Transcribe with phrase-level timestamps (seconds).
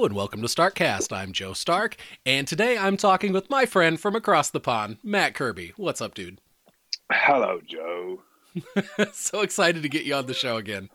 [0.00, 1.14] Hello and welcome to Starkcast.
[1.14, 1.94] I'm Joe Stark,
[2.24, 5.74] and today I'm talking with my friend from across the pond, Matt Kirby.
[5.76, 6.40] What's up, dude?
[7.12, 8.22] Hello, Joe.
[9.12, 10.88] so excited to get you on the show again.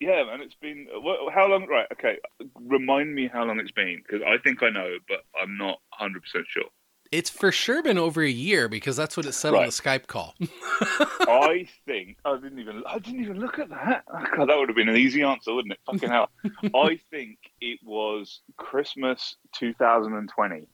[0.00, 0.88] Yeah, man, it's been
[1.32, 1.68] how long?
[1.68, 2.16] Right, okay.
[2.60, 6.20] Remind me how long it's been because I think I know, but I'm not 100
[6.20, 6.64] percent sure.
[7.10, 10.06] It's for sure been over a year because that's what it said on the Skype
[10.06, 10.34] call.
[10.80, 14.04] I think I didn't even I didn't even look at that.
[14.36, 15.78] God, that would have been an easy answer, wouldn't it?
[15.86, 16.30] Fucking hell.
[16.74, 20.66] I think it was Christmas 2020.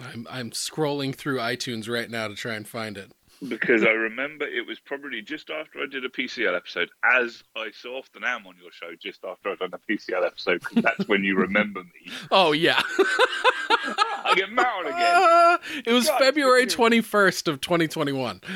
[0.00, 3.12] I'm I'm scrolling through iTunes right now to try and find it.
[3.48, 7.70] Because I remember it was probably just after I did a PCL episode, as I
[7.72, 11.08] so often am on your show, just after I've done a PCL episode, because that's
[11.08, 12.12] when you remember me.
[12.30, 14.98] Oh yeah, I get married again.
[14.98, 18.40] Uh, it was God, February 21st of 2021.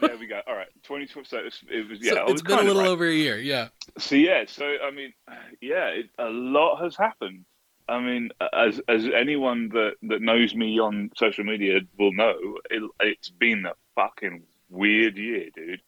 [0.00, 0.40] There we go.
[0.48, 2.14] All right, 20 so it was, it was yeah.
[2.14, 2.88] so I was it's been a little right.
[2.88, 3.38] over a year.
[3.38, 3.68] Yeah.
[3.96, 5.12] So yeah, so I mean,
[5.60, 7.44] yeah, it, a lot has happened.
[7.88, 12.82] I mean, as as anyone that, that knows me on social media will know, it,
[13.00, 15.80] it's been a fucking weird year, dude.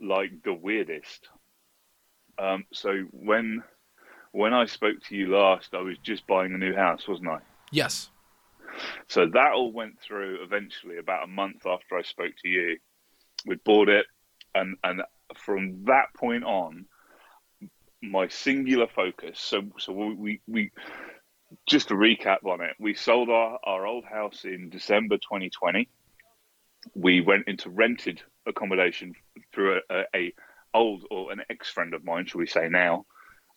[0.00, 1.28] Like the weirdest.
[2.38, 3.62] Um, so when
[4.32, 7.38] when I spoke to you last, I was just buying a new house, wasn't I?
[7.70, 8.10] Yes.
[9.08, 12.78] So that all went through eventually about a month after I spoke to you.
[13.46, 14.06] We bought it,
[14.54, 15.02] and and
[15.36, 16.86] from that point on,
[18.10, 19.38] my singular focus.
[19.40, 20.70] So so we we,
[21.66, 25.88] just to recap on it, we sold our, our old house in December 2020.
[26.94, 29.14] We went into rented accommodation
[29.52, 30.32] through a, a,
[30.74, 33.06] old or an ex friend of mine, shall we say now,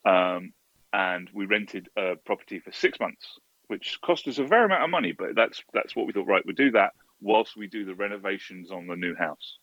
[0.05, 0.53] um,
[0.93, 4.89] and we rented a property for six months which cost us a fair amount of
[4.89, 6.27] money, but that's that's what we thought.
[6.27, 9.57] Right, we'll do that whilst we do the renovations on the new house.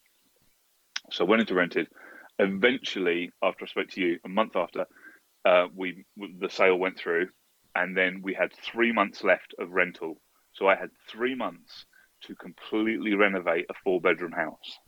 [1.10, 1.89] So went into rented.
[2.38, 4.86] Eventually, after I spoke to you, a month after,
[5.44, 7.28] uh, we the sale went through,
[7.74, 10.20] and then we had three months left of rental.
[10.52, 11.86] So I had three months
[12.24, 14.78] to completely renovate a four bedroom house.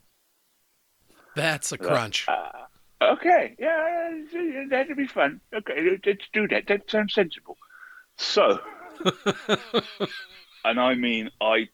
[1.37, 2.27] That's a crunch.
[2.27, 2.67] Uh,
[3.13, 4.11] okay, yeah,
[4.69, 5.41] that'd be fun.
[5.55, 6.67] Okay, let's do that.
[6.67, 7.57] That sounds sensible.
[8.17, 8.59] So,
[10.65, 11.69] and I mean, I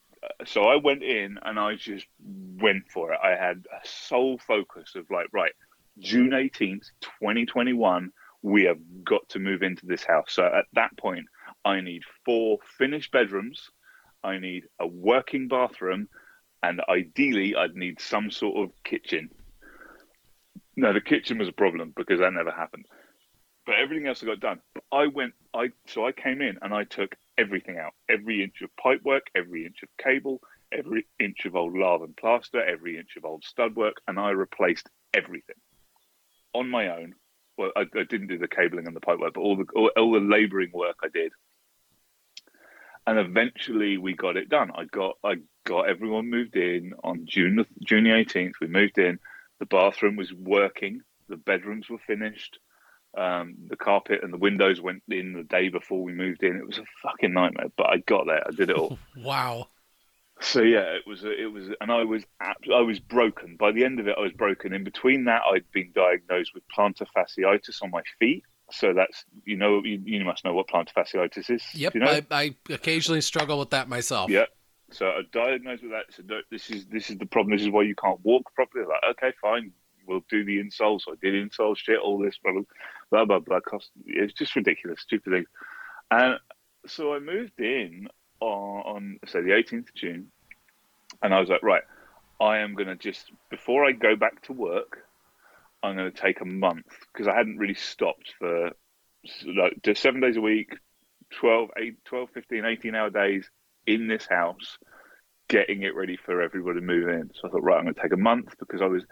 [0.45, 3.19] so I went in and I just went for it.
[3.23, 5.53] I had a sole focus of like, right,
[5.99, 6.89] June eighteenth,
[7.19, 8.11] twenty twenty one.
[8.41, 10.33] We have got to move into this house.
[10.33, 11.25] So at that point,
[11.63, 13.71] I need four finished bedrooms.
[14.23, 16.09] I need a working bathroom,
[16.61, 19.29] and ideally, I'd need some sort of kitchen.
[20.75, 22.85] No, the kitchen was a problem because that never happened.
[23.65, 24.59] But everything else I got done.
[24.73, 28.61] But I went, I so I came in and I took everything out, every inch
[28.61, 30.41] of pipework, every inch of cable,
[30.71, 34.31] every inch of old lath and plaster, every inch of old stud work, and I
[34.31, 35.55] replaced everything
[36.55, 37.15] on my own.
[37.57, 40.11] Well, I, I didn't do the cabling and the pipework, but all the all, all
[40.13, 41.31] the labouring work I did.
[43.07, 44.71] And eventually we got it done.
[44.75, 48.55] I got I got everyone moved in on June the- June eighteenth.
[48.59, 49.19] We moved in.
[49.59, 51.01] The bathroom was working.
[51.29, 52.59] The bedrooms were finished.
[53.17, 56.57] Um, the carpet and the windows went in the day before we moved in.
[56.57, 58.43] It was a fucking nightmare, but I got there.
[58.45, 58.99] I did it all.
[59.17, 59.69] Wow.
[60.41, 61.23] So yeah, it was.
[61.23, 62.23] It was, and I was.
[62.41, 63.55] I was broken.
[63.57, 64.73] By the end of it, I was broken.
[64.73, 68.43] In between that, I'd been diagnosed with plantar fasciitis on my feet.
[68.71, 71.63] So that's you know you, you must know what plantar fasciitis is.
[71.73, 71.93] Yep.
[71.95, 72.07] You know?
[72.07, 74.29] I, I occasionally struggle with that myself.
[74.29, 74.45] Yeah.
[74.91, 76.05] So I diagnosed with that.
[76.09, 77.55] So no, this is this is the problem.
[77.55, 78.85] This is why you can't walk properly.
[78.85, 79.71] Like, okay, fine,
[80.05, 81.01] we'll do the insoles.
[81.01, 82.53] So I did insole shit, all this, blah
[83.09, 83.39] blah blah.
[83.39, 83.59] blah.
[83.61, 85.47] Cost, it's just ridiculous, stupid things.
[86.11, 86.39] And
[86.87, 88.07] so I moved in
[88.39, 90.27] on, say the 18th of June,
[91.21, 91.83] and I was like, right,
[92.39, 94.99] I am gonna just before I go back to work,
[95.81, 98.71] I'm gonna take a month because I hadn't really stopped for
[99.45, 100.73] like just seven days a week,
[101.39, 103.49] 12, 8, 12, 15, 18 hour days
[103.87, 104.77] in this house,
[105.47, 107.31] getting it ready for everybody to move in.
[107.33, 109.03] So I thought, right, I'm going to take a month because I was,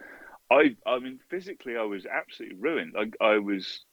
[0.52, 2.96] I, I mean, physically, I was absolutely ruined.
[2.98, 3.86] I, I was,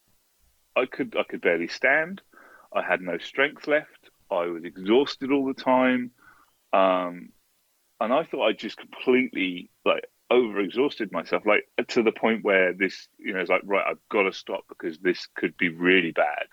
[0.76, 2.22] I could, I could barely stand.
[2.74, 3.99] I had no strength left.
[4.30, 6.10] I was exhausted all the time,
[6.72, 7.30] um,
[8.00, 13.08] and I thought I just completely like overexhausted myself, like to the point where this,
[13.18, 16.46] you know, it's like, right, I've got to stop because this could be really bad.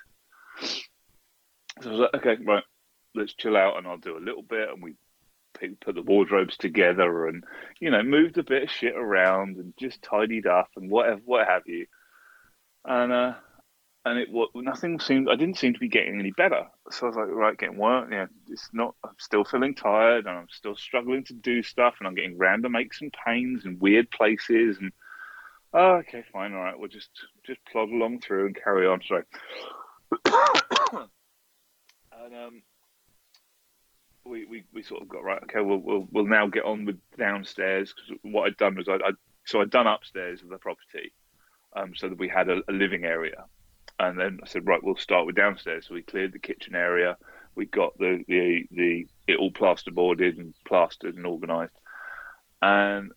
[1.81, 2.63] So I was like, okay, right,
[3.13, 4.69] let's chill out and I'll do a little bit.
[4.69, 4.95] And we
[5.53, 7.43] put put the wardrobes together and,
[7.79, 11.47] you know, moved a bit of shit around and just tidied up and whatever, what
[11.47, 11.85] have you.
[12.83, 13.33] And, uh,
[14.09, 15.29] and it nothing seemed.
[15.29, 16.67] I didn't seem to be getting any better.
[16.91, 18.09] So I was like, right, getting work.
[18.11, 18.95] Yeah, it's not.
[19.03, 22.75] I'm still feeling tired, and I'm still struggling to do stuff, and I'm getting random
[22.75, 24.77] aches and pains in weird places.
[24.79, 24.91] And
[25.73, 26.77] Oh, okay, fine, all right.
[26.77, 27.09] We'll just
[27.45, 29.01] just plod along through and carry on.
[29.07, 29.23] Sorry.
[32.11, 32.61] and um,
[34.25, 35.43] we, we, we sort of got right.
[35.43, 38.93] Okay, we'll we'll, we'll now get on with downstairs because what I'd done was I
[38.93, 39.11] I
[39.45, 41.13] so I'd done upstairs of the property,
[41.75, 43.45] um, so that we had a, a living area,
[43.99, 45.85] and then I said right, we'll start with downstairs.
[45.87, 47.17] So we cleared the kitchen area.
[47.55, 51.73] We got the the the it all plasterboarded and plastered and organised,
[52.61, 53.11] and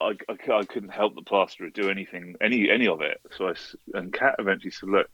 [0.00, 3.20] I, I, I, couldn't help the plasterer do anything, any any of it.
[3.36, 3.54] So I
[3.94, 5.10] and Kat eventually said, "Look,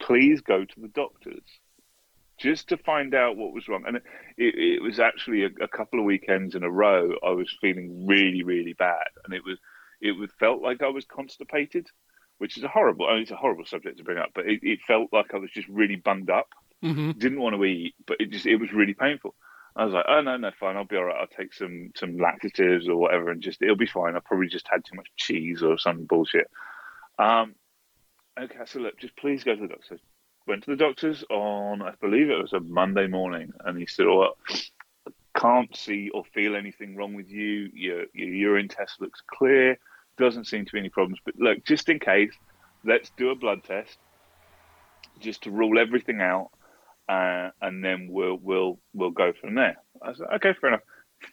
[0.00, 1.42] please go to the doctors
[2.38, 4.02] just to find out what was wrong." And it,
[4.38, 7.12] it, was actually a, a, couple of weekends in a row.
[7.22, 9.58] I was feeling really, really bad, and it was
[10.00, 11.88] it was, felt like I was constipated,
[12.38, 13.06] which is a horrible.
[13.06, 15.38] I mean, it's a horrible subject to bring up, but it, it felt like I
[15.38, 16.48] was just really bunged up.
[16.82, 17.12] Mm-hmm.
[17.12, 19.34] Didn't want to eat, but it just it was really painful.
[19.74, 21.20] I was like, oh no, no, fine, I'll be all right.
[21.20, 24.16] I'll take some some laxatives or whatever, and just it'll be fine.
[24.16, 26.50] I probably just had too much cheese or some bullshit.
[27.18, 27.54] Um,
[28.38, 29.98] okay, so look, just please go to the doctor.
[30.46, 34.06] Went to the doctor's on, I believe it was a Monday morning, and he said,
[34.06, 34.34] "Oh,
[35.36, 37.70] can't see or feel anything wrong with you.
[37.74, 39.78] Your your urine test looks clear.
[40.18, 41.20] Doesn't seem to be any problems.
[41.24, 42.32] But look, just in case,
[42.84, 43.98] let's do a blood test,
[45.20, 46.50] just to rule everything out."
[47.08, 49.76] uh, and then we'll we'll we'll go from there.
[50.02, 50.82] I said, okay, fair enough.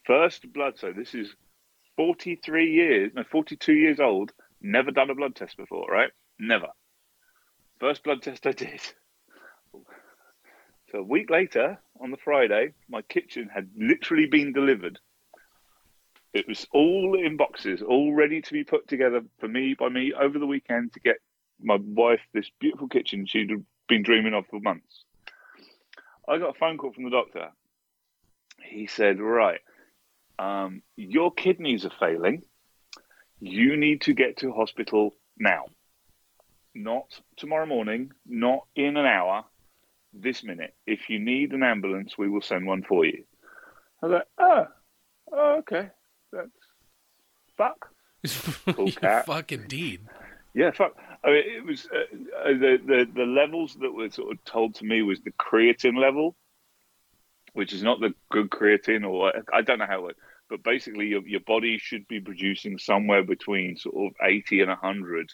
[0.06, 0.74] First blood.
[0.77, 1.33] So this is
[1.97, 4.31] forty three years, no, forty two years old.
[4.62, 6.12] Never done a blood test before, right?
[6.39, 6.68] Never.
[7.80, 8.81] First blood test I did.
[10.91, 15.00] So a week later, on the Friday, my kitchen had literally been delivered.
[16.33, 20.13] It was all in boxes, all ready to be put together for me by me
[20.13, 21.18] over the weekend to get
[21.62, 23.51] my wife this beautiful kitchen she'd
[23.88, 25.06] been dreaming of for months.
[26.27, 27.50] I got a phone call from the doctor.
[28.63, 29.62] He said, Right,
[30.39, 32.44] um, your kidneys are failing.
[33.39, 35.65] You need to get to hospital now.
[36.74, 39.44] Not tomorrow morning, not in an hour,
[40.13, 40.74] this minute.
[40.88, 43.24] If you need an ambulance, we will send one for you.
[44.01, 44.68] I was like, Oh,
[45.31, 45.89] oh okay.
[46.33, 46.50] That's
[47.57, 47.89] fuck.
[48.75, 49.25] Cool cat.
[49.25, 50.01] fuck indeed.
[50.53, 50.95] Yeah, fuck.
[51.24, 54.75] I mean, it was uh, uh, the, the the levels that were sort of told
[54.75, 56.35] to me was the creatine level,
[57.53, 60.15] which is not the good creatine, or I don't know how it.
[60.50, 65.31] But basically, your your body should be producing somewhere between sort of eighty and hundred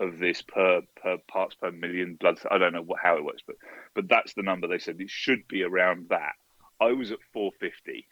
[0.00, 2.38] of this per per parts per million blood.
[2.50, 3.56] I don't know what, how it works, but
[3.94, 6.34] but that's the number they said it should be around that.
[6.80, 8.06] I was at four fifty.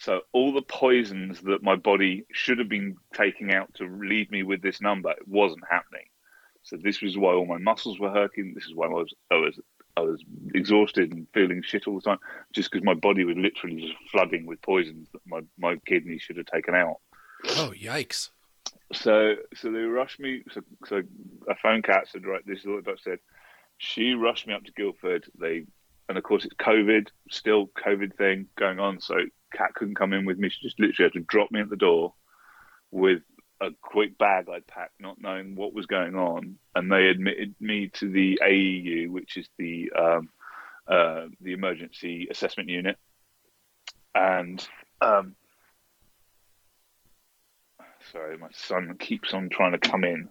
[0.00, 4.42] So all the poisons that my body should have been taking out to leave me
[4.42, 6.06] with this number, it wasn't happening.
[6.62, 8.54] So this was why all my muscles were hurting.
[8.54, 9.60] This is why I was I was
[9.98, 10.24] I was
[10.54, 12.18] exhausted and feeling shit all the time,
[12.54, 16.38] just because my body was literally just flooding with poisons that my my kidneys should
[16.38, 16.96] have taken out.
[17.44, 18.30] Oh yikes!
[18.94, 20.44] So so they rushed me.
[20.50, 21.02] So so
[21.46, 23.18] I phoned Kat said right, this is what the said.
[23.76, 25.26] She rushed me up to Guildford.
[25.38, 25.66] They
[26.08, 29.00] and of course it's COVID, still COVID thing going on.
[29.00, 29.16] So
[29.52, 30.48] Kat couldn't come in with me.
[30.48, 32.14] She just literally had to drop me at the door
[32.90, 33.22] with
[33.60, 36.56] a quick bag I'd packed, not knowing what was going on.
[36.74, 40.30] And they admitted me to the AEU, which is the um,
[40.88, 42.96] uh, the emergency assessment unit.
[44.14, 44.66] And
[45.00, 45.36] um,
[48.12, 50.28] sorry, my son keeps on trying to come in.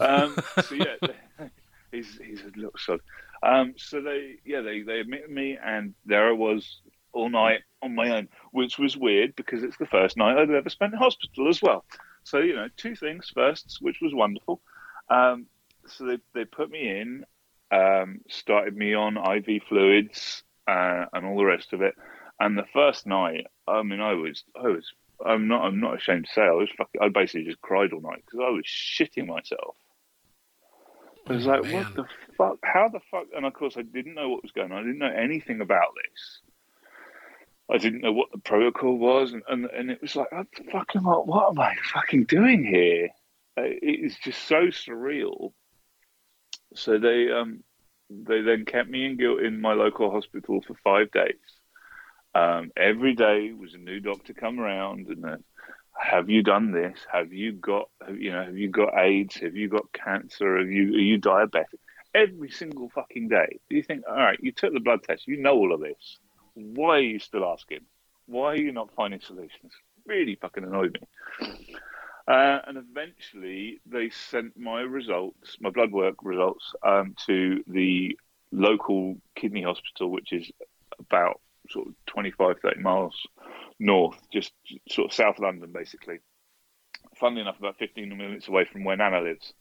[0.00, 0.96] Um, so yeah,
[1.92, 3.00] he's he's a little sod.
[3.42, 6.80] Um, so they yeah they they admitted me, and there I was
[7.14, 10.68] all night on my own, which was weird because it's the first night I'd ever
[10.68, 11.84] spent in hospital as well.
[12.24, 14.60] So, you know, two things firsts, which was wonderful.
[15.08, 15.46] Um,
[15.86, 17.24] so they, they put me in,
[17.70, 21.94] um, started me on IV fluids uh, and all the rest of it.
[22.40, 24.90] And the first night, I mean, I was, I was,
[25.24, 28.00] I'm not, I'm not ashamed to say, I was fucking, I basically just cried all
[28.00, 29.76] night because I was shitting myself.
[31.26, 32.04] I was like, what the
[32.36, 32.58] fuck?
[32.62, 33.26] How the fuck?
[33.34, 34.78] And of course, I didn't know what was going on.
[34.78, 36.40] I didn't know anything about this.
[37.70, 41.02] I didn't know what the protocol was, and, and, and it was like, I'm fucking
[41.02, 43.08] like, what am I fucking doing here?
[43.56, 45.52] Uh, it is just so surreal.
[46.74, 47.62] So they um
[48.10, 51.38] they then kept me in guilt in my local hospital for five days.
[52.34, 55.44] Um, every day was a new doctor come around and then,
[55.96, 56.98] have you done this?
[57.12, 59.36] Have you got you know have you got AIDS?
[59.36, 60.58] Have you got cancer?
[60.58, 61.78] Have you are you diabetic?
[62.12, 63.60] Every single fucking day.
[63.70, 64.38] Do you think all right?
[64.42, 65.28] You took the blood test.
[65.28, 66.18] You know all of this
[66.54, 67.80] why are you still asking?
[68.26, 69.72] Why are you not finding solutions?
[70.06, 70.98] Really fucking annoyed
[71.40, 71.76] me.
[72.26, 78.18] Uh, and eventually, they sent my results, my blood work results, um, to the
[78.50, 80.50] local kidney hospital, which is
[80.98, 83.14] about sort of 25, 30 miles
[83.78, 84.52] north, just
[84.88, 86.20] sort of South London, basically.
[87.16, 89.52] funnily enough, about 15 minutes away from where Nana lives,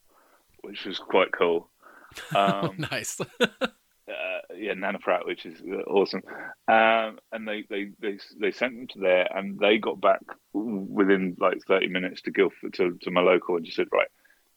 [0.61, 1.69] which was quite cool.
[2.35, 3.19] Um, nice.
[4.09, 6.21] uh, yeah, Nana Pratt, which is uh, awesome.
[6.67, 10.21] Um, and they, they, they, they sent them to there, and they got back
[10.53, 14.07] within like 30 minutes to Guildford, to, to my local, and just said, right,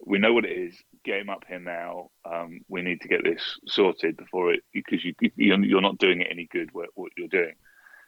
[0.04, 0.76] we know what it is.
[1.04, 2.10] Get him up here now.
[2.30, 6.28] Um, we need to get this sorted before it, because you, you're not doing it
[6.30, 7.54] any good what, what you're doing.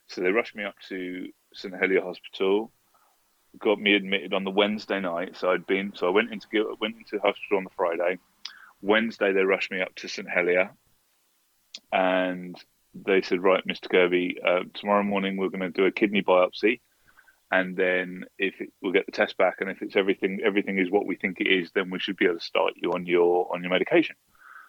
[0.09, 2.73] So they rushed me up to St Helier Hospital,
[3.59, 5.37] got me admitted on the Wednesday night.
[5.37, 8.19] So I'd been, so I went into went into hospital on the Friday.
[8.81, 10.71] Wednesday they rushed me up to St Helier,
[11.93, 12.57] and
[12.95, 16.81] they said, right, Mr Kirby, uh, tomorrow morning we're going to do a kidney biopsy,
[17.51, 20.91] and then if it, we'll get the test back, and if it's everything everything is
[20.91, 23.53] what we think it is, then we should be able to start you on your
[23.55, 24.17] on your medication.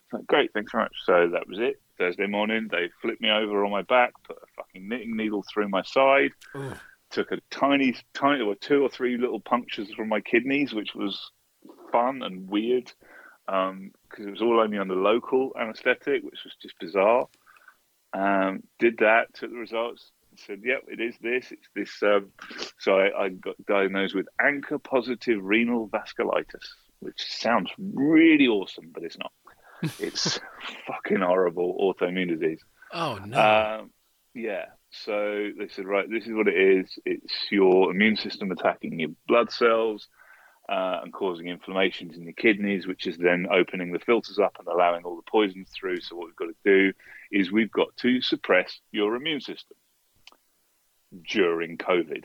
[0.06, 0.96] It's Like, great, thanks very much.
[1.06, 1.82] So that was it.
[1.98, 5.68] Thursday morning, they flipped me over on my back, put a fucking knitting needle through
[5.70, 6.74] my side, Ooh.
[7.10, 11.32] took a tiny, tiny, or two or three little punctures from my kidneys, which was
[11.92, 12.92] fun and weird
[13.50, 17.28] because um, it was all only on the local anaesthetic, which was just bizarre.
[18.14, 20.12] Um, did that, took the results,
[20.46, 21.52] said, "Yep, it is this.
[21.52, 22.32] It's this." Um,
[22.80, 26.66] so I, I, got diagnosed with ANCA positive renal vasculitis,
[27.00, 29.32] which sounds really awesome, but it's not.
[30.00, 30.40] it's
[30.88, 32.62] fucking horrible autoimmune disease.
[32.94, 33.80] Oh no.
[33.80, 33.92] Um,
[34.34, 34.66] yeah.
[34.92, 36.98] So they said, right, this is what it is.
[37.06, 40.08] It's your immune system attacking your blood cells
[40.70, 44.68] uh, and causing inflammations in the kidneys, which is then opening the filters up and
[44.68, 46.00] allowing all the poisons through.
[46.00, 46.94] So what we've got to do
[47.32, 49.78] is we've got to suppress your immune system
[51.28, 52.24] during COVID.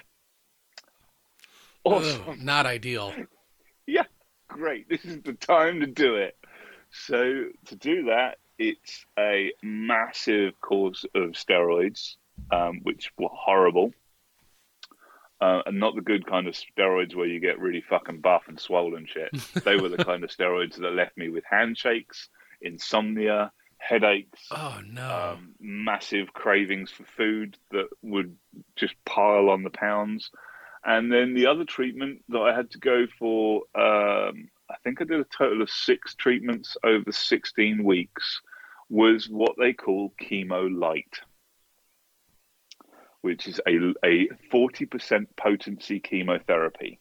[1.85, 2.23] Awesome.
[2.29, 3.15] Oh, not ideal.
[3.87, 4.05] yeah,
[4.49, 4.91] great.
[4.91, 6.37] This is the time to do it.
[6.91, 12.17] So to do that, it's a massive course of steroids,
[12.51, 13.93] um, which were horrible.
[15.41, 18.59] Uh, and not the good kind of steroids where you get really fucking buff and
[18.59, 19.31] swollen shit.
[19.65, 22.29] they were the kind of steroids that left me with handshakes,
[22.63, 24.47] insomnia, headaches.
[24.51, 25.35] Oh no!
[25.37, 28.37] Um, massive cravings for food that would
[28.77, 30.31] just pile on the pounds.
[30.87, 35.05] And then the other treatment that I had to go for um, I think I
[35.05, 38.41] did a total of six treatments over 16 weeks,
[38.89, 41.21] was what they call chemo light,
[43.25, 43.73] which is a,
[44.05, 46.99] a 40% potency chemotherapy.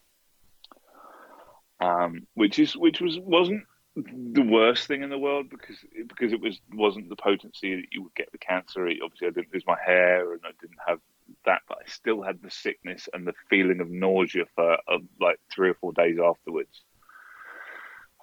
[1.82, 3.66] Um, which is which was wasn't
[3.98, 5.76] the worst thing in the world because
[6.08, 8.88] because it was wasn't the potency that you would get the cancer.
[9.04, 11.00] Obviously, I didn't lose my hair and I didn't have
[11.46, 15.42] that, but I still had the sickness and the feeling of nausea for uh, like
[15.54, 16.84] three or four days afterwards.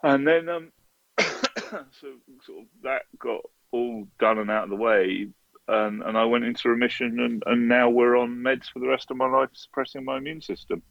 [0.02, 0.73] And then, um,
[1.19, 2.14] so
[2.47, 3.42] sort of that got
[3.73, 5.28] all done and out of the way,
[5.70, 9.10] and, and I went into remission, and, and now we're on meds for the rest
[9.10, 10.82] of my life, suppressing my immune system.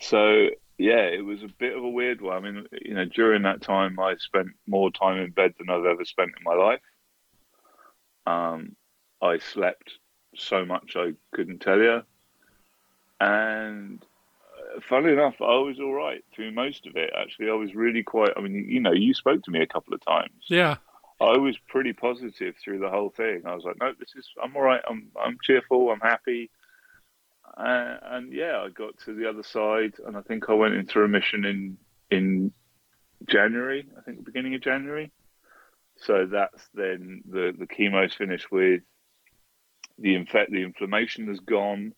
[0.00, 2.36] So yeah, it was a bit of a weird one.
[2.36, 5.84] I mean, you know, during that time, I spent more time in bed than I've
[5.84, 6.80] ever spent in my life.
[8.26, 8.74] Um,
[9.22, 9.92] I slept
[10.34, 12.02] so much I couldn't tell you,
[13.20, 14.04] and
[14.88, 17.10] funnily enough, I was all right through most of it.
[17.16, 18.30] Actually, I was really quite.
[18.36, 20.44] I mean, you know, you spoke to me a couple of times.
[20.48, 20.76] Yeah.
[21.20, 23.42] I was pretty positive through the whole thing.
[23.46, 24.28] I was like, no, this is.
[24.42, 24.82] I'm all right.
[24.88, 25.08] I'm.
[25.22, 25.90] I'm cheerful.
[25.90, 26.50] I'm happy.
[27.56, 30.98] Uh, and yeah, I got to the other side, and I think I went into
[30.98, 31.78] remission in
[32.10, 32.52] in
[33.28, 33.86] January.
[33.96, 35.12] I think the beginning of January.
[35.96, 38.82] So that's then the the chemo's finished with.
[39.96, 41.94] The infect, the inflammation has gone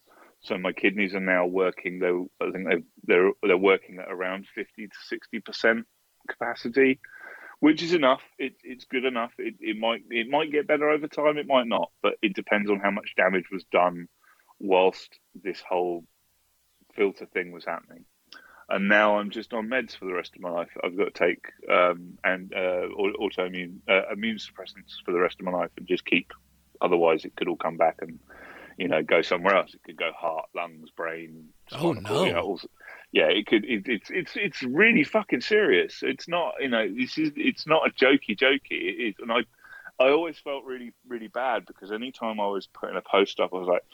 [0.46, 1.98] so my kidneys are now working.
[1.98, 5.86] They, I think they they're they're working at around fifty to sixty percent
[6.28, 7.00] capacity,
[7.60, 8.22] which is enough.
[8.38, 9.32] It, it's good enough.
[9.38, 11.38] It, it might it might get better over time.
[11.38, 14.08] It might not, but it depends on how much damage was done
[14.58, 16.04] whilst this whole
[16.94, 18.04] filter thing was happening.
[18.68, 20.70] And now I'm just on meds for the rest of my life.
[20.82, 22.88] I've got to take um, and uh,
[23.20, 26.32] autoimmune uh, immune suppressants for the rest of my life, and just keep.
[26.80, 28.18] Otherwise, it could all come back and
[28.76, 29.74] you know, go somewhere else.
[29.74, 31.48] It could go heart, lungs, brain.
[31.72, 32.38] Oh no!
[32.40, 32.68] Also,
[33.16, 33.64] yeah, it could.
[33.64, 36.00] It, it's it's it's really fucking serious.
[36.02, 38.60] It's not you know this is it's not a jokey jokey.
[38.72, 39.38] It is, and I
[39.98, 43.56] I always felt really really bad because anytime I was putting a post up, I
[43.56, 43.84] was like,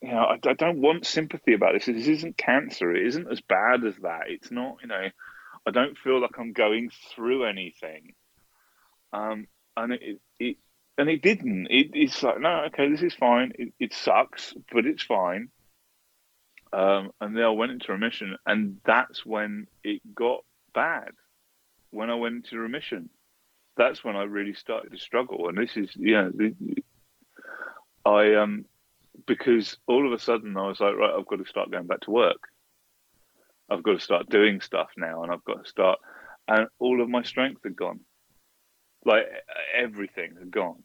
[0.00, 1.86] you know, I, I don't want sympathy about this.
[1.86, 2.94] This isn't cancer.
[2.94, 4.28] It isn't as bad as that.
[4.28, 5.08] It's not you know.
[5.66, 8.14] I don't feel like I'm going through anything.
[9.12, 10.56] Um, and it, it
[10.96, 11.66] and it didn't.
[11.68, 13.50] It, it's like, no, okay, this is fine.
[13.58, 15.48] It, it sucks, but it's fine.
[16.72, 20.44] Um, and then I went into remission, and that's when it got
[20.74, 21.10] bad.
[21.90, 23.08] When I went into remission,
[23.76, 25.48] that's when I really started to struggle.
[25.48, 26.32] And this is, you know,
[28.04, 28.64] I um,
[29.26, 32.00] because all of a sudden I was like, right, I've got to start going back
[32.00, 32.48] to work.
[33.70, 35.98] I've got to start doing stuff now, and I've got to start,
[36.46, 38.00] and all of my strength had gone,
[39.04, 39.26] like
[39.74, 40.82] everything had gone.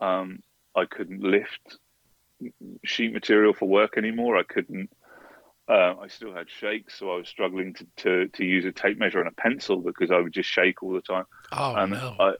[0.00, 0.40] Um,
[0.74, 1.78] I couldn't lift
[2.84, 4.36] sheet material for work anymore.
[4.36, 4.90] I couldn't.
[5.68, 8.98] Uh, I still had shakes, so I was struggling to, to, to use a tape
[8.98, 11.24] measure and a pencil because I would just shake all the time.
[11.52, 12.16] Oh and no!
[12.18, 12.32] I,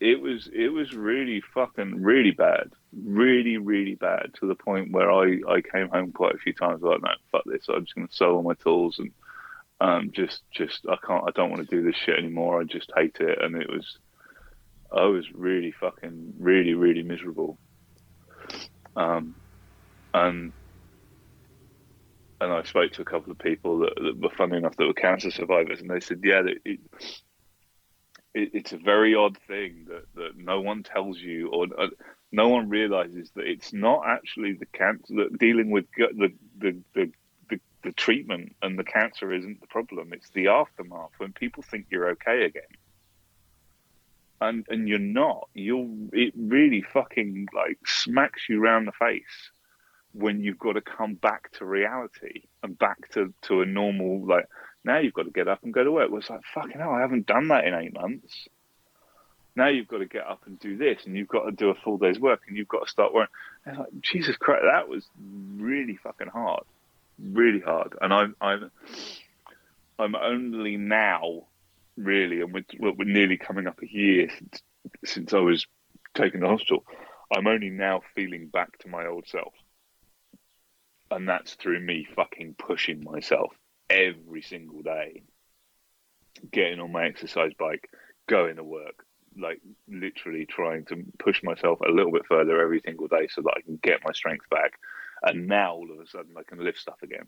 [0.00, 5.10] it was it was really fucking really bad, really really bad to the point where
[5.10, 8.08] I, I came home quite a few times like no fuck this I'm just gonna
[8.10, 9.10] sell all my tools and
[9.80, 12.92] um just just I can't I don't want to do this shit anymore I just
[12.96, 13.98] hate it and it was
[14.92, 17.58] I was really fucking really really miserable
[18.94, 19.34] um
[20.14, 20.52] and
[22.40, 24.94] and I spoke to a couple of people that, that were funny enough that were
[24.94, 26.80] cancer survivors and they said yeah it, it,
[28.34, 31.88] it's a very odd thing that, that no one tells you or uh,
[32.30, 37.12] no one realizes that it's not actually the cancer that dealing with the the, the
[37.48, 40.12] the the treatment and the cancer isn't the problem.
[40.12, 42.62] It's the aftermath when people think you're okay again.
[44.40, 45.48] And and you're not.
[45.54, 49.50] You'll it really fucking like smacks you round the face
[50.18, 54.46] when you've got to come back to reality and back to to a normal like
[54.84, 56.10] now you've got to get up and go to work.
[56.10, 58.48] Well, it's like, fucking hell, I haven't done that in eight months.
[59.54, 61.74] Now you've got to get up and do this, and you've got to do a
[61.74, 63.34] full day's work, and you've got to start working.
[63.66, 65.04] And like, Jesus Christ, that was
[65.56, 66.62] really fucking hard,
[67.20, 67.94] really hard.
[68.00, 68.70] And I'm, I'm,
[69.98, 71.44] I'm only now,
[71.96, 74.62] really, and we're, we're nearly coming up a year since,
[75.04, 75.66] since I was
[76.14, 76.84] taken to hospital.
[77.36, 79.52] I'm only now feeling back to my old self,
[81.10, 83.52] and that's through me fucking pushing myself
[83.88, 85.22] every single day,
[86.50, 87.88] getting on my exercise bike,
[88.28, 89.04] going to work,
[89.38, 93.54] like literally trying to push myself a little bit further every single day so that
[93.56, 94.72] I can get my strength back.
[95.22, 97.26] And now all of a sudden I can lift stuff again.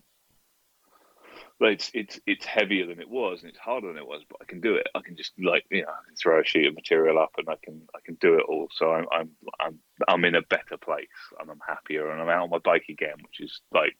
[1.61, 4.39] But it's it's it's heavier than it was and it's harder than it was, but
[4.41, 4.87] I can do it.
[4.95, 7.47] I can just like you know, I can throw a sheet of material up and
[7.47, 8.67] I can I can do it all.
[8.73, 11.07] So I'm I'm I'm I'm in a better place
[11.39, 13.95] and I'm happier and I'm out on my bike again, which is like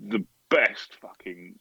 [0.00, 1.56] the best fucking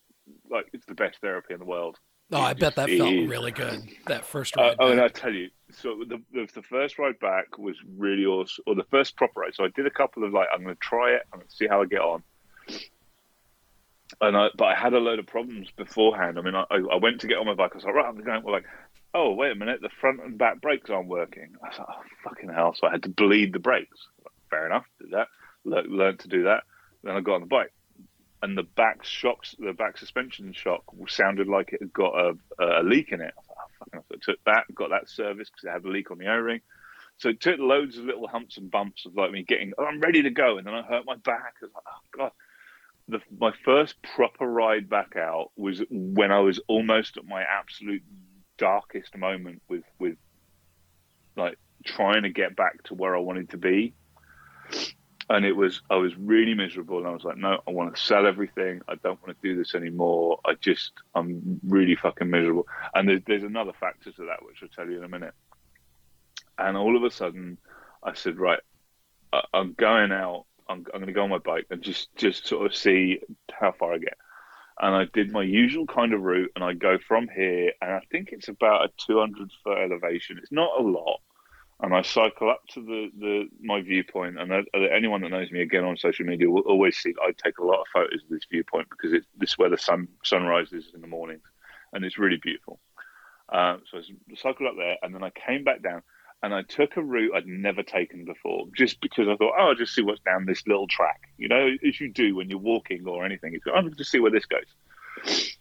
[0.49, 1.99] like it's the best therapy in the world.
[2.31, 3.83] Oh, I bet that felt really good.
[4.07, 4.71] That first ride.
[4.71, 8.25] Uh, oh, and I tell you, so the, the, the first ride back was really
[8.25, 9.55] awesome, or the first proper ride.
[9.55, 11.55] So I did a couple of like, I'm going to try it, I'm going to
[11.55, 12.23] see how I get on.
[14.21, 16.37] And I, but I had a load of problems beforehand.
[16.37, 17.71] I mean, I, I went to get on my bike.
[17.73, 18.43] I was like, right, I'm going.
[18.43, 18.65] Well, like,
[19.13, 21.55] oh, wait a minute, the front and back brakes aren't working.
[21.63, 22.75] I was like, oh, fucking hell!
[22.75, 23.97] So I had to bleed the brakes.
[24.49, 25.27] Fair enough, did that.
[25.65, 26.63] Le- learned to do that.
[27.03, 27.73] Then I got on the bike
[28.43, 32.83] and the back shocks, the back suspension shock sounded like it had got a, a
[32.83, 33.33] leak in it.
[33.39, 36.17] I, thought, oh, I took that, got that service because it had a leak on
[36.17, 36.59] the O-ring.
[37.19, 40.01] So it took loads of little humps and bumps of like me getting, oh, I'm
[40.01, 41.55] ready to go, and then I hurt my back.
[41.61, 42.31] I was like, oh god.
[43.09, 48.03] The, my first proper ride back out was when I was almost at my absolute
[48.57, 50.15] darkest moment with with
[51.35, 53.93] like trying to get back to where I wanted to be
[55.29, 58.01] and it was I was really miserable, and I was like, no, I want to
[58.01, 58.81] sell everything.
[58.87, 60.39] I don't want to do this anymore.
[60.45, 62.67] I just I'm really fucking miserable.
[62.93, 65.33] And there's, there's another factor to that, which I'll tell you in a minute.
[66.57, 67.57] And all of a sudden,
[68.03, 68.59] I said, right,
[69.31, 70.45] I, I'm going out.
[70.69, 73.19] I'm, I'm going to go on my bike and just just sort of see
[73.51, 74.17] how far I get.
[74.81, 78.01] And I did my usual kind of route, and I go from here, and I
[78.11, 80.39] think it's about a 200 foot elevation.
[80.39, 81.19] It's not a lot
[81.83, 84.39] and I cycle up to the, the my viewpoint.
[84.39, 87.65] And anyone that knows me again on social media will always see I take a
[87.65, 90.91] lot of photos of this viewpoint because it's this is where the sun sun rises
[90.95, 91.43] in the mornings,
[91.91, 92.79] and it's really beautiful.
[93.51, 94.01] Uh, so I
[94.35, 96.03] cycled up there, and then I came back down,
[96.43, 99.75] and I took a route I'd never taken before, just because I thought, oh, I'll
[99.75, 101.29] just see what's down this little track.
[101.37, 104.29] You know, as you do when you're walking or anything, it's, I'm just see where
[104.29, 105.55] this goes.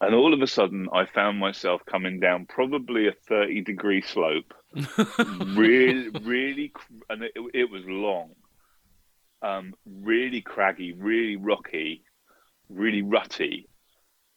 [0.00, 4.54] And all of a sudden, I found myself coming down probably a 30 degree slope
[5.46, 6.72] really, really,
[7.10, 8.30] and it, it was long,
[9.42, 12.02] um, really craggy, really rocky,
[12.70, 13.68] really rutty,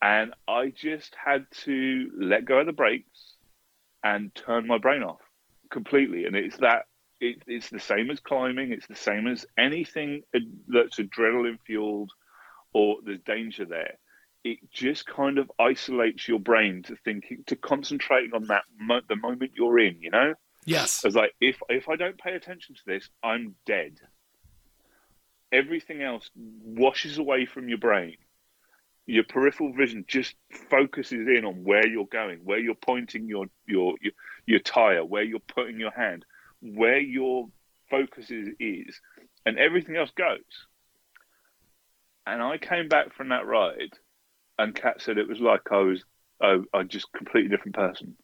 [0.02, 3.36] and I just had to let go of the brakes
[4.04, 5.19] and turn my brain off
[5.71, 6.25] completely.
[6.25, 6.86] And it's that
[7.19, 8.71] it, it's the same as climbing.
[8.71, 10.21] It's the same as anything
[10.67, 12.12] that's adrenaline fueled
[12.73, 13.97] or there's danger there.
[14.43, 19.15] It just kind of isolates your brain to thinking to concentrating on that mo- the
[19.15, 20.34] moment you're in you know?
[20.65, 21.03] Yes.
[21.03, 23.97] It's like if if i don't pay attention to this i'm dead.
[25.51, 28.15] Everything else washes away from your brain.
[29.08, 30.36] Your peripheral vision just
[30.69, 34.13] focuses in on where you're going where you're pointing your your your,
[34.49, 36.25] your tire where you're putting your hand
[36.62, 37.47] where your
[37.89, 38.99] focus is, is
[39.45, 40.39] and everything else goes
[42.25, 43.93] And I came back from that ride,
[44.59, 46.03] and Kat said it was like I was
[46.41, 48.15] I, I just completely different person.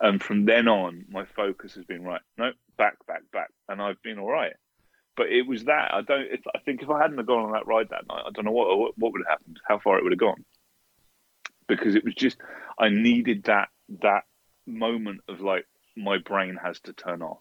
[0.00, 2.20] And from then on, my focus has been right.
[2.38, 4.54] No, back, back, back, and I've been all right.
[5.16, 6.28] But it was that I don't.
[6.54, 8.98] I think if I hadn't gone on that ride that night, I don't know what
[8.98, 10.44] what would have happened, how far it would have gone.
[11.68, 12.38] Because it was just
[12.78, 13.70] I needed that
[14.02, 14.24] that
[14.68, 15.64] moment of like
[15.96, 17.38] my brain has to turn off.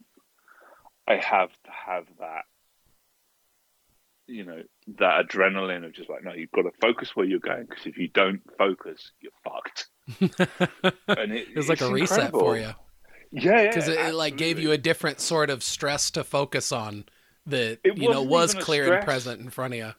[1.08, 2.44] I have to have that
[4.28, 4.62] you know
[5.00, 7.98] that adrenaline of just like no you've got to focus where you're going because if
[7.98, 9.88] you don't focus you're fucked.
[11.08, 12.74] And it, it was like a reset for you.
[13.32, 16.72] Yeah because yeah, it, it, like gave you a different sort of stress to focus
[16.72, 17.06] on
[17.46, 19.94] that you know was clear and present in front of you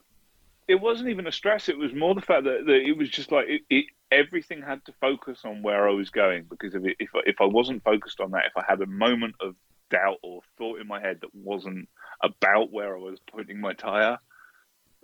[0.69, 3.33] it wasn't even a stress it was more the fact that, that it was just
[3.33, 7.37] like it, everything had to focus on where i was going because if, if, if
[7.41, 9.55] i wasn't focused on that if i had a moment of
[9.91, 11.89] doubt or thought in my head that wasn't
[12.23, 14.19] about where I was pointing my tire,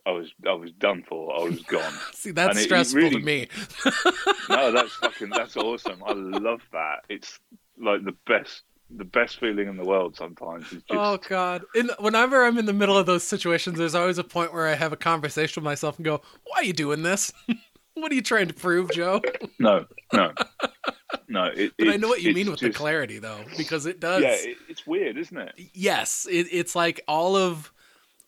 [0.07, 1.35] I was I was done for.
[1.39, 1.93] I was gone.
[2.13, 3.49] See, that's it, stressful it really, to me.
[4.49, 6.03] no, that's fucking that's awesome.
[6.05, 7.05] I love that.
[7.09, 7.39] It's
[7.79, 10.85] like the best the best feeling in the world sometimes is just...
[10.91, 14.53] oh god in, whenever i'm in the middle of those situations there's always a point
[14.53, 17.33] where i have a conversation with myself and go why are you doing this
[17.95, 19.21] what are you trying to prove joe
[19.59, 20.33] no no
[21.29, 24.01] no, it, but I know what you mean with just, the clarity, though, because it
[24.01, 24.23] does.
[24.23, 25.55] Yeah, it, it's weird, isn't it?
[25.73, 27.73] Yes, it, it's like all of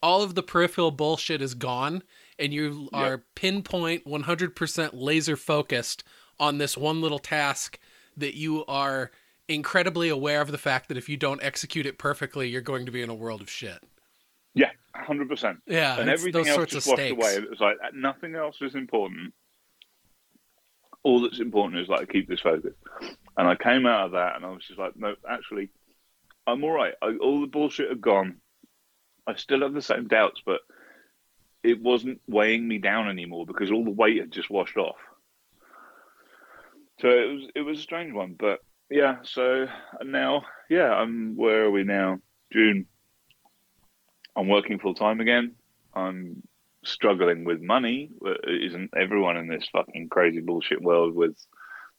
[0.02, 2.02] all of the peripheral bullshit is gone,
[2.38, 3.22] and you are yep.
[3.34, 6.04] pinpoint, one hundred percent laser focused
[6.38, 7.78] on this one little task
[8.16, 9.10] that you are
[9.48, 12.92] incredibly aware of the fact that if you don't execute it perfectly, you're going to
[12.92, 13.82] be in a world of shit.
[14.54, 15.58] Yeah, hundred percent.
[15.66, 17.34] Yeah, and everything else just washed away.
[17.34, 19.32] It was like nothing else was important
[21.06, 22.74] all that's important is like keep this focus.
[23.36, 25.70] And I came out of that and I was just like, no, actually,
[26.48, 26.94] I'm all right.
[27.00, 28.38] I, all the bullshit had gone.
[29.24, 30.62] I still have the same doubts, but
[31.62, 34.96] it wasn't weighing me down anymore because all the weight had just washed off.
[37.00, 38.58] So it was it was a strange one, but
[38.90, 39.16] yeah.
[39.22, 39.66] So
[40.04, 41.36] now, yeah, I'm.
[41.36, 42.18] Where are we now?
[42.52, 42.86] June.
[44.36, 45.52] I'm working full time again.
[45.94, 46.42] I'm
[46.84, 48.10] struggling with money.
[48.24, 51.36] Uh, isn't everyone in this fucking crazy bullshit world with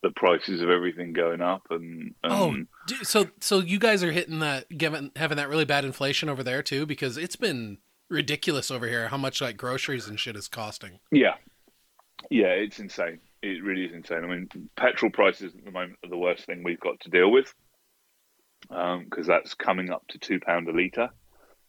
[0.03, 2.55] the prices of everything going up and, and oh
[3.01, 6.61] so so you guys are hitting that given having that really bad inflation over there
[6.61, 10.99] too because it's been ridiculous over here how much like groceries and shit is costing
[11.11, 11.33] yeah
[12.29, 16.09] yeah it's insane it really is insane i mean petrol prices at the moment are
[16.09, 17.53] the worst thing we've got to deal with
[18.61, 21.09] because um, that's coming up to two pound a liter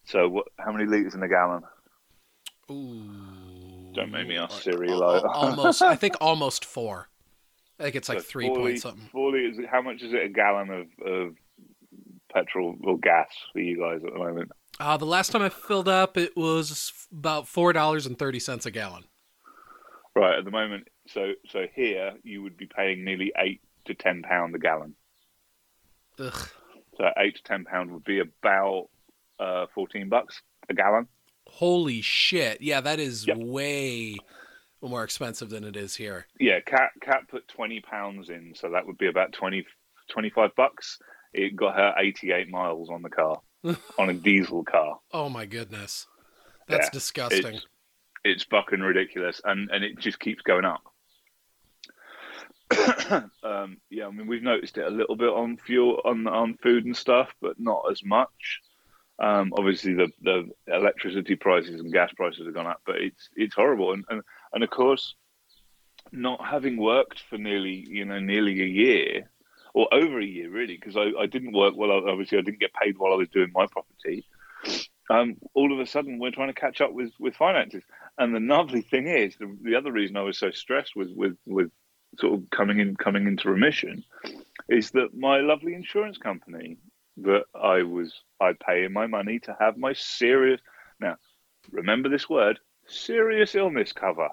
[0.05, 1.61] so what how many liters in a gallon
[2.71, 3.91] Ooh.
[3.93, 4.89] Don't make me ask Siri.
[4.89, 5.23] Like.
[5.23, 7.09] almost, I think almost four.
[7.79, 9.09] I think it's like so three point something.
[9.11, 9.57] Four liters.
[9.69, 11.35] How much is it a gallon of, of
[12.31, 14.51] petrol or gas for you guys at the moment?
[14.79, 18.65] Uh, the last time I filled up, it was about four dollars and thirty cents
[18.65, 19.03] a gallon.
[20.15, 24.21] Right at the moment, so so here you would be paying nearly eight to ten
[24.21, 24.95] pound a gallon.
[26.19, 26.49] Ugh.
[26.97, 28.89] So eight to ten pound would be about
[29.39, 31.07] uh, fourteen bucks a gallon.
[31.47, 32.61] Holy shit!
[32.61, 33.37] Yeah, that is yep.
[33.37, 34.17] way
[34.81, 36.27] more expensive than it is here.
[36.39, 39.65] Yeah, Kat Kat put twenty pounds in, so that would be about 20,
[40.09, 40.99] 25 bucks.
[41.33, 43.41] It got her eighty eight miles on the car,
[43.97, 44.99] on a diesel car.
[45.11, 46.07] Oh my goodness,
[46.67, 47.55] that's yeah, disgusting.
[47.55, 47.67] It's,
[48.23, 50.83] it's fucking ridiculous, and and it just keeps going up.
[53.43, 56.85] um, yeah, I mean we've noticed it a little bit on fuel, on on food
[56.85, 58.61] and stuff, but not as much.
[59.19, 63.55] Um, obviously, the, the electricity prices and gas prices have gone up, but it's it's
[63.55, 63.93] horrible.
[63.93, 64.21] And, and
[64.53, 65.15] and of course,
[66.11, 69.29] not having worked for nearly you know nearly a year
[69.73, 71.91] or over a year really, because I, I didn't work well.
[71.91, 74.25] Obviously, I didn't get paid while I was doing my property.
[75.09, 77.83] Um, all of a sudden, we're trying to catch up with with finances.
[78.17, 81.35] And the lovely thing is, the, the other reason I was so stressed with with
[81.45, 81.71] with
[82.17, 84.03] sort of coming in coming into remission
[84.67, 86.77] is that my lovely insurance company
[87.17, 90.61] that I was I paying my money to have my serious
[90.99, 91.15] now
[91.71, 94.29] remember this word serious illness cover.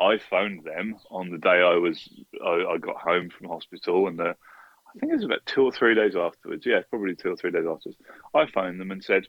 [0.00, 2.08] I phoned them on the day I was
[2.44, 5.72] I, I got home from hospital and the, I think it was about two or
[5.72, 6.66] three days afterwards.
[6.66, 7.98] Yeah, probably two or three days afterwards.
[8.34, 9.26] I phoned them and said,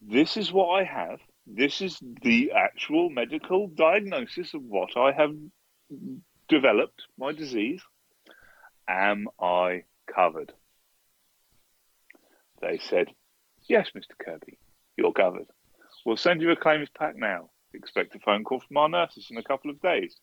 [0.00, 1.20] "This is what I have.
[1.46, 5.34] This is the actual medical diagnosis of what I have
[6.48, 7.82] developed, my disease.
[8.88, 10.52] Am I covered?"
[12.62, 13.08] They said,
[13.68, 14.16] Yes, Mr.
[14.18, 14.58] Kirby,
[14.96, 15.46] you're covered.
[16.06, 17.50] We'll send you a claims pack now.
[17.74, 20.16] Expect a phone call from our nurses in a couple of days.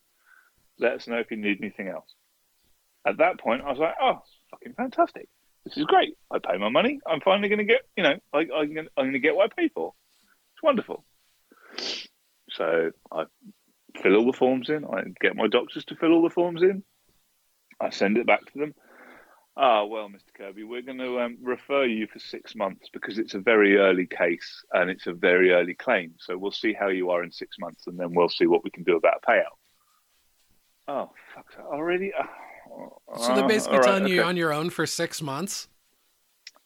[0.79, 2.13] Let us know if you need anything else.
[3.05, 5.27] At that point, I was like, Oh, fucking fantastic.
[5.65, 6.17] This is great.
[6.31, 6.99] I pay my money.
[7.05, 9.67] I'm finally going to get, you know, I, am going to get what I pay
[9.69, 9.93] for.
[10.53, 11.03] It's wonderful.
[12.51, 13.25] So I
[14.01, 14.85] fill all the forms in.
[14.85, 16.83] I get my doctors to fill all the forms in.
[17.81, 18.73] I send it back to them.
[19.57, 20.33] Ah, well, Mr.
[20.37, 24.07] Kirby, we're going to um, refer you for six months because it's a very early
[24.07, 26.13] case and it's a very early claim.
[26.17, 28.69] So we'll see how you are in six months and then we'll see what we
[28.69, 29.57] can do about a payout.
[30.87, 32.13] Oh, fuck, already?
[32.71, 35.67] Oh, So they're basically all right, telling you on your own for six months.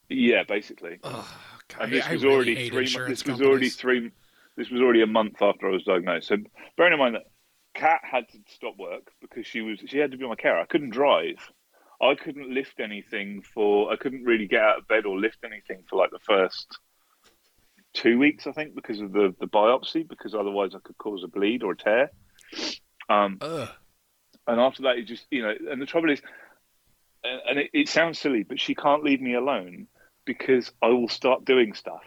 [0.10, 1.00] Yeah, basically.
[1.04, 1.28] Oh,
[1.70, 2.86] God, and this I was really already three.
[3.08, 3.76] This was already companies.
[3.76, 4.12] three.
[4.56, 6.28] This was already a month after I was diagnosed.
[6.28, 6.38] So
[6.78, 7.24] bearing in mind that
[7.74, 10.60] Kat had to stop work because she was she had to be my carer.
[10.60, 11.38] I couldn't drive.
[12.02, 13.92] I couldn't lift anything for.
[13.92, 16.78] I couldn't really get out of bed or lift anything for like the first
[17.94, 20.08] two weeks, I think, because of the the biopsy.
[20.08, 22.12] Because otherwise, I could cause a bleed or a tear.
[23.10, 23.70] Um, Ugh.
[24.48, 25.54] and after that, it just you know.
[25.72, 26.22] And the trouble is,
[27.24, 29.88] and, and it, it sounds silly, but she can't leave me alone
[30.26, 32.04] because I will start doing stuff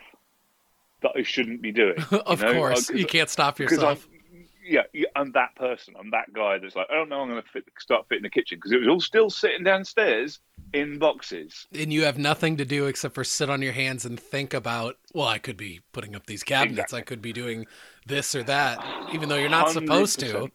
[1.02, 1.96] that I shouldn't be doing.
[2.26, 2.54] of you know?
[2.54, 4.09] course, Uh, you can't stop yourself.
[4.64, 4.82] yeah,
[5.14, 5.94] I'm that person.
[5.98, 8.59] I'm that guy that's like, oh no, I'm going to fit, start fitting the kitchen
[8.59, 10.40] because it was all still sitting downstairs
[10.72, 11.66] in boxes.
[11.72, 14.96] And you have nothing to do except for sit on your hands and think about,
[15.14, 16.78] well, I could be putting up these cabinets.
[16.92, 16.98] Exactly.
[16.98, 17.66] I could be doing
[18.06, 20.26] this or that, even though you're not supposed to.
[20.26, 20.50] 100%.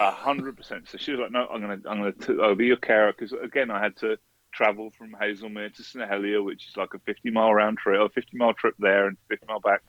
[0.00, 0.86] A hundred percent.
[0.86, 3.32] So she was like, "No, I'm gonna, I'm gonna, t- I'll be your carer." Because
[3.32, 4.18] again, I had to
[4.58, 8.08] travel from Haslemere to St Helier, which is like a 50 mile round trip, or
[8.08, 9.82] 50 mile trip there and 50 mile back,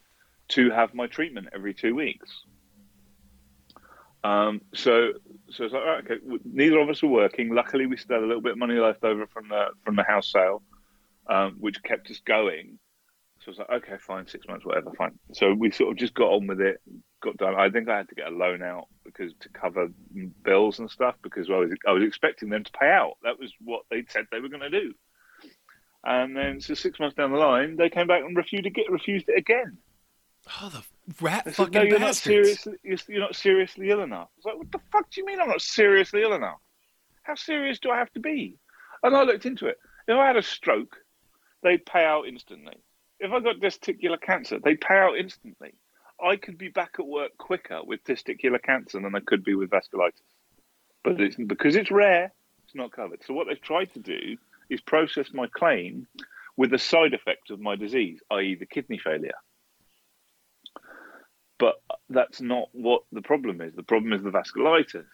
[0.50, 2.30] to have my treatment every two weeks.
[4.24, 5.14] Um, so,
[5.50, 6.16] so it's like, okay.
[6.46, 7.54] Neither of us were working.
[7.54, 10.04] Luckily, we still had a little bit of money left over from the from the
[10.04, 10.62] house sale,
[11.28, 12.78] um, which kept us going.
[13.40, 15.18] So I was like, okay, fine, six months, whatever, fine.
[15.34, 16.82] So we sort of just got on with it,
[17.22, 17.56] got done.
[17.56, 19.90] I think I had to get a loan out because to cover
[20.44, 23.18] bills and stuff because I was I was expecting them to pay out.
[23.24, 24.94] That was what they'd said they were going to do.
[26.04, 28.90] And then, so six months down the line, they came back and refused to get
[28.90, 29.78] refused it again.
[30.62, 30.84] Oh, the
[31.22, 32.78] rat said, fucking "No, you're not seriously.
[32.84, 35.42] You're, you're not seriously ill enough." I was like, "What the fuck do you mean
[35.42, 36.60] I'm not seriously ill enough?
[37.24, 38.58] How serious do I have to be?"
[39.04, 39.78] And I looked into it.
[40.08, 40.98] If I had a stroke,
[41.64, 42.78] they'd pay out instantly.
[43.20, 45.74] If I got testicular cancer, they'd pay out instantly.
[46.24, 49.70] I could be back at work quicker with testicular cancer than I could be with
[49.70, 50.22] vasculitis.
[51.04, 52.34] But it's, because it's rare,
[52.66, 53.24] it's not covered.
[53.26, 54.38] So what they've tried to do
[54.70, 56.08] is process my claim
[56.58, 59.32] with the side effect of my disease, i.e., the kidney failure.
[61.58, 61.76] But
[62.10, 63.74] that's not what the problem is.
[63.76, 65.06] The problem is the vasculitis.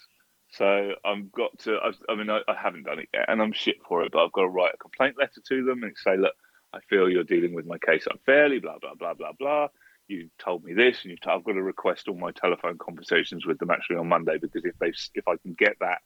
[0.51, 1.77] So I've got to.
[1.83, 4.11] I've, I mean, I, I haven't done it yet, and I'm shit for it.
[4.11, 6.35] But I've got to write a complaint letter to them and say, look,
[6.73, 8.59] I feel you're dealing with my case unfairly.
[8.59, 9.67] Blah blah blah blah blah.
[10.07, 13.45] You told me this, and you t- I've got to request all my telephone conversations
[13.45, 15.99] with them actually on Monday because if they if I can get that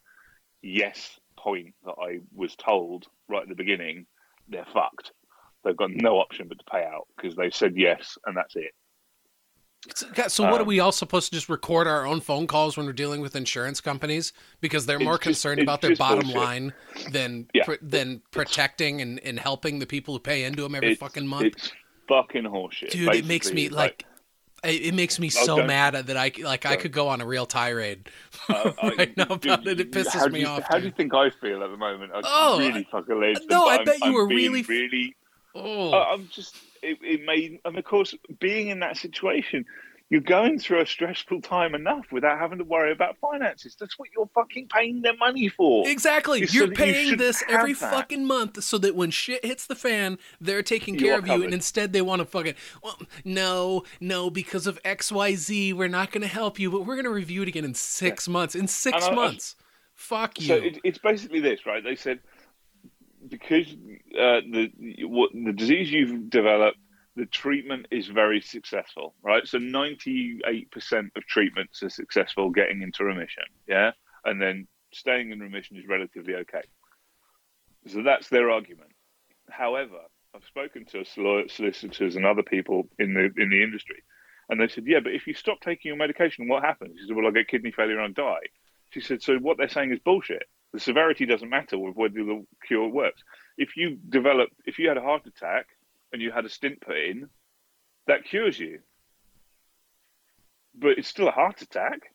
[0.61, 4.05] yes point that I was told right at the beginning,
[4.47, 5.11] they're fucked.
[5.65, 8.71] They've got no option but to pay out because they said yes, and that's it.
[10.29, 12.85] So, what are Um, we all supposed to just record our own phone calls when
[12.85, 16.35] we're dealing with insurance companies because they're more just- concerned about their bottom bullshit.
[16.37, 16.73] line
[17.11, 17.63] than Yeah.
[17.65, 21.25] pr- than protecting and, and helping the people who pay into them every It's, fucking
[21.27, 21.45] month.
[21.55, 21.71] it's
[22.09, 22.89] fucking horseshit.
[22.91, 24.05] Dude, it makes me it's like,
[24.65, 27.25] it, it makes me Oh, so mad that I like I could go on a
[27.25, 28.09] real tirade
[28.49, 29.79] uh, I- right now about it.
[29.79, 30.63] It pisses do me you, off.
[30.67, 32.11] How do you think I feel at the moment?
[32.13, 33.45] I'm Oh, really fucking lazy.
[33.49, 35.15] no, I I'm- bet you I'm were really- really.
[35.55, 36.57] Oh, I- I'm just.
[36.81, 39.65] It, it made, and of course, being in that situation,
[40.09, 43.75] you're going through a stressful time enough without having to worry about finances.
[43.79, 45.87] That's what you're fucking paying their money for.
[45.87, 46.41] Exactly.
[46.41, 47.91] It's You're so that you paying this every that.
[47.91, 51.43] fucking month so that when shit hits the fan, they're taking care are of you,
[51.43, 56.23] and instead they want to fucking, well, no, no, because of XYZ, we're not going
[56.23, 58.55] to help you, but we're going to review it again in six months.
[58.55, 59.55] In six I- I- months.
[59.93, 60.47] Fuck you.
[60.47, 61.83] So it, it's basically this, right?
[61.83, 62.19] They said
[63.27, 63.67] because
[64.17, 66.77] uh, the what the disease you've developed,
[67.19, 69.45] the treatment is very successful, right?
[69.45, 73.91] So ninety eight percent of treatments are successful getting into remission, yeah,
[74.23, 76.61] and then staying in remission is relatively okay.
[77.87, 78.91] So that's their argument.
[79.49, 79.99] However,
[80.33, 84.01] I've spoken to solicitors and other people in the in the industry,
[84.47, 87.17] and they said, "Yeah, but if you stop taking your medication, what happens?" She said,
[87.17, 88.47] "Well, I get kidney failure and I die."
[88.91, 90.43] She said, "So what they're saying is bullshit.
[90.71, 93.21] The severity doesn't matter with whether the cure works.
[93.57, 95.65] If you develop, if you had a heart attack
[96.11, 97.29] and you had a stint put in,
[98.07, 98.79] that cures you.
[100.75, 102.11] But it's still a heart attack.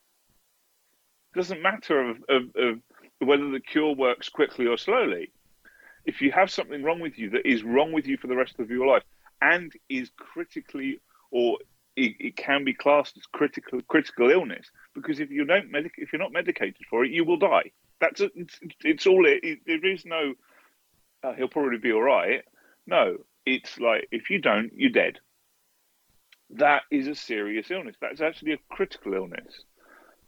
[1.35, 2.79] doesn't matter of, of, of
[3.19, 5.31] whether the cure works quickly or slowly.
[6.05, 8.59] If you have something wrong with you that is wrong with you for the rest
[8.59, 9.03] of your life
[9.41, 11.59] and is critically or
[11.97, 16.13] it, it can be classed as critical critical illness because if you don't medic if
[16.13, 17.71] you're not medicated for it, you will die.
[18.01, 19.59] That's a, it's, it's all it, it.
[19.67, 20.35] There is no.
[21.23, 22.43] Uh, he'll probably be all right.
[22.87, 25.19] No, it's like if you don't, you're dead.
[26.51, 27.97] that is a serious illness.
[28.01, 29.65] That's actually a critical illness.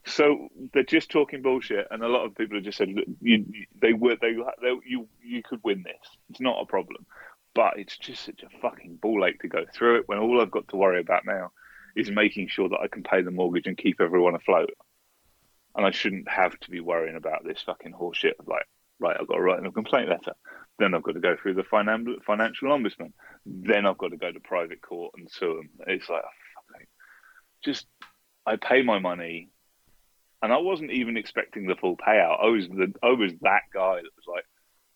[0.06, 2.88] So they're just talking bullshit, and a lot of people have just said
[3.20, 3.44] you,
[3.80, 5.96] they were they, they you you could win this.
[6.30, 7.06] It's not a problem,
[7.54, 10.50] but it's just such a fucking ball ache to go through it when all I've
[10.50, 11.50] got to worry about now
[11.96, 14.70] is making sure that I can pay the mortgage and keep everyone afloat.
[15.74, 18.66] And I shouldn't have to be worrying about this fucking horseshit like,
[19.00, 20.32] right, I've got to write a complaint letter.
[20.78, 23.12] Then I've got to go through the finan- financial ombudsman.
[23.46, 25.70] Then I've got to go to private court and sue them.
[25.86, 26.84] It's like, oh,
[27.64, 27.86] just
[28.44, 29.50] I pay my money,
[30.42, 32.42] and I wasn't even expecting the full payout.
[32.42, 34.44] I was the I was that guy that was like,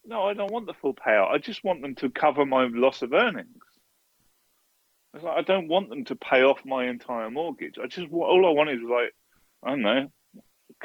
[0.05, 1.31] no, I don't want the full payout.
[1.31, 3.49] I just want them to cover my loss of earnings.
[5.12, 7.77] I, was like, I don't want them to pay off my entire mortgage.
[7.83, 9.14] I just all I wanted was like,
[9.64, 10.07] I don't know,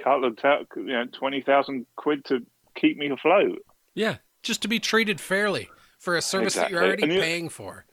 [0.03, 0.37] couple of
[0.77, 2.39] you know twenty thousand quid to
[2.75, 3.59] keep me afloat.
[3.93, 6.75] Yeah, just to be treated fairly for a service exactly.
[6.75, 7.85] that you're already paying for.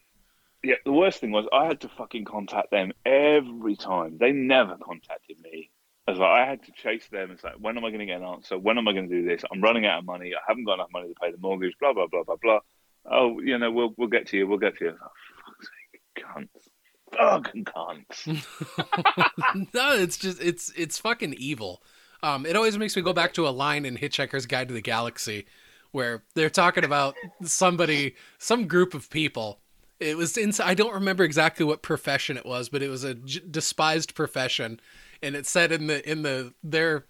[0.63, 4.19] Yeah, the worst thing was I had to fucking contact them every time.
[4.19, 5.71] They never contacted me.
[6.07, 7.31] I was like, I had to chase them.
[7.31, 8.59] It's like, when am I going to get an answer?
[8.59, 9.43] When am I going to do this?
[9.51, 10.33] I'm running out of money.
[10.35, 11.75] I haven't got enough money to pay the mortgage.
[11.81, 12.59] Blah blah blah blah blah.
[13.11, 14.47] Oh, you know, we'll we'll get to you.
[14.47, 14.97] We'll get to you.
[15.03, 15.09] Oh,
[15.47, 16.69] fuck's sake, cunts,
[17.17, 18.27] fucking cunts.
[19.75, 21.83] no, it's just it's it's fucking evil.
[22.23, 24.81] Um, it always makes me go back to a line in Hitchhiker's Guide to the
[24.81, 25.47] Galaxy
[25.93, 29.61] where they're talking about somebody, some group of people.
[30.01, 33.15] It was in, I don't remember exactly what profession it was, but it was a
[33.15, 34.81] j- despised profession,
[35.23, 37.07] and it said in the in the their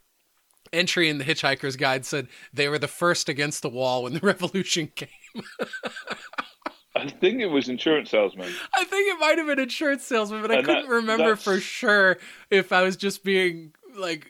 [0.72, 4.20] entry in the Hitchhiker's Guide said they were the first against the wall when the
[4.22, 5.08] revolution came.
[6.94, 8.52] I think it was insurance salesman.
[8.76, 11.58] I think it might have been insurance salesman, but and I couldn't that, remember for
[11.58, 12.18] sure
[12.50, 14.26] if I was just being like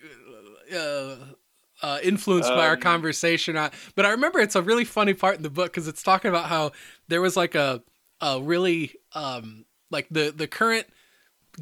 [0.74, 1.16] uh,
[1.82, 3.54] uh, influenced um, by our um, conversation.
[3.94, 6.46] but I remember it's a really funny part in the book because it's talking about
[6.46, 6.72] how
[7.08, 7.82] there was like a
[8.20, 10.86] a really um, like the the current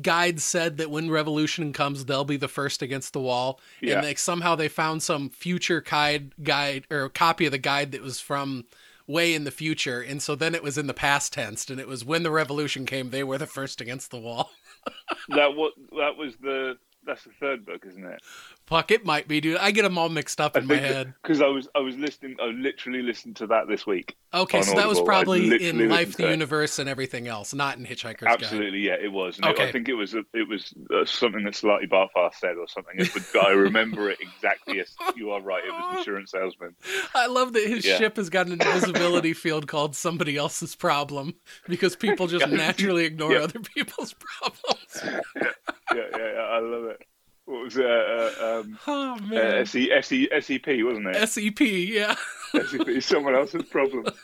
[0.01, 3.95] guide said that when revolution comes they'll be the first against the wall yeah.
[3.97, 8.01] and like somehow they found some future guide guide or copy of the guide that
[8.01, 8.65] was from
[9.09, 11.89] way in the future and so then it was in the past tense and it
[11.89, 14.53] was when the revolution came they were the first against the wall
[15.29, 16.79] that what that was the
[17.11, 18.20] that's the third book, isn't it?
[18.66, 19.57] Fuck, it might be, dude.
[19.57, 22.37] I get them all mixed up in my head because I was I was listening.
[22.40, 24.16] I literally listened to that this week.
[24.33, 28.23] Okay, so that was probably in Life, the Universe, and everything else, not in Hitchhiker's
[28.23, 29.01] Absolutely, Guide.
[29.01, 29.40] yeah, it was.
[29.42, 29.68] okay.
[29.68, 33.09] I think it was it was uh, something that Slartibartfast said or something.
[33.33, 35.64] But I remember it exactly as you are right.
[35.64, 36.77] It was insurance salesman.
[37.12, 37.96] I love that his yeah.
[37.96, 41.35] ship has got an invisibility field called somebody else's problem
[41.68, 45.20] because people just naturally ignore other people's problems.
[45.94, 47.07] yeah, yeah, yeah, I love it
[47.50, 47.85] what was it?
[47.85, 51.29] Uh, um, oh man, uh, SE, SE, SEP wasn't it?
[51.29, 52.14] SEP, yeah.
[52.53, 54.05] SEP, someone else's problem.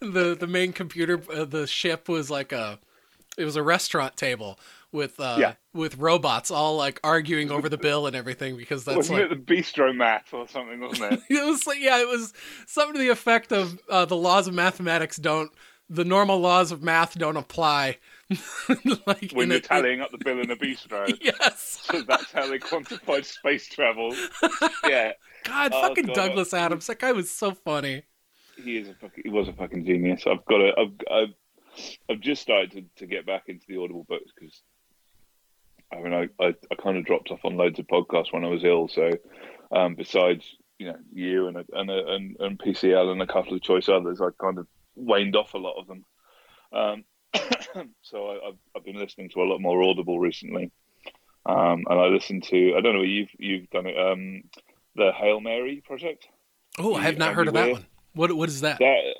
[0.00, 2.78] the the main computer, uh, the ship was like a,
[3.38, 4.58] it was a restaurant table
[4.92, 5.54] with uh, yeah.
[5.72, 9.46] with robots all like arguing over the bill and everything because that's wasn't like it
[9.46, 11.20] the Bistromath or something, wasn't it?
[11.30, 12.34] it was like yeah, it was
[12.66, 15.50] something to the effect of uh, the laws of mathematics don't
[15.88, 17.96] the normal laws of math don't apply
[19.06, 21.16] like when you're a, tallying up the bill in a bistro.
[21.20, 21.78] Yes.
[21.90, 24.14] So that's how they quantified space travel.
[24.86, 25.12] Yeah.
[25.44, 26.14] God, oh, fucking God.
[26.14, 26.86] Douglas Adams.
[26.86, 28.04] That guy was so funny.
[28.62, 30.22] He is a fucking, he was a fucking genius.
[30.24, 31.34] I've got to, I've, I've,
[32.08, 34.62] I've just started to, to get back into the Audible books because
[35.92, 38.48] I mean, I, I, I, kind of dropped off on loads of podcasts when I
[38.48, 38.88] was ill.
[38.88, 39.10] So,
[39.72, 40.44] um, besides,
[40.78, 44.28] you know, you and, and, and, and PCL and a couple of choice others, I
[44.40, 46.04] kind of waned off a lot of them.
[46.72, 47.04] Um,
[48.02, 50.70] so I, have I've been listening to a lot more Audible recently,
[51.46, 54.42] um, and I listened to I don't know you've you've done it um,
[54.96, 56.28] the Hail Mary project.
[56.78, 57.66] Oh, I have not Andy heard of Weir.
[57.66, 57.86] that one.
[58.14, 58.78] What what is that?
[58.78, 59.14] that?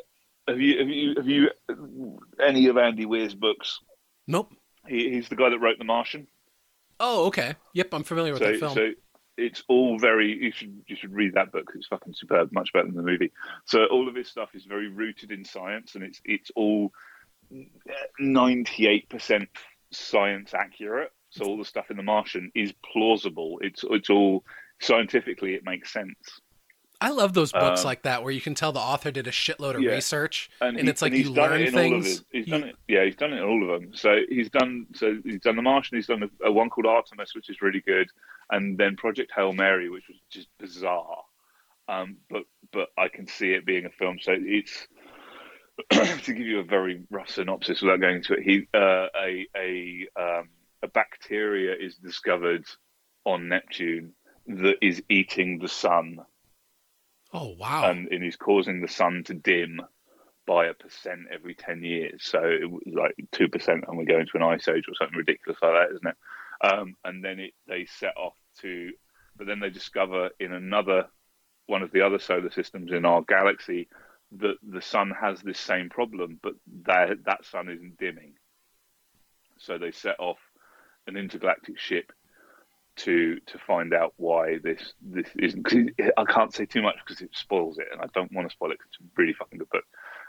[0.48, 3.80] Have you have you have you any of Andy Weir's books?
[4.26, 4.52] Nope.
[4.86, 6.26] He, he's the guy that wrote The Martian.
[6.98, 7.54] Oh, okay.
[7.74, 8.74] Yep, I'm familiar with so, that film.
[8.74, 8.92] So
[9.36, 10.44] it's all very.
[10.44, 11.70] You should you should read that book.
[11.74, 13.32] It's fucking superb, much better than the movie.
[13.64, 16.92] So all of his stuff is very rooted in science, and it's it's all
[18.20, 19.46] 98%
[19.92, 21.12] science accurate.
[21.30, 23.58] So all the stuff in The Martian is plausible.
[23.62, 24.44] It's it's all
[24.80, 26.40] scientifically it makes sense.
[27.02, 29.30] I love those books um, like that where you can tell the author did a
[29.30, 29.92] shitload of yeah.
[29.92, 32.24] research, and, and he, it's like and you learn it things.
[32.30, 32.76] He's done it.
[32.88, 33.94] Yeah, he's done it in all of them.
[33.94, 34.86] So he's done.
[34.94, 35.96] So he's done The Martian.
[35.96, 38.08] He's done a, a one called Artemis, which is really good,
[38.50, 41.22] and then Project Hail Mary, which was just bizarre.
[41.88, 44.18] Um, but but I can see it being a film.
[44.20, 44.86] So it's
[45.90, 50.06] to give you a very rough synopsis without going into it, he uh, a a
[50.20, 50.48] um,
[50.82, 52.64] a bacteria is discovered
[53.24, 54.12] on Neptune
[54.46, 56.18] that is eating the sun.
[57.32, 57.90] Oh wow!
[57.90, 59.80] And, and is causing the sun to dim
[60.46, 62.24] by a percent every 10 years.
[62.24, 65.60] So it was like 2% and we go into an ice age or something ridiculous
[65.62, 66.16] like that, isn't it?
[66.60, 68.90] Um, and then it, they set off to,
[69.36, 71.06] but then they discover in another
[71.66, 73.86] one of the other solar systems in our galaxy
[74.38, 76.54] that the sun has this same problem, but
[76.86, 78.34] that, that sun isn't dimming.
[79.58, 80.38] So they set off
[81.06, 82.12] an intergalactic ship
[82.96, 85.64] to to find out why this this isn't.
[85.64, 85.78] Cause
[86.16, 88.72] I can't say too much because it spoils it, and I don't want to spoil
[88.72, 89.84] it because it's a really fucking good book.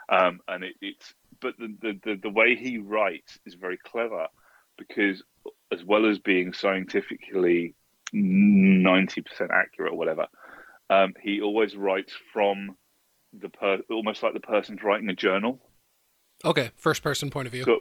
[0.09, 4.27] Um, and it, it's but the, the, the the way he writes is very clever
[4.77, 5.23] because
[5.71, 7.75] as well as being scientifically
[8.13, 10.27] ninety percent accurate or whatever,
[10.89, 12.75] um, he always writes from
[13.33, 15.59] the per almost like the person's writing a journal.
[16.43, 17.63] Okay, first person point of view.
[17.63, 17.79] So,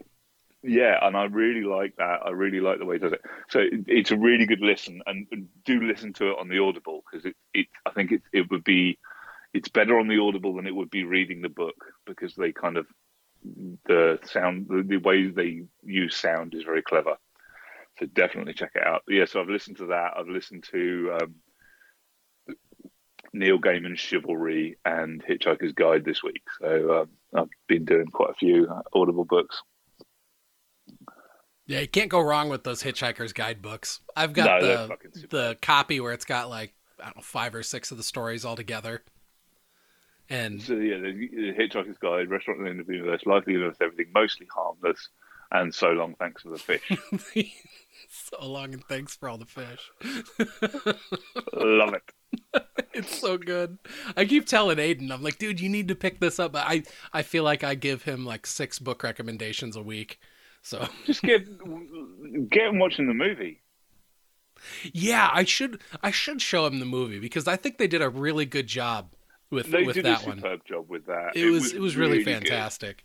[0.63, 2.21] yeah, and I really like that.
[2.25, 3.23] I really like the way he does it.
[3.49, 6.59] So it, it's a really good listen, and, and do listen to it on the
[6.59, 8.99] Audible because it, it I think it it would be
[9.53, 12.77] it's better on the Audible than it would be reading the book because they kind
[12.77, 12.87] of
[13.87, 17.17] the sound the, the way they use sound is very clever.
[17.99, 19.03] So definitely check it out.
[19.09, 20.13] Yeah, so I've listened to that.
[20.17, 21.35] I've listened to um,
[23.33, 26.43] Neil Gaiman's Chivalry and Hitchhiker's Guide this week.
[26.61, 29.63] So um, I've been doing quite a few uh, Audible books.
[31.67, 34.01] Yeah, you can't go wrong with those Hitchhiker's Guide books.
[34.17, 37.63] I've got No, the the copy where it's got like I don't know five or
[37.63, 39.05] six of the stories all together,
[40.29, 43.45] and So yeah, the, the Hitchhiker's Guide, Restaurant in the End of the Universe, Life,
[43.45, 45.09] the Universe, Everything, Mostly Harmless,
[45.53, 46.91] and So Long, Thanks for the Fish.
[48.11, 49.91] so long and thanks for all the fish.
[51.55, 52.03] Love it.
[52.95, 53.79] it's so good.
[54.17, 56.53] I keep telling Aiden, I'm like, dude, you need to pick this up.
[56.53, 60.21] But I I feel like I give him like six book recommendations a week.
[60.63, 61.47] So Just get
[62.51, 63.61] get him watching the movie.
[64.93, 68.09] yeah, I should I should show him the movie because I think they did a
[68.11, 69.15] really good job
[69.51, 70.39] with They with did that a one.
[70.39, 71.35] superb job with that.
[71.35, 72.27] It, was, it was really, good.
[72.27, 73.05] fantastic.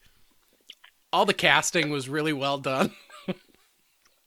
[1.13, 2.91] All the casting was really well done.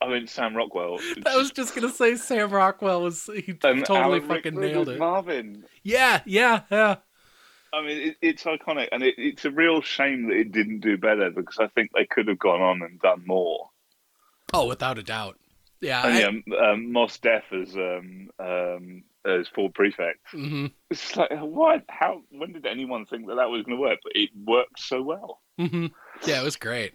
[0.01, 0.99] I mean, Sam Rockwell.
[1.27, 4.89] I was just gonna say Sam Rockwell was he and totally Alan fucking Rickman nailed
[4.91, 4.99] it.
[4.99, 5.65] Marvin.
[5.83, 6.97] Yeah, yeah, yeah.
[7.73, 10.97] I mean, it, it's iconic, and it, it's a real shame that it didn't do
[10.97, 13.69] better because I think they could have gone on and done more.
[14.55, 15.37] Oh, without a doubt.
[15.81, 16.07] Yeah.
[16.07, 16.19] And I-
[16.57, 20.21] yeah, um, Mos Def as um, um, as Ford Prefect.
[20.33, 21.85] mhm, It's like what?
[21.89, 22.23] How?
[22.31, 23.99] When did anyone think that that was going to work?
[24.03, 25.41] But it worked so well.
[25.61, 25.91] mhm.
[26.27, 26.95] Yeah, it was great.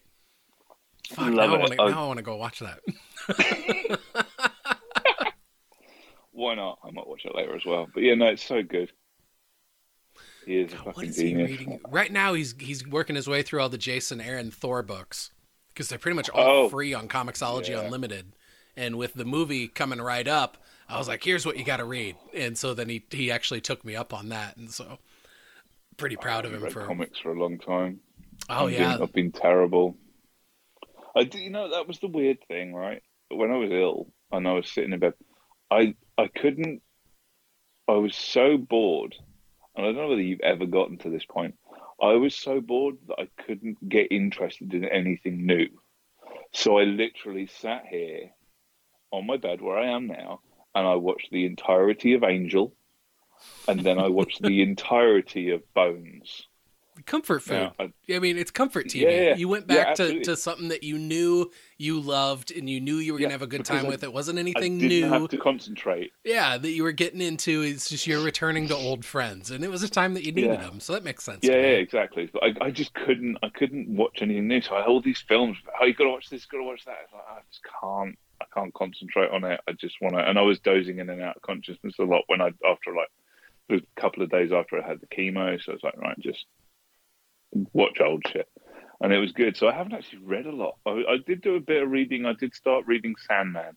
[1.10, 1.60] Fuck, Love now, I it.
[1.60, 1.88] wanna, oh.
[1.89, 2.80] now I want to go watch that.
[6.32, 6.80] Why not?
[6.84, 7.88] I might watch it later as well.
[7.93, 8.91] But yeah, no, it's so good.
[10.45, 11.49] He is a What fucking is he genius.
[11.51, 11.80] reading?
[11.89, 15.32] Right now, he's he's working his way through all the Jason Aaron Thor books
[15.70, 16.70] because they're pretty much all Oh.
[16.70, 17.82] free on Comixology Yeah.
[17.82, 18.34] Unlimited.
[18.76, 20.58] And with the movie coming right up,
[20.89, 23.62] I was like, "Here's what you got to read." And so then he he actually
[23.62, 24.97] took me up on that, and so
[25.97, 26.86] pretty proud of him for.
[26.88, 27.99] comics for a long time.
[28.49, 29.95] Oh I've yeah, been, I've been terrible.
[31.16, 33.01] I do, you know that was the weird thing, right?
[33.30, 35.14] When I was ill and I was sitting in bed,
[35.70, 36.82] I I couldn't.
[37.88, 39.16] I was so bored,
[39.76, 41.55] and I don't know whether you've ever gotten to this point.
[42.01, 45.68] I was so bored that I couldn't get interested in anything new.
[46.53, 48.32] So I literally sat here
[49.11, 50.41] on my bed where I am now,
[50.76, 52.76] and I watched the entirety of Angel,
[53.68, 56.47] and then I watched the entirety of Bones.
[57.05, 57.71] Comfort food.
[57.79, 59.01] Now, I, mean, it's comfort TV.
[59.01, 59.35] Yeah, yeah.
[59.35, 62.95] You went Yeah, back to, to something that you knew you loved and you knew
[62.95, 64.03] you were Yeah, gonna have a good time I- with.
[64.03, 65.09] It wasn't anything didn't new.
[65.09, 66.11] have to concentrate.
[66.23, 67.61] Yeah, that you were getting into.
[67.61, 70.51] It's just you're returning to old friends, and it was a time that you needed
[70.59, 70.67] Yeah.
[70.69, 70.79] them.
[70.79, 71.39] So that makes sense.
[71.43, 72.29] Yeah, yeah, exactly.
[72.31, 74.61] But I, I just couldn't, I couldn't watch anything new.
[74.61, 75.57] So I all these films.
[75.81, 76.97] Oh, you got to watch this, got to watch that.
[77.13, 79.59] Like, ah, I just can't, I can't concentrate on it.
[79.67, 82.23] I just want to, and I was dozing in and out of consciousness a lot
[82.27, 83.09] when I, after like,
[83.69, 85.61] a couple of days after I had the chemo.
[85.63, 86.45] So I was like, right, just
[87.74, 88.47] watch old shit.
[89.01, 89.58] And it was good.
[89.58, 90.76] So I haven't actually read a lot.
[90.86, 92.26] I, I did do a bit of reading.
[92.26, 93.76] I did start reading Sandman,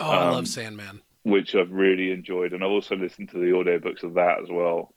[0.00, 1.02] Oh, I Um, love Sandman.
[1.22, 2.52] which I've really enjoyed.
[2.52, 4.94] And I've also listened to the audiobooks of that as well,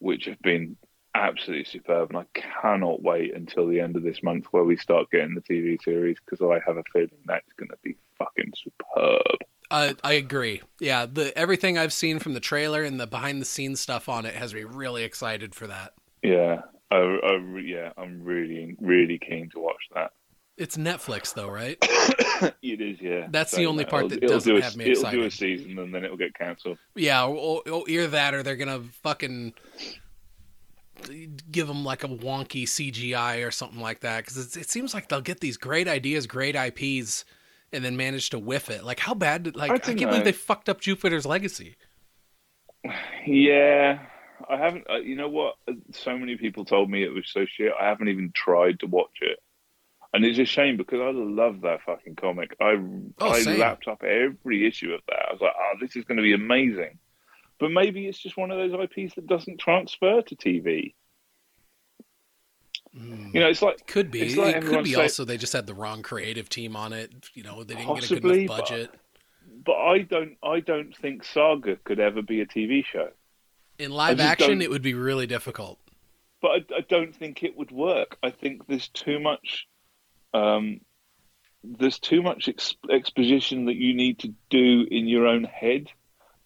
[0.00, 0.76] which have been
[1.14, 2.10] absolutely superb.
[2.10, 5.40] And I cannot wait until the end of this month where we start getting the
[5.42, 9.22] TV series because I have a feeling that's going to be fucking superb.
[9.70, 10.62] I I agree.
[10.80, 14.24] Yeah, the everything I've seen from the trailer and the behind the scenes stuff on
[14.24, 15.92] it has me really excited for that.
[16.22, 16.62] Yeah.
[16.90, 20.12] I, I, yeah, I'm really, really keen to watch that.
[20.56, 21.78] It's Netflix though, right?
[22.62, 23.28] it is, yeah.
[23.30, 25.78] That's the only part that it'll doesn't do a, have me It'll do a season
[25.78, 26.78] and then it'll get cancelled.
[26.96, 29.54] Yeah, or, or either that or they're gonna fucking
[31.50, 35.20] give them like a wonky CGI or something like that because it seems like they'll
[35.20, 37.24] get these great ideas, great IPs,
[37.72, 38.82] and then manage to whiff it.
[38.82, 39.44] Like how bad?
[39.44, 41.76] Did, like I I, can't believe they fucked up Jupiter's Legacy.
[43.26, 43.98] Yeah,
[44.48, 44.84] I haven't.
[44.90, 45.54] Uh, you know what?
[45.92, 47.72] So many people told me it was so shit.
[47.80, 49.38] I haven't even tried to watch it,
[50.12, 52.54] and it's a shame because I love that fucking comic.
[52.60, 52.76] I
[53.20, 53.58] Oh, I same.
[53.60, 55.26] lapped up every issue of that.
[55.28, 56.98] I was like, oh, this is going to be amazing.
[57.60, 60.94] But maybe it's just one of those IPs that doesn't transfer to TV.
[62.96, 63.34] Mm.
[63.34, 64.34] You know, it's like Could be.
[64.34, 67.10] Like it could be also they just had the wrong creative team on it.
[67.34, 68.90] You know, they didn't get a good Possibly, enough but- budget.
[69.64, 73.08] but I don't I don't think Saga could ever be a TV show.
[73.78, 75.78] In live action, it would be really difficult.
[76.40, 78.16] But I, I don't think it would work.
[78.22, 79.66] I think there's too much
[80.34, 80.80] um,
[81.64, 85.90] there's too much ex- exposition that you need to do in your own head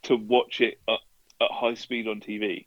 [0.05, 0.99] to watch it at,
[1.41, 2.67] at high speed on TV.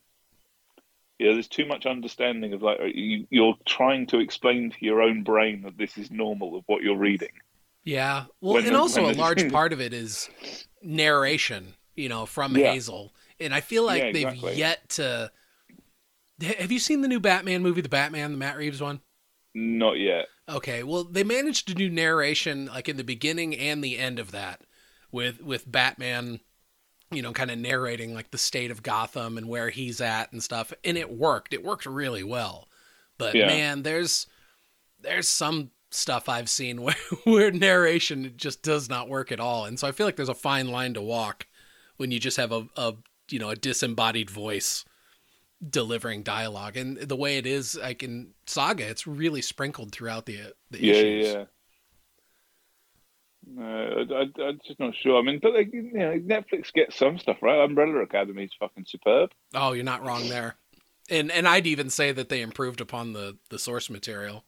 [1.18, 5.22] Yeah, there's too much understanding of like you, you're trying to explain to your own
[5.22, 7.30] brain that this is normal of what you're reading.
[7.84, 8.24] Yeah.
[8.40, 10.28] Well, When and the- also a large part of it is
[10.82, 12.72] narration, you know, from Yeah.
[12.72, 13.12] Hazel.
[13.40, 14.56] And I feel like Yeah, they've exactly.
[14.56, 15.30] yet to.
[16.42, 19.00] Have you seen the new Batman movie, the Batman, the Matt Reeves one?
[19.54, 20.26] Not yet.
[20.48, 24.30] Okay, well, they managed to do narration like in the beginning and the end of
[24.32, 24.62] that,
[25.10, 26.40] with with Batman,
[27.10, 30.42] you know, kind of narrating like the state of Gotham and where he's at and
[30.42, 31.54] stuff, and it worked.
[31.54, 32.68] It worked really well.
[33.18, 33.46] But Yeah.
[33.46, 34.26] man, there's
[35.00, 39.78] there's some stuff I've seen where where narration just does not work at all, and
[39.78, 41.46] so I feel like there's a fine line to walk
[41.96, 42.94] when you just have a, a
[43.30, 44.84] you know a disembodied voice
[45.70, 50.54] delivering dialogue and the way it is like in saga it's really sprinkled throughout the
[50.70, 51.44] the Yeah, issues yeah.
[53.46, 55.18] No, I, I, I'm just not sure.
[55.18, 57.60] I mean, but like, you know, Netflix gets some stuff right.
[57.64, 59.30] Umbrella Academy is fucking superb.
[59.54, 60.56] oh you're not wrong there
[61.10, 64.44] and and i'd even say that they improved upon the the source material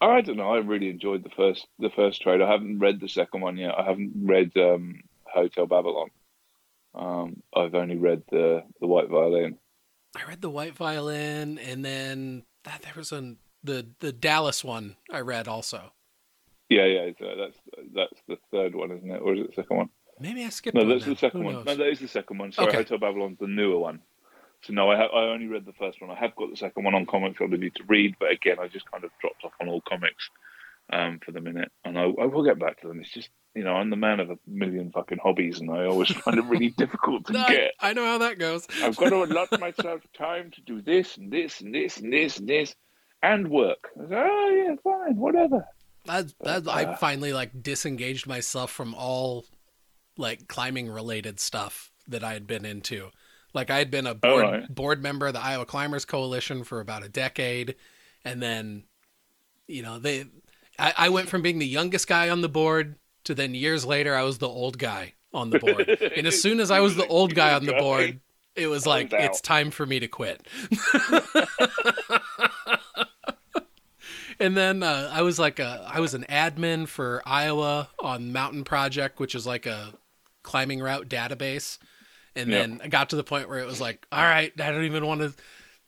[0.00, 0.50] I don't know.
[0.50, 2.40] I really enjoyed the first the first trade.
[2.40, 3.74] I haven't read the second one yet.
[3.78, 6.10] I haven't read um, Hotel Babylon.
[6.98, 9.56] Um, I've only read the the White Violin.
[10.16, 14.96] i read the white violin and then that there was an the the dallas one
[15.12, 15.92] i read also
[16.68, 17.10] Yeah, yeah.
[17.18, 17.58] So that's
[17.94, 19.22] that's the third one, isn't it?
[19.22, 19.88] Or is it the second one?
[20.20, 21.54] maybe i skipped No, that's the second Who one.
[21.56, 21.66] knows?
[21.66, 22.50] No, that is the second one.
[22.52, 22.78] Sorry, Okay.
[22.78, 24.00] Hotel Babylon's the newer one.
[24.62, 26.10] So no, I ha- I only read the first one.
[26.10, 27.38] I have got the second one on comics.
[27.40, 30.24] I need to read, but again, I just kind of dropped off on all comics
[30.92, 33.00] um, for the minute, and I, I will get back to them.
[33.00, 36.10] It's just you know I'm the man of a million fucking hobbies, and I always
[36.10, 37.72] find it really difficult to No, get.
[37.80, 41.30] I know how that goes I've got to allot myself time to do this and
[41.30, 42.74] this and this and this and this
[43.22, 43.90] and work.
[43.98, 45.66] I say, oh yeah, fine, whatever.
[46.06, 49.44] that, that I uh, finally like disengaged myself from all
[50.16, 53.10] like climbing related stuff that I had been into.
[53.54, 54.74] Like I had been a board right.
[54.74, 57.76] board member of the Iowa Climbers Coalition for about a decade,
[58.24, 58.84] and then,
[59.66, 60.26] you know, they,
[60.78, 64.14] I, I went from being the youngest guy on the board to then years later
[64.14, 67.06] I was the old guy on the board, and as soon as I was the
[67.06, 68.20] old guy on the board,
[68.54, 70.46] it was like it's time for me to quit.
[74.40, 78.64] and then uh, I was like a, I was an admin for Iowa on Mountain
[78.64, 79.92] Project, which is like a
[80.42, 81.78] climbing route database.
[82.36, 82.58] And Yeah.
[82.58, 85.06] then I got to the point where it was like, all right, I don't even
[85.06, 85.34] want to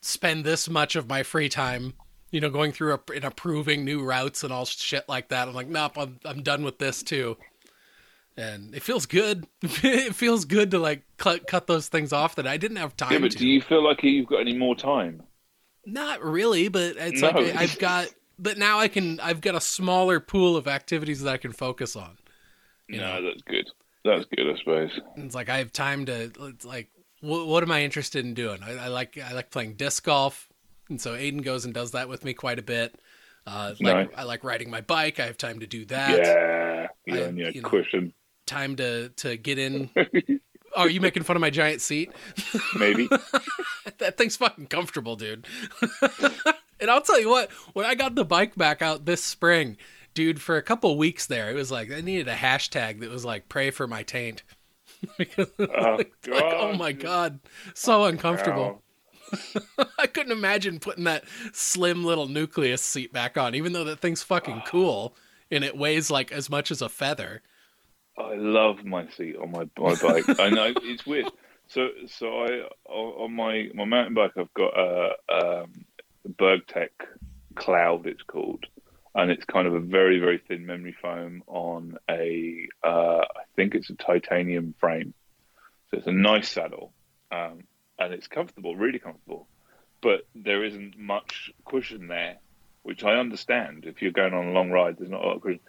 [0.03, 1.95] spend this much of my free time,
[2.31, 5.49] you know, going through a, and approving new routes and all shit like that.
[5.49, 7.37] I'm like, nope, I'm I'm done with this too.
[8.37, 9.47] And it feels good.
[9.63, 13.13] it feels good to like cut cut those things off that I didn't have time
[13.13, 13.39] Yeah, but to.
[13.39, 15.23] do you feel like you've got any more time?
[15.85, 17.31] Not really, but it's No.
[17.31, 18.09] like I've got.
[18.39, 19.21] But now I can.
[19.21, 22.17] I've got a smaller pool of activities that I can focus on.
[22.89, 23.29] You no, know.
[23.29, 23.69] that's good.
[24.05, 24.99] That's good, I suppose.
[25.17, 26.31] It's like I have time to.
[26.41, 26.89] It's like,
[27.21, 28.63] what, what am I interested in doing?
[28.63, 29.19] I, I like.
[29.19, 30.49] I like playing disc golf,
[30.91, 32.95] and so Aiden goes and does that with me quite a bit.
[33.47, 34.09] Uh, like Nice.
[34.19, 35.19] I like riding my bike.
[35.19, 36.19] I have time to do that.
[36.19, 37.69] yeah, you're I- your you know.
[37.69, 38.13] cushion,
[38.47, 39.91] Time to to get in.
[40.77, 42.13] Oh, are you making fun of my giant seat?
[42.79, 43.09] maybe.
[43.99, 45.45] that thing's fucking comfortable, dude.
[46.81, 49.79] and I'll tell you what, when I got the bike back out this spring,
[50.15, 53.25] dude, for a couple weeks there, it was like I needed a hashtag that was
[53.25, 54.45] like "pray for my taint."
[55.19, 57.41] Because, Oh, like, like, oh my god,
[57.75, 58.63] so uncomfortable.
[58.63, 58.83] Ow.
[59.99, 64.23] I couldn't imagine putting that slim little nucleus seat back on, even though that thing's
[64.23, 65.15] fucking cool
[65.51, 67.43] and it weighs like as much as a feather.
[68.17, 70.25] I love my seat on my my bike.
[70.39, 71.31] I know it's weird.
[71.69, 75.85] So so I on my my mountain bike I've got a um,
[76.29, 76.91] Bergtech
[77.55, 78.67] Cloud it's called,
[79.15, 83.75] and it's kind of a very very thin memory foam on a uh, I think
[83.75, 85.15] it's a titanium frame.
[85.91, 86.93] So it's a nice saddle,
[87.33, 87.65] um,
[88.01, 89.47] and it's comfortable, really comfortable.
[90.01, 92.39] But there isn't much cushion there,
[92.83, 93.85] which I understand.
[93.85, 95.61] If you're going on a long ride, there's not a lot of cushion.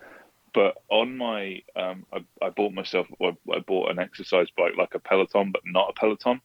[0.54, 4.96] But on my, um, I, I bought myself, I, I bought an exercise bike like
[4.96, 6.42] a Peloton, but not a Peloton.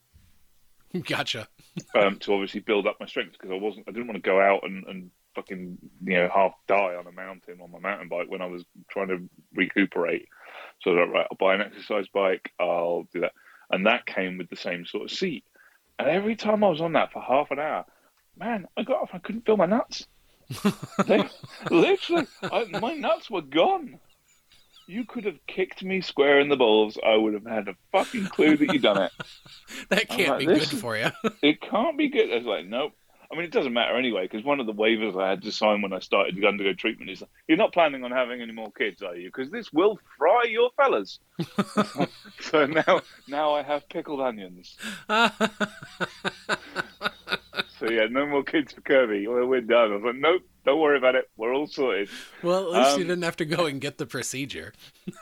[1.07, 1.49] Gotcha.
[1.95, 4.41] um, to obviously build up my strength because I wasn't I didn't want to go
[4.41, 8.31] out and, and fucking you know half die on a mountain on my mountain bike
[8.31, 10.29] when I was trying to recuperate.
[10.81, 12.53] So I was like, right, I'll buy an exercise bike.
[12.59, 13.33] I'll do that,
[13.71, 15.45] and that came with the same sort of seat.
[15.99, 17.85] And every time I was on that for half an hour,
[18.39, 19.11] man, I got off.
[19.13, 20.07] I couldn't feel my nuts.
[21.07, 21.25] they,
[21.71, 23.99] literally, I, my nuts were gone.
[24.87, 26.97] You could have kicked me square in the balls.
[27.05, 29.13] I would have had a fucking clue that you'd done it.
[29.89, 31.11] That can't like, be good for you.
[31.43, 32.33] It can't be good.
[32.33, 32.93] I was like, nope.
[33.31, 35.83] I mean, it doesn't matter anyway, because one of the waivers I had to sign
[35.83, 39.03] when I started to undergo treatment is you're not planning on having any more kids,
[39.03, 39.29] are you?
[39.29, 41.19] Because this will fry your fellas.
[42.41, 44.77] so now, now I have pickled onions.
[47.79, 49.27] So yeah, no more kids for Kirby.
[49.29, 49.93] We're, we're done.
[49.93, 51.29] I was like, nope, don't worry about it.
[51.37, 52.09] We're all sorted.
[52.43, 54.73] well, at least you Um, didn't have to go and get the procedure.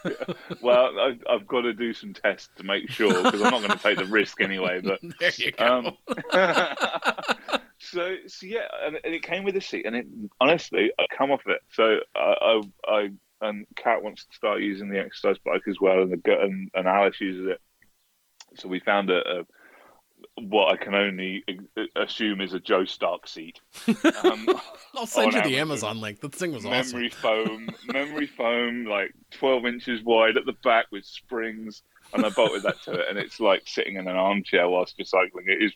[0.63, 3.71] Well, I've, I've got to do some tests to make sure because I'm not going
[3.71, 4.81] to take the risk anyway.
[4.83, 5.97] But there you go.
[6.33, 10.07] Um, so, so yeah, and, and it came with a seat, and it
[10.41, 11.61] honestly, I come off it.
[11.71, 13.11] So I, I, I
[13.41, 16.71] and Kat wants to start using the exercise bike as well, and the gu- and,
[16.75, 17.61] and Alice uses it.
[18.57, 19.45] So we found a, a
[20.41, 21.45] what I can only
[21.97, 23.61] assume is a Joe Stark seat.
[24.25, 24.49] Um,
[24.95, 26.01] I'll send you the Amazon.
[26.01, 26.21] Link.
[26.21, 31.05] That thing was memory foam, memory foam, like 12 inches wide at the back with
[31.05, 31.83] springs,
[32.13, 35.05] and I bolted that to it, and it's like sitting in an armchair whilst you're
[35.05, 35.47] cycling.
[35.49, 35.73] It is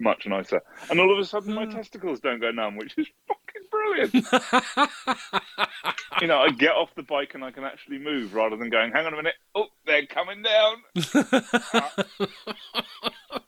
[0.00, 0.60] much nicer,
[0.90, 1.72] and all of a sudden my hmm.
[1.72, 4.14] testicles don't go numb, which is fucking brilliant.
[6.20, 8.92] you know, I get off the bike and I can actually move rather than going,
[8.92, 10.76] hang on a minute, oh, they're coming down.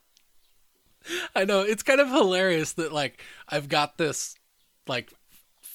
[1.37, 4.35] I know it's kind of hilarious that like I've got this
[4.89, 5.13] like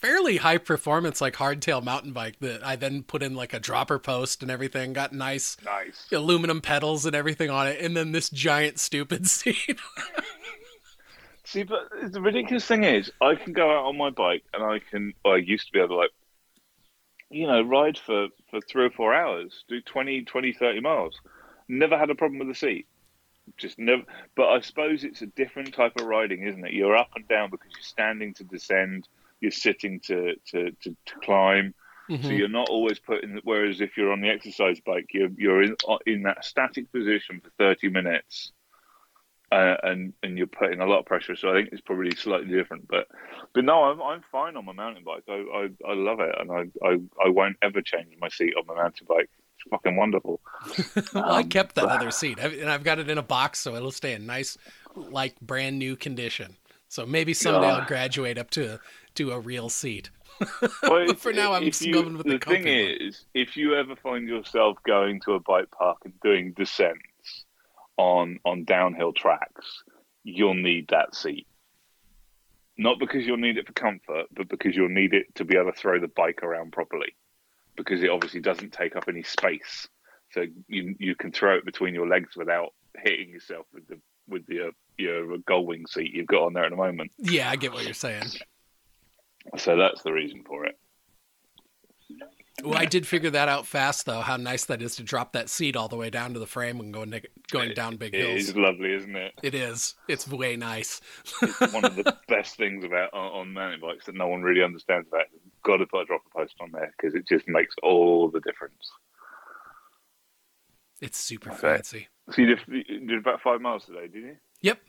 [0.02, 4.00] fairly high performance like hardtail mountain bike that I then put in like a dropper
[4.00, 6.08] post and everything, got nice Nice.
[6.12, 9.80] aluminum pedals and everything on it, and then this giant stupid seat.
[11.44, 14.80] See, but the ridiculous thing is, I can go out on my bike and I
[14.80, 16.12] can, well, I used to be able to, like,
[17.30, 21.20] you know, ride for, for three or four hours, do 20, 20, 30 miles.
[21.68, 22.88] Never had a problem with the seat.
[23.58, 24.04] Just never.
[24.36, 26.74] But I suppose it's a different type of riding, isn't it?
[26.74, 29.08] You're up and down because you're standing to descend,
[29.42, 31.74] you're sitting to, to, to, to climb.
[32.22, 32.34] So Mhm.
[32.34, 33.40] you're not always putting.
[33.44, 35.76] Whereas if you're on the exercise bike, you're you're in
[36.06, 38.54] in that static position for 30 minutes,
[39.52, 41.36] uh, and and you're putting a lot of pressure.
[41.36, 42.88] So I think it's probably slightly different.
[42.88, 43.08] But
[43.54, 45.24] but no, I'm I'm fine on my mountain bike.
[45.28, 46.92] I I, I love it, and I, I
[47.26, 49.30] I won't ever change my seat on my mountain bike.
[49.56, 50.40] It's fucking wonderful.
[51.14, 53.76] well, I Um, kept that other seat, and I've got it in a box, so
[53.76, 54.58] it'll stay in nice,
[54.96, 56.58] like brand new condition.
[56.88, 57.70] So maybe someday.
[57.70, 58.80] I'll graduate up to
[59.16, 60.10] to a real seat.
[60.84, 62.60] Well, But for now, I'm you- going with the comfort.
[62.60, 66.54] the thing is, if you ever find yourself going to a bike park and doing
[66.54, 67.46] descents
[67.98, 69.84] on on downhill tracks,
[70.24, 71.46] you'll need that seat.
[72.78, 75.72] Not because you'll need it for comfort, but because you'll need it to be able
[75.72, 77.14] to throw the bike around properly.
[77.76, 79.88] Because it obviously doesn't take up any space,
[80.32, 84.46] so you you can throw it between your legs without hitting yourself with the with
[84.48, 87.12] the your Gullwing seat you've got on there at the moment.
[87.20, 88.24] Yeah, I get what you're saying.
[89.58, 90.78] So that's the reason for it.
[92.64, 94.22] Well, I did figure that out fast, though.
[94.22, 96.80] How nice that is to drop that seat all the way down to the frame
[96.80, 97.14] and going
[97.52, 98.50] going down big It hills.
[98.50, 99.34] is lovely, isn't it?
[99.42, 99.96] It is.
[100.08, 101.02] It's way nice.
[101.42, 104.62] It's one of the best things about on, on mountain bikes that no one really
[104.64, 105.26] understands about.
[105.34, 108.42] You've got to put a dropper post on there because it just makes all the
[108.42, 108.92] difference.
[111.02, 111.58] It's super Okay.
[111.60, 112.08] fancy.
[112.30, 114.36] So you did, you did about five miles today, did you?
[114.62, 114.80] Yep.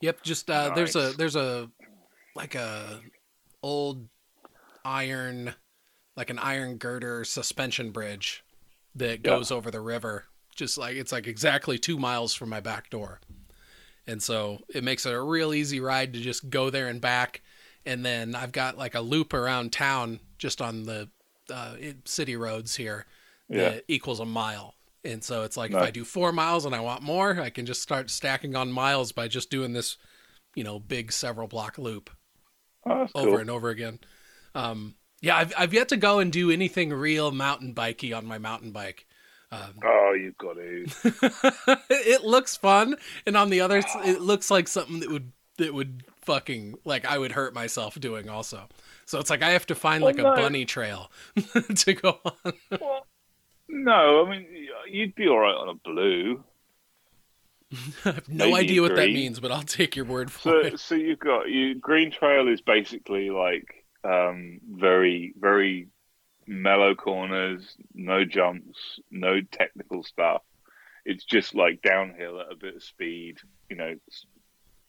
[0.00, 0.22] Yep.
[0.22, 1.68] Just uh, there's a there's a
[2.34, 3.00] like a
[3.62, 4.08] old
[4.84, 5.54] iron
[6.16, 8.44] like an iron girder suspension bridge
[8.94, 9.36] that Yeah.
[9.36, 10.26] goes over the river.
[10.54, 13.20] Just like it's like exactly two miles from my back door.
[14.06, 17.40] And so it makes it a real easy ride to just go there and back.
[17.86, 21.08] And then I've got like a loop around town just on the
[21.50, 23.06] uh, city roads here
[23.48, 23.70] Yeah.
[23.70, 24.74] that equals a mile.
[25.04, 27.64] And so it's like if I do four miles and I want more, I can
[27.66, 29.96] just start stacking on miles by just doing this,
[30.54, 32.10] you know, big several block loop
[32.86, 33.40] Oh, over cool.
[33.40, 34.00] and over again.
[34.54, 38.38] Um, yeah, I've I've yet to go and do anything real mountain bikey on my
[38.38, 39.06] mountain bike.
[39.50, 40.92] Um, Oh, you've got to.
[41.90, 46.04] it looks fun, and on the other, it looks like something that would that would
[46.22, 48.68] fucking like I would hurt myself doing also.
[49.06, 50.34] So it's like I have to find Well, like a no.
[50.34, 51.10] bunny trail
[51.76, 52.52] to go on.
[52.78, 53.06] Well,
[53.68, 54.46] no, I mean
[54.90, 56.44] you'd be all right on a blue.
[57.72, 60.58] I have no Maybe idea what that means, but I'll take your word for So,
[60.58, 60.80] it.
[60.80, 61.74] so you've got you.
[61.76, 65.88] Green Trail is basically like um, very, very
[66.46, 70.42] mellow corners, no jumps, no technical stuff.
[71.04, 73.94] It's just like downhill at a bit of speed, you know,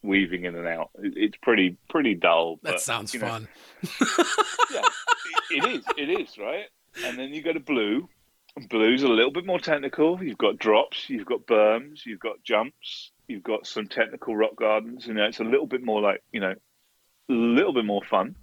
[0.04, 0.90] weaving in and out.
[1.00, 2.60] It, it's pretty pretty dull.
[2.64, 3.48] That but, sounds you know, fun.
[4.72, 4.82] yeah,
[5.52, 5.86] it, it is.
[5.98, 6.66] It is right.
[7.06, 8.08] And then you go to blue.
[8.70, 10.24] Blue's a little bit more technical.
[10.24, 15.08] You've got drops, you've got berms, you've got jumps, you've got some technical rock gardens.
[15.08, 16.54] You know, it's a little bit more like you know,
[17.30, 18.36] a little bit more fun.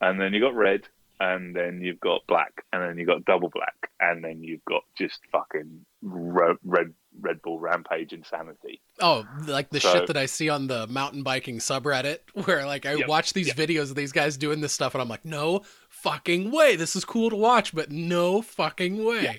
[0.00, 0.82] And then you got red,
[1.18, 4.82] and then you've got black, and then you've got double black, and then you've got
[4.96, 8.82] just fucking ro- red Red Bull Rampage insanity.
[9.00, 12.84] Oh, like the So- shit that I see on the mountain biking subreddit, where like
[12.84, 13.56] I Yep, watch these yep.
[13.56, 15.62] videos of these guys doing this stuff, and I'm like, no
[16.06, 16.76] fucking way.
[16.76, 19.22] This is cool to watch, but no fucking way.
[19.22, 19.32] Yeah.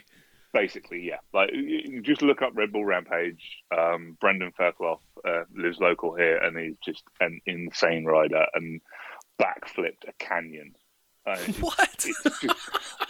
[0.53, 1.17] Basically, yeah.
[1.33, 1.51] Like
[2.01, 3.41] just look up Red Bull Rampage.
[3.77, 8.81] Um, Brendan Fairclough uh, lives local here, and he's just an insane rider and
[9.41, 10.73] backflipped a canyon.
[11.25, 12.05] Uh, it's, What?
[12.05, 12.45] it's, just,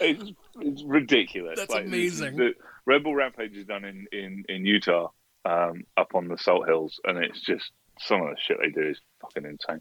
[0.00, 1.58] it's, it's ridiculous.
[1.58, 2.36] That's Like, amazing.
[2.36, 2.54] The
[2.86, 5.08] Red Bull Rampage is done in in in Utah,
[5.44, 8.88] um, up on the Salt Hills, and it's just some of the shit they do
[8.88, 9.80] is fucking insane.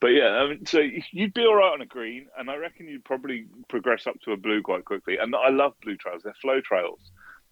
[0.00, 2.88] But yeah, I mean, so you'd be all right on a green, and I reckon
[2.88, 5.16] you'd probably progress up to a blue quite quickly.
[5.18, 7.00] And I love blue trails; they're flow trails.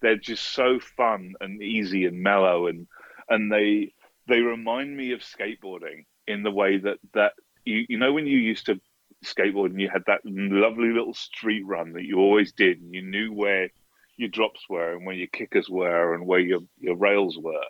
[0.00, 2.86] They're just so fun and easy and mellow, and
[3.28, 3.92] and they
[4.28, 7.32] they remind me of skateboarding in the way that that
[7.64, 8.80] you you know when you used to
[9.24, 13.02] skateboard and you had that lovely little street run that you always did, and you
[13.02, 13.70] knew where
[14.16, 17.64] your drops were and where your kickers were and where your your rails were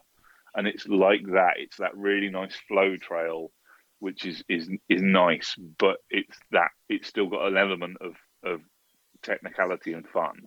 [0.55, 1.55] and it's like that.
[1.57, 3.51] It's that really nice flow trail,
[3.99, 8.61] which is is is nice, but it's that it's still got an element of of
[9.23, 10.43] technicality and fun.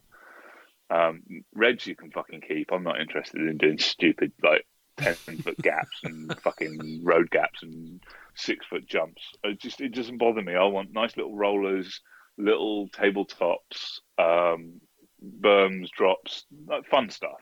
[0.89, 2.72] Um, Reds you can fucking keep.
[2.72, 4.66] I'm not interested in doing stupid like
[4.97, 8.01] ten foot gaps and fucking road gaps and
[8.36, 9.24] six foot jumps.
[9.43, 10.56] It just it doesn't bother me.
[10.56, 12.01] I want nice little rollers,
[12.38, 14.80] little tabletops, um,
[15.24, 17.41] berms, drops, like fun stuff.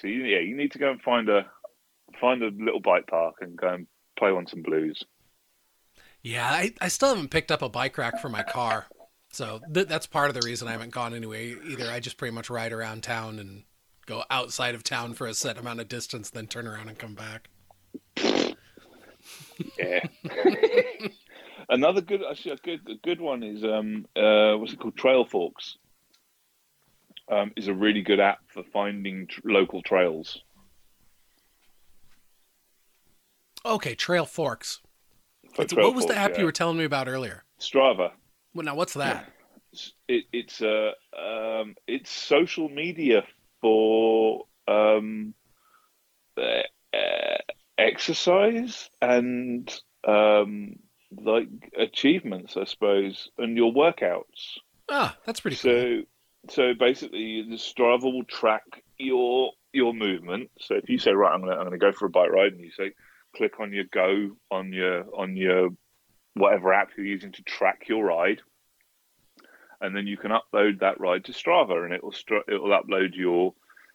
[0.00, 1.46] So you, yeah, you need to go and find a
[2.20, 3.86] find a little bike park and go and
[4.18, 5.02] play on some blues.
[6.22, 8.86] Yeah, I, I still haven't picked up a bike rack for my car.
[9.30, 11.40] So th- that's part of the reason I haven't gone anywhere.
[11.40, 13.64] Either I just pretty much ride around town and
[14.06, 17.14] go outside of town for a set amount of distance, then turn around and come
[17.14, 17.48] back.
[19.78, 20.06] Yeah.
[21.68, 24.96] Another good, actually, a good, a good one is um, uh, what's it called?
[24.96, 25.76] Trail Forks.
[27.30, 30.42] Um, is a really good app for finding tr- local trails.
[33.66, 34.80] Okay, Trail Forks.
[35.54, 36.38] Trail what was the app yeah.
[36.38, 37.44] you were telling me about earlier?
[37.60, 38.12] Strava.
[38.54, 39.30] Well, now what's that?
[40.08, 43.24] It, it's uh, um, it's social media
[43.60, 45.34] for um,
[46.36, 46.62] uh,
[46.96, 47.38] uh,
[47.76, 49.70] exercise and
[50.06, 50.76] um,
[51.10, 54.58] like achievements, I suppose, and your workouts.
[54.88, 56.04] Ah, that's pretty cool.
[56.50, 58.62] So, basically, the Strava will track
[58.98, 60.50] your your movement.
[60.60, 62.60] So if you say, right, I'm gonna I'm gonna go for a bike ride, and
[62.60, 62.92] you say,
[63.36, 65.70] click on your go on your on your
[66.34, 68.40] whatever app you're using to track your ride,
[69.80, 72.14] and then you can upload that ride to Strava, and it will
[72.48, 73.54] it will upload your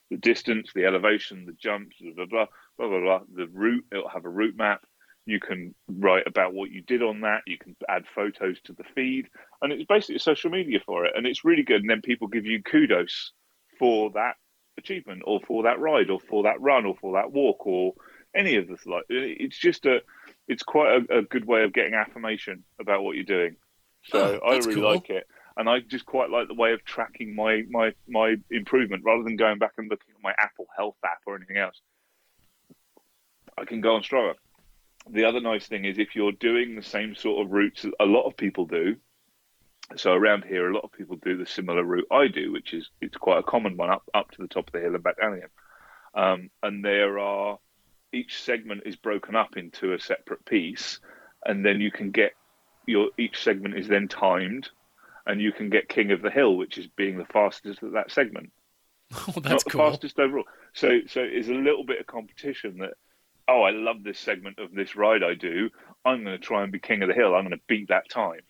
[0.10, 2.46] the distance, the elevation, the jumps, blah blah blah
[2.78, 3.86] blah blah, blah the route.
[3.92, 4.82] It'll have a route map.
[5.26, 7.42] You can write about what you did on that.
[7.48, 9.30] You can add photos to the feed,
[9.62, 11.82] and it's basically social media for it, and it's really good.
[11.82, 13.32] And then people give you kudos
[13.80, 14.36] for that
[14.78, 17.94] achievement, or for that ride, or for that run, or for that walk, or
[18.36, 18.86] any of this.
[18.86, 20.02] Like it's just a,
[20.48, 23.56] it's quite a, a good way of getting affirmation about what you're doing.
[24.04, 24.84] So Oh, I really cool.
[24.92, 29.04] like it, and I just quite like the way of tracking my my my improvement
[29.06, 31.80] rather than going back and looking at my Apple Health app or anything else.
[33.58, 34.34] I can go on Strava.
[35.10, 38.06] The other nice thing is if you're doing the same sort of routes that a
[38.06, 38.96] lot of people do.
[39.96, 42.90] So around here, a lot of people do the similar route I do, which is
[43.02, 45.20] it's quite a common one up up to the top of the hill and back
[45.20, 45.50] down again.
[46.16, 47.60] Um, and there are
[48.14, 51.00] each segment is broken up into a separate piece,
[51.46, 52.32] and then you can get
[52.88, 54.70] your each segment is then timed,
[55.28, 58.12] and you can get king of the hill, which is being the fastest at that
[58.12, 58.52] segment
[59.28, 59.92] Oh, that's not the cool.
[59.92, 60.46] fastest overall.
[60.74, 62.94] So so it's a little bit of competition that
[63.48, 65.70] oh I love this segment of this ride I do.
[66.06, 67.36] I'm going to try and be king of the hill.
[67.36, 68.42] I'm going to beat that time.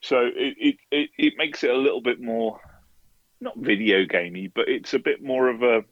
[0.00, 2.60] So it it, it, it makes it a little bit more
[3.40, 5.84] not video gamey, but it's a bit more of a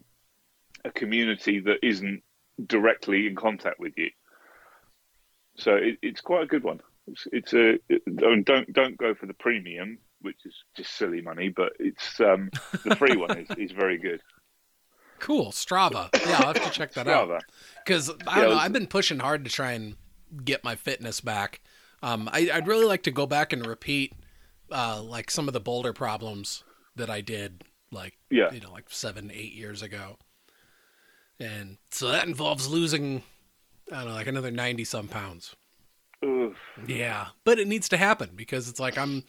[0.84, 2.22] a community that isn't
[2.64, 4.10] directly in contact with you.
[5.56, 6.80] So it, it's quite a good one.
[7.06, 8.02] It's, it's a it,
[8.44, 12.50] don't don't go for the premium, which is just silly money, but it's um,
[12.84, 14.20] the free one is, is very good.
[15.20, 15.52] Cool.
[15.52, 16.08] Strava.
[16.26, 17.44] Yeah, I'll have to check that out.
[17.84, 18.56] Because I don't know.
[18.58, 19.96] I've been pushing hard to try and
[20.44, 21.60] get my fitness back.
[22.02, 24.14] Um, I, I'd really like to go back and repeat
[24.72, 26.64] uh, like some of the boulder problems
[26.96, 27.62] that I did,
[27.92, 28.52] like Yeah.
[28.52, 30.16] you know, like seven, eight years ago.
[31.38, 33.22] And so that involves losing
[33.92, 35.56] I don't know, like another 90 some pounds.
[36.24, 36.54] Ugh.
[36.86, 39.24] Yeah, but it needs to happen because it's like I'm,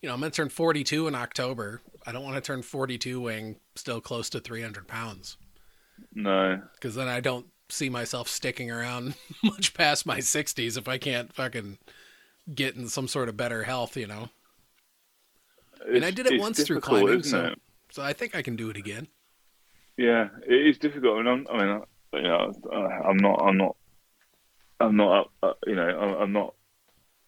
[0.00, 1.80] you know, I'm gonna turn 42 in October.
[2.06, 5.36] I don't want to turn 42 weighing still close to 300 pounds
[6.14, 6.60] No.
[6.74, 11.32] because then I don't see myself sticking around much past my 60s if I can't
[11.32, 11.78] fucking
[12.54, 14.28] get in some sort of better health, you know.
[15.88, 17.58] and I did it once through climbing, so it?
[17.90, 19.08] so I think I can do it again.
[19.96, 21.18] Yeah, it is difficult.
[21.18, 22.52] I mean, I'm, I mean, uh, you know,
[23.04, 23.76] I'm not, I'm not,
[24.80, 26.54] I'm not, uh, you know, I'm, I'm not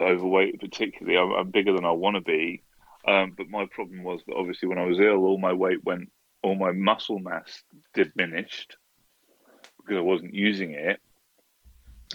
[0.00, 1.18] overweight particularly.
[1.18, 2.62] I'm, I'm bigger than I want to be.
[3.06, 6.10] Um, but my problem was that obviously when I was ill, all my weight went,
[6.42, 8.76] all my muscle mass diminished
[9.78, 11.00] because I wasn't using it.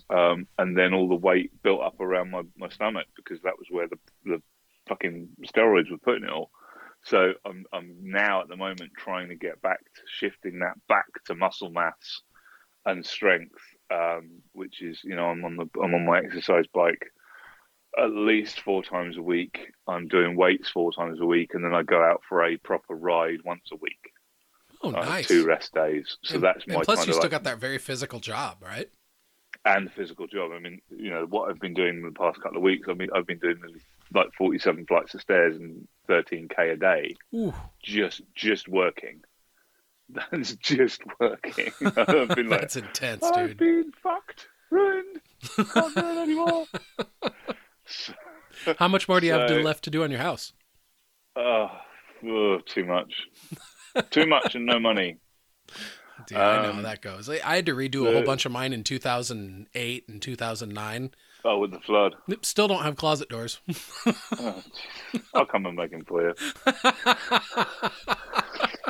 [0.10, 3.68] Um, and then all the weight built up around my, my stomach because that was
[3.70, 4.42] where the, the
[4.88, 6.50] fucking steroids were putting it all.
[7.04, 11.06] So I'm I'm now at the moment trying to get back to shifting that back
[11.26, 12.22] to muscle mass
[12.86, 13.62] and strength,
[13.92, 17.12] um, which is you know I'm on the I'm on my exercise bike
[17.98, 19.72] at least four times a week.
[19.88, 22.96] I'm doing weights four times a week, and then I go out for a proper
[22.96, 24.14] ride once a week.
[24.82, 25.28] Oh, uh, nice.
[25.28, 26.18] Two rest days.
[26.24, 28.90] So and, that's my plus you still like, got that very physical job, right?
[29.66, 30.52] and physical job.
[30.54, 32.88] I mean, you know what I've been doing in the past couple of weeks.
[32.90, 33.60] I mean, I've been doing
[34.14, 37.16] like 47 flights of stairs and 13k a day.
[37.34, 39.22] Ooh, just just working.
[40.10, 41.72] That's just working.
[41.86, 43.38] I've been like, that's intense, dude.
[43.38, 45.22] I've been fucked, ruined,
[45.56, 46.66] can't do it anymore.
[47.90, 48.14] So,
[48.78, 50.54] How much more do you have to, left to do on your house?
[51.36, 51.70] oh,
[52.26, 53.12] oh, too much,
[54.12, 55.18] too much, and no money.
[56.28, 57.30] Dude, I know how Um, that goes.
[57.30, 61.12] I I had to redo a whole bunch of mine in 2008 and 2009.
[61.46, 63.62] Oh, with the flood, Still don't have closet doors.
[64.38, 64.62] oh.
[65.34, 66.34] I'll come and make them for you.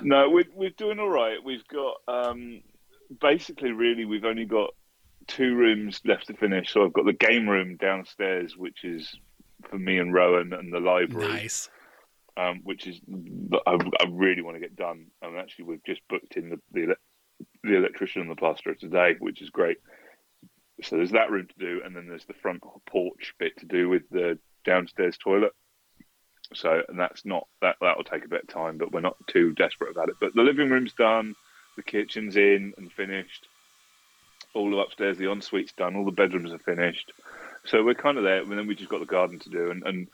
[0.01, 1.37] no, we're we're doing all right.
[1.43, 2.61] We've got um,
[3.21, 4.71] basically, really, we've only got
[5.27, 6.73] two rooms left to finish.
[6.73, 9.15] So I've got the game room downstairs, which is
[9.69, 11.69] for me and Rowan, and the library, nice.
[12.37, 12.99] um, which is
[13.67, 15.07] I, I really want to get done.
[15.21, 16.95] And actually, we've just booked in the the,
[17.63, 19.77] the electrician and the plasterer today, which is great.
[20.81, 23.89] So there's that room to do, and then there's the front porch bit to do
[23.89, 25.51] with the downstairs toilet.
[26.53, 29.53] So, and that's not that that'll take a bit of time, but we're not too
[29.53, 30.15] desperate about it.
[30.19, 31.35] But the living room's done,
[31.75, 33.47] the kitchen's in and finished.
[34.55, 37.11] All of upstairs, the ensuite's done, all the bedrooms are finished.
[37.65, 39.69] So we're kind of there, and then we just got the garden to do.
[39.69, 40.07] And, and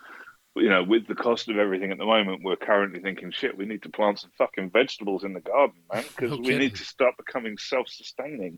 [0.55, 3.65] you know, with the cost of everything at the moment, we're currently thinking, shit, we
[3.65, 6.85] need to plant some fucking vegetables in the garden, man, because No we need to
[6.85, 8.57] start becoming self-sustaining.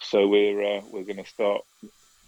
[0.00, 1.62] So we're uh, we're going to start,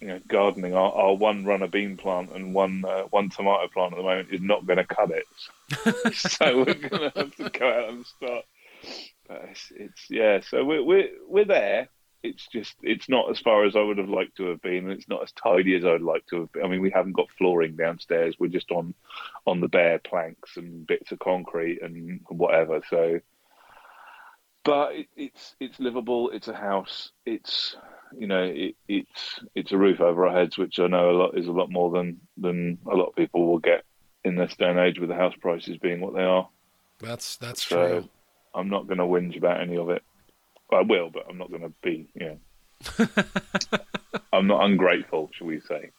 [0.00, 0.74] you know, gardening.
[0.74, 4.28] Our, our one runner bean plant and one uh, one tomato plant at the moment
[4.32, 6.14] is not going to cut it.
[6.14, 8.44] so we're going to have to go out and start.
[9.28, 10.40] But it's, it's yeah.
[10.40, 11.88] So we're we're we're there.
[12.22, 14.90] It's just it's not as far as I would have liked to have been.
[14.90, 16.64] It's not as tidy as I'd like to have been.
[16.64, 18.36] I mean, we haven't got flooring downstairs.
[18.38, 18.94] We're just on
[19.46, 22.82] on the bare planks and bits of concrete and whatever.
[22.90, 23.20] So
[24.64, 26.30] but it, it's it's livable.
[26.30, 27.12] It's a house.
[27.24, 27.76] It's
[28.16, 31.38] you know it, it's it's a roof over our heads, which I know a lot
[31.38, 33.84] is a lot more than than a lot of people will get
[34.24, 36.48] in this day and age with the house prices being what they are.
[36.98, 38.08] That's that's So true.
[38.54, 40.02] I'm not going to whinge about any of it.
[40.72, 42.34] I will, but I'm not going to be Yeah.
[44.32, 45.90] I'm not ungrateful, shall we say?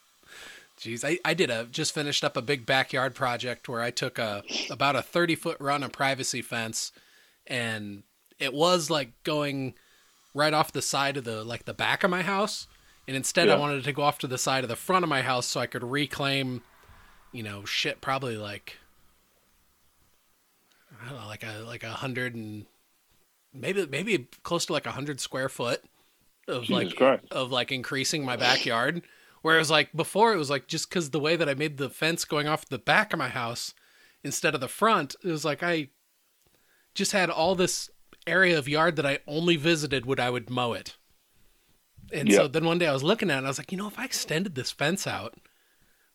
[0.80, 4.18] Jeez, I, I did a just finished up a big backyard project where I took
[4.18, 6.94] a about a thirty foot run of privacy fence,
[7.46, 8.04] and
[8.40, 9.74] it was like going
[10.34, 12.68] right off the side of the like the back of my house,
[13.08, 15.22] and instead I wanted to go off to the side of the front of my
[15.22, 16.62] house so I could reclaim,
[17.34, 18.78] you know, shit probably like
[21.04, 22.66] I don't know, like a like a hundred and
[23.54, 25.82] maybe maybe close to like a hundred square foot
[26.48, 27.26] of Jesus like Christ.
[27.32, 29.02] of like increasing my backyard.
[29.42, 32.26] Whereas like before, it was like just because the way that I made the fence
[32.26, 33.74] going off the back of my house
[34.24, 35.90] instead of the front, it was like I
[36.94, 37.90] just had all this
[38.28, 40.98] area of yard that I only visited when I would mow it.
[42.12, 43.78] And so then one day I was looking at it and I was like, you
[43.78, 45.36] know, if I extended this fence out,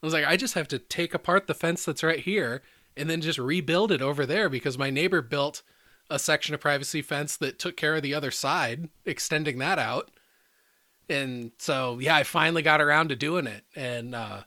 [0.03, 2.62] I was like, I just have to take apart the fence that's right here
[2.97, 5.62] and then just rebuild it over there because my neighbor built
[6.11, 10.11] a section of privacy fence that took care of the other side, extending that out.
[11.09, 13.65] And so, yeah, I finally got around to doing it.
[13.75, 14.43] And uh,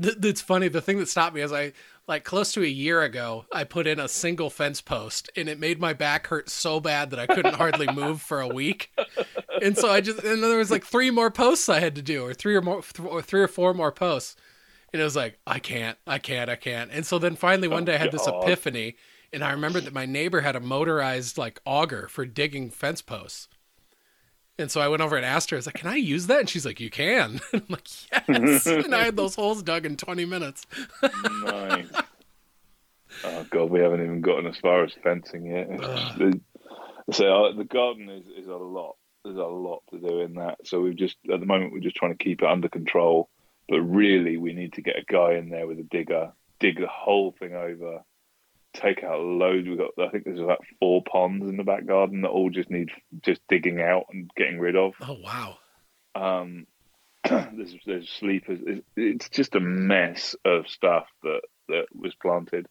[0.00, 0.68] th- it's funny.
[0.68, 1.72] The thing that stopped me is I,
[2.06, 5.58] like, close to a year ago, I put in a single fence post and it
[5.58, 8.90] made my back hurt so bad that I couldn't hardly move for a week.
[9.62, 12.02] And so I just, and then there was like three more posts I had to
[12.02, 14.36] do, or three or more, th- or three or four more posts.
[14.92, 16.90] And it was like, I can't, I can't, I can't.
[16.92, 18.96] And so then finally one day I had this epiphany,
[19.34, 23.48] and I remembered that my neighbor had a motorized like auger for digging fence posts.
[24.58, 26.38] And so I went over and asked her, I was like, can I use that?
[26.40, 27.40] And she's like, you can.
[27.52, 27.88] And I'm like,
[28.28, 28.66] yes.
[28.66, 30.66] and I had those holes dug in 20 minutes.
[31.42, 31.86] nice.
[33.24, 35.70] Oh god, we haven't even gotten as far as fencing yet.
[35.70, 36.34] It's-
[37.12, 38.96] so uh, the garden is, is a lot.
[39.24, 40.58] There's a lot to do in that.
[40.64, 43.28] So we've just at the moment we're just trying to keep it under control.
[43.68, 46.86] But really, we need to get a guy in there with a digger, dig the
[46.88, 48.02] whole thing over,
[48.74, 49.66] take out loads.
[49.66, 52.70] We've got I think there's about four ponds in the back garden that all just
[52.70, 52.90] need
[53.22, 54.94] just digging out and getting rid of.
[55.00, 55.58] Oh, wow.
[56.14, 56.66] Um,
[57.28, 58.60] there's there's sleepers.
[58.66, 62.66] It's, it's just a mess of stuff that that was planted.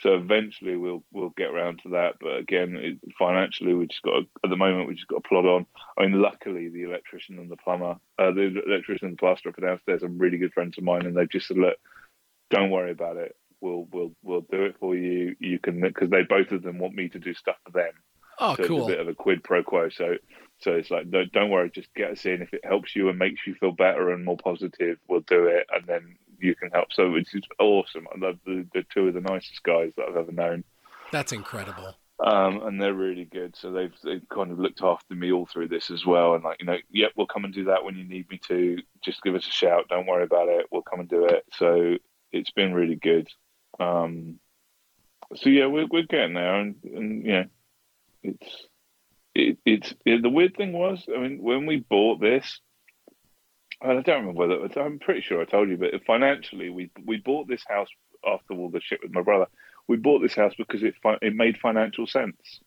[0.00, 2.14] So eventually we'll we'll get around to that.
[2.20, 5.28] But again, it, financially, we just got to, at the moment we just got to
[5.28, 5.66] plod on.
[5.96, 9.60] I mean, luckily the electrician and the plumber, uh, the electrician and the plasterer for
[9.60, 11.76] downstairs are really good friends of mine, and they've just said, look,
[12.50, 13.36] don't worry about it.
[13.62, 15.36] We'll we'll we'll do it for you.
[15.38, 17.92] You can because they both of them want me to do stuff for them.
[18.38, 18.78] Oh, so cool.
[18.78, 19.88] it's a bit of a quid pro quo.
[19.88, 20.16] So,
[20.58, 22.42] so it's like, don't, don't worry, just get us in.
[22.42, 25.66] If it helps you and makes you feel better and more positive, we'll do it,
[25.72, 26.92] and then you can help.
[26.92, 28.06] So it's just awesome.
[28.12, 30.64] I love the, the two of the nicest guys that I've ever known,
[31.12, 31.94] That's incredible.
[32.24, 33.54] um, and they're really good.
[33.54, 36.56] So they've they've kind of looked after me all through this as well, and like
[36.58, 38.78] you know, yep, we'll come and do that when you need me to.
[39.04, 39.88] Just give us a shout.
[39.88, 40.66] Don't worry about it.
[40.72, 41.44] We'll come and do it.
[41.52, 41.96] So
[42.32, 43.28] it's been really good.
[43.78, 44.38] Um,
[45.34, 47.44] so yeah, we're we're getting there, and and know,
[48.22, 48.66] it's
[49.34, 52.60] it, it's it, the weird thing was, I mean, when we bought this,
[53.80, 57.16] and I don't remember whether I'm pretty sure I told you, but financially, we we
[57.16, 57.88] bought this house
[58.26, 59.46] after all the shit with my brother.
[59.88, 62.60] We bought this house because it it made financial sense.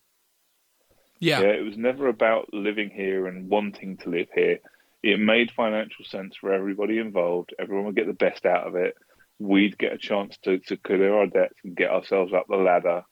[1.18, 1.40] Yeah.
[1.40, 4.58] Yeah, it was never about living here and wanting to live here.
[5.02, 7.54] It made financial sense for everybody involved.
[7.58, 8.96] Everyone would get the best out of it.
[9.38, 13.02] We'd get a chance to, to clear our debts and get ourselves up the ladder.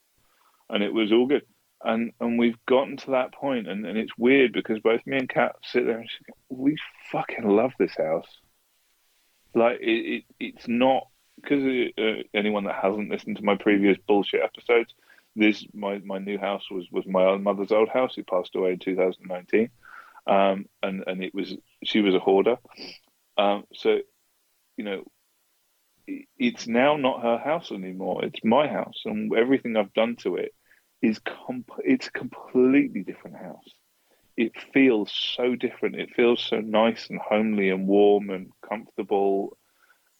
[0.69, 1.45] And it was all good.
[1.83, 5.29] And and we've gotten to that point and, and it's weird because both me and
[5.29, 6.09] Kat sit there and
[6.49, 6.77] we
[7.11, 8.27] fucking love this house.
[9.53, 11.63] Like it, it it's not because
[11.97, 14.93] uh, anyone that hasn't listened to my previous bullshit episodes,
[15.35, 18.15] this my my new house was was my mother's old house.
[18.15, 19.69] Who passed away in 2019,
[20.27, 22.57] um, and and it was she was a hoarder.
[23.37, 23.99] Um, so,
[24.77, 25.03] you know,
[26.07, 28.25] it's now not her house anymore.
[28.25, 30.53] It's my house, and everything I've done to it
[31.01, 33.69] is comp- It's a completely different house.
[34.37, 35.95] It feels so different.
[35.95, 39.57] It feels so nice and homely and warm and comfortable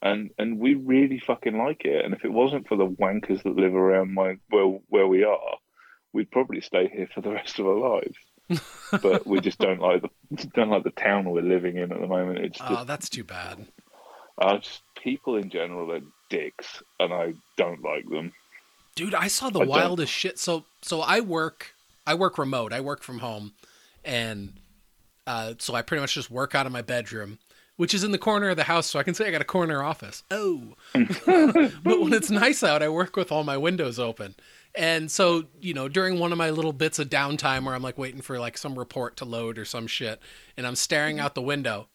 [0.05, 2.05] and and we really fucking like it.
[2.05, 5.57] And if it wasn't for the wankers that live around my where where we are,
[6.13, 8.61] we'd probably stay here for the rest of our lives.
[9.01, 12.07] but we just don't like the don't like the town we're living in at the
[12.07, 12.39] moment.
[12.39, 13.65] It's oh, just, Oh, that's too bad.
[14.37, 18.33] Uh, just people in general are dicks, and I don't like them.
[18.95, 20.39] Dude, I saw the I don't- wildest shit.
[20.39, 21.73] So so I work
[22.07, 22.71] I work remote.
[22.73, 23.53] I work from home
[24.03, 24.53] and
[25.27, 27.39] uh, so I pretty much just work out of my bedroom,
[27.77, 29.45] which is in the corner of the house, so I can say I got a
[29.45, 30.23] corner office.
[30.29, 30.75] Oh.
[30.93, 34.35] but when it's nice out, I work with all my windows open.
[34.75, 37.97] And so, you know, during one of my little bits of downtime where I'm like
[37.97, 40.19] waiting for like some report to load or some shit,
[40.57, 41.87] and I'm staring out the window,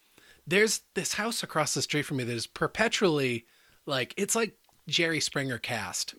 [0.47, 3.45] there's this house across the street from me that is perpetually
[3.85, 4.55] like it's like
[4.87, 6.15] Jerry Springer cast.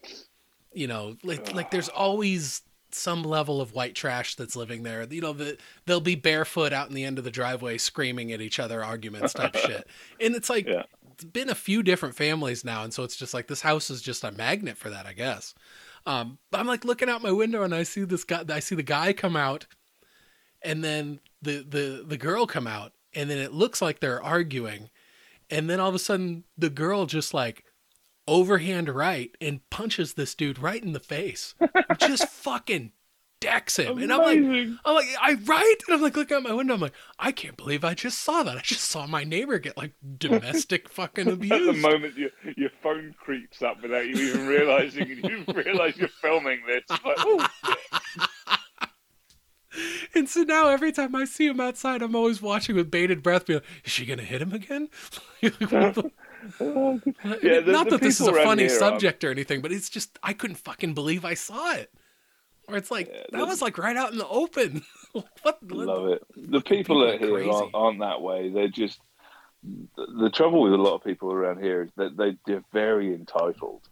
[0.73, 2.63] You know, like like there's always
[2.95, 5.07] some level of white trash that's living there.
[5.11, 5.57] You know, the,
[5.87, 9.33] they'll be barefoot out in the end of the driveway screaming at each other, arguments
[9.33, 9.87] type shit.
[10.21, 10.83] And it's like Yeah.
[11.13, 14.01] it's been a few different families now, and so it's just like this house is
[14.03, 15.55] just a magnet for that, I guess.
[16.07, 18.45] Um, but I'm like looking out my window and I see this guy.
[18.49, 19.67] I see the guy come out,
[20.63, 24.91] and then the the the girl come out, and then it looks like they're arguing,
[25.51, 27.65] and then all of a sudden the girl just like
[28.29, 31.55] overhand right and punches this dude right in the face,
[31.99, 32.93] just fucking
[33.43, 34.39] decks him, and I'm like.
[34.85, 35.77] I'm like, I right?
[35.87, 36.75] And I'm like looking out my window.
[36.75, 38.57] I'm like, I can't believe I just saw that.
[38.57, 42.71] I just saw my neighbor get like domestic fucking abuse At the moment, your your
[42.83, 46.85] phone creeps up without you even realizing, and you realize you're filming this.
[46.89, 47.47] Like, oh,
[50.15, 53.47] And so now every time I see him outside, I'm always watching with bated breath,
[53.47, 54.89] being like, is she going to hit him again?
[55.43, 56.11] Like, the-.
[56.61, 59.89] Yeah, the- Not the that this is a funny are- subject or anything, but it's
[59.89, 61.91] just, I couldn't fucking believe I saw it.
[62.69, 64.83] Or it's like, Yeah, that was like right out in the open.
[65.13, 65.59] what?
[65.69, 66.23] Love it.
[66.37, 67.51] The people people that here crazy.
[67.51, 68.51] aren't, aren't that way.
[68.51, 69.01] They're just
[69.97, 73.13] the, the trouble with a lot of people around here is that they, they're very
[73.15, 73.83] entitled.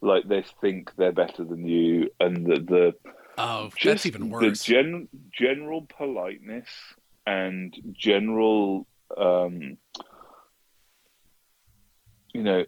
[0.00, 2.94] Like they think they're better than you, and the, the
[3.38, 4.64] Oh, just that's even worse.
[4.64, 6.68] The gen, general politeness
[7.26, 9.78] and general, um,
[12.34, 12.64] you know,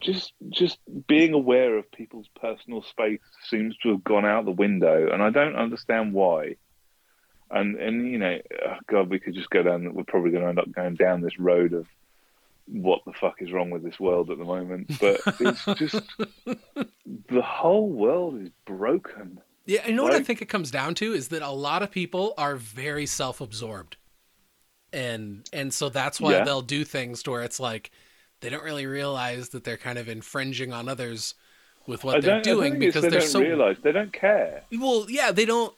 [0.00, 5.08] just just being aware of people's personal space seems to have gone out the window,
[5.12, 6.56] and I don't understand why.
[7.50, 9.94] and and you know, oh God, we could just go down.
[9.94, 11.86] We're probably going to end up going down this road of
[12.66, 14.90] what the fuck is wrong with this world at the moment.
[15.00, 16.02] But it's just
[17.28, 19.40] the whole world is broken.
[19.66, 21.90] Yeah, you know what I think it comes down to is that a lot of
[21.90, 23.96] people are very self-absorbed,
[24.92, 26.44] and and so that's why Yeah.
[26.44, 27.90] they'll do things to where it's like
[28.40, 31.34] they don't really realize that they're kind of infringing on others
[31.86, 34.12] with what they're don't, I don't doing because they they're don't so realize they don't
[34.12, 34.62] care.
[34.78, 35.06] well.
[35.08, 35.74] Yeah, they don't.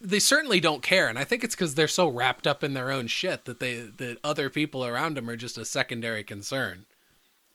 [0.00, 2.90] They certainly don't care, and I think it's because they're so wrapped up in their
[2.92, 6.84] own shit that they that other people around them are just a secondary concern,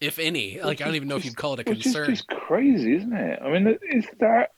[0.01, 0.59] if any.
[0.59, 2.09] Like I don't even know if you'd call it a concern.
[2.09, 3.39] just crazy, isn't it?
[3.41, 4.51] I mean, is that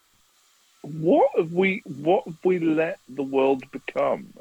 [0.84, 4.34] what have we what have we let the world become?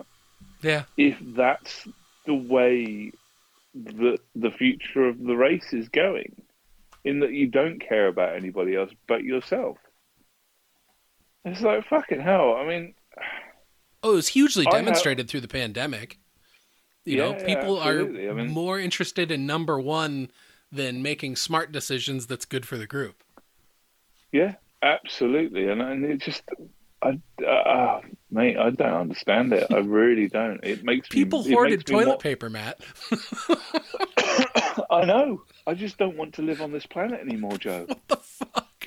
[0.62, 1.88] Yeah, If that's
[2.26, 3.12] the way
[3.74, 6.34] the the future of the race is going,
[7.04, 9.78] in that you don't care about anybody else but yourself.
[11.44, 12.54] It's like fucking hell.
[12.54, 12.94] I mean,
[14.04, 16.18] Oh, it was hugely I have- demonstrated through the pandemic.
[17.04, 18.26] You know, Yeah, yeah, people absolutely.
[18.26, 20.30] are I mean- more interested in number one
[20.70, 23.22] than making smart decisions that's good for the group.
[24.32, 26.42] Yeah, absolutely, and and it just,
[27.02, 29.66] I, uh, mate, I don't understand it.
[29.70, 30.60] I really don't.
[30.62, 32.80] It makes People me, hoarded makes toilet paper, Matt.
[34.90, 35.42] I know.
[35.66, 37.86] I just don't want to live on this planet anymore, Joe.
[37.88, 38.86] What the fuck?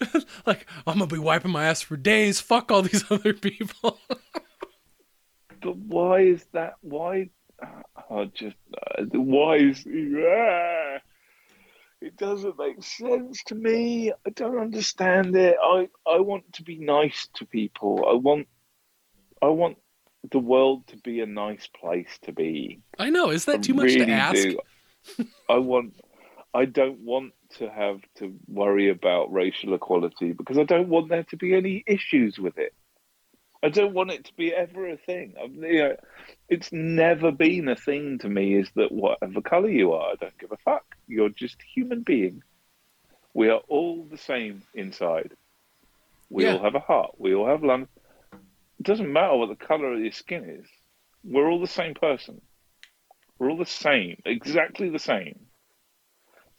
[0.46, 2.40] like, I'm gonna be wiping my ass for days.
[2.40, 3.98] Fuck all these other people.
[5.60, 6.74] But why is that?
[6.80, 7.30] Why?
[7.62, 8.56] uh, I just
[8.98, 9.84] uh, why is
[12.02, 14.12] it doesn't make sense to me.
[14.26, 15.56] I don't understand it.
[15.62, 18.04] I I want to be nice to people.
[18.08, 18.48] I want
[19.40, 19.78] I want
[20.30, 22.80] the world to be a nice place to be.
[22.98, 23.30] I know.
[23.30, 24.34] Is that I too much really to ask?
[24.34, 24.58] do.
[25.48, 25.94] I want.
[26.54, 31.24] I don't want to have to worry about racial equality because I don't want there
[31.24, 32.74] to be any issues with it.
[33.62, 35.34] I don't want it to be ever a thing.
[35.40, 35.96] I, you know,
[36.48, 38.56] it's never been a thing to me.
[38.56, 40.84] Is that whatever color you are, I don't give a fuck.
[41.06, 42.42] You're just a human being.
[43.34, 45.32] We are all the same inside.
[46.28, 46.54] We Yeah.
[46.54, 47.14] all have a heart.
[47.18, 47.88] We all have lungs.
[48.32, 50.68] It doesn't matter what the color of your skin is.
[51.24, 52.40] We're all the same person.
[53.38, 55.46] We're all the same, exactly the same.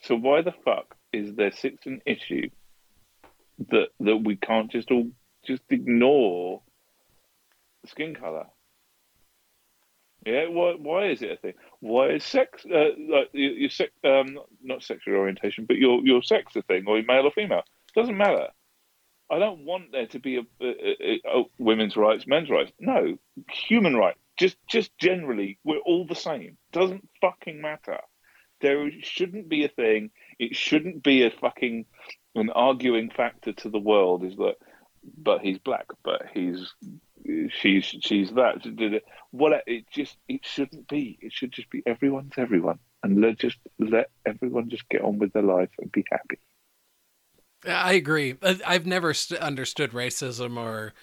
[0.01, 2.49] So why the fuck is there such an issue
[3.69, 5.11] that that we can't just all
[5.45, 6.61] just ignore
[7.87, 8.45] skin color?
[10.25, 11.53] Yeah, why why is it a thing?
[11.81, 16.55] Why is sex uh, like your, sex um not sexual orientation, but your your sex
[16.55, 17.63] a thing, or male or female?
[17.95, 18.47] Doesn't matter.
[19.29, 22.71] I don't want there to be a, a, a, a women's rights, men's rights.
[22.79, 23.17] No,
[23.49, 24.15] human right.
[24.37, 26.57] Just just generally, we're all the same.
[26.71, 27.99] Doesn't fucking matter.
[28.61, 30.11] There shouldn't be a thing.
[30.39, 31.85] It shouldn't be a fucking
[32.35, 34.23] an arguing factor to the world.
[34.23, 34.55] Is that,
[35.17, 36.73] but he's black, but he's
[37.49, 39.01] she's she's that.
[39.31, 41.17] What it just it shouldn't be.
[41.21, 45.33] It should just be everyone's everyone, and let just let everyone just get on with
[45.33, 46.39] their life and be happy.
[47.65, 48.35] I agree.
[48.41, 50.93] I've never st- understood racism or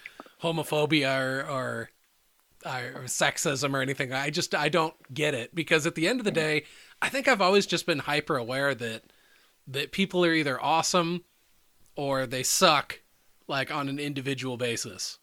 [0.43, 1.89] homophobia or, or
[2.63, 4.13] or sexism or anything.
[4.13, 6.65] I just I don't get it because at the end of the day,
[7.01, 9.03] I think I've always just been hyper aware that
[9.67, 11.23] that people are either awesome
[11.95, 13.01] or they suck,
[13.47, 15.19] like on an individual basis,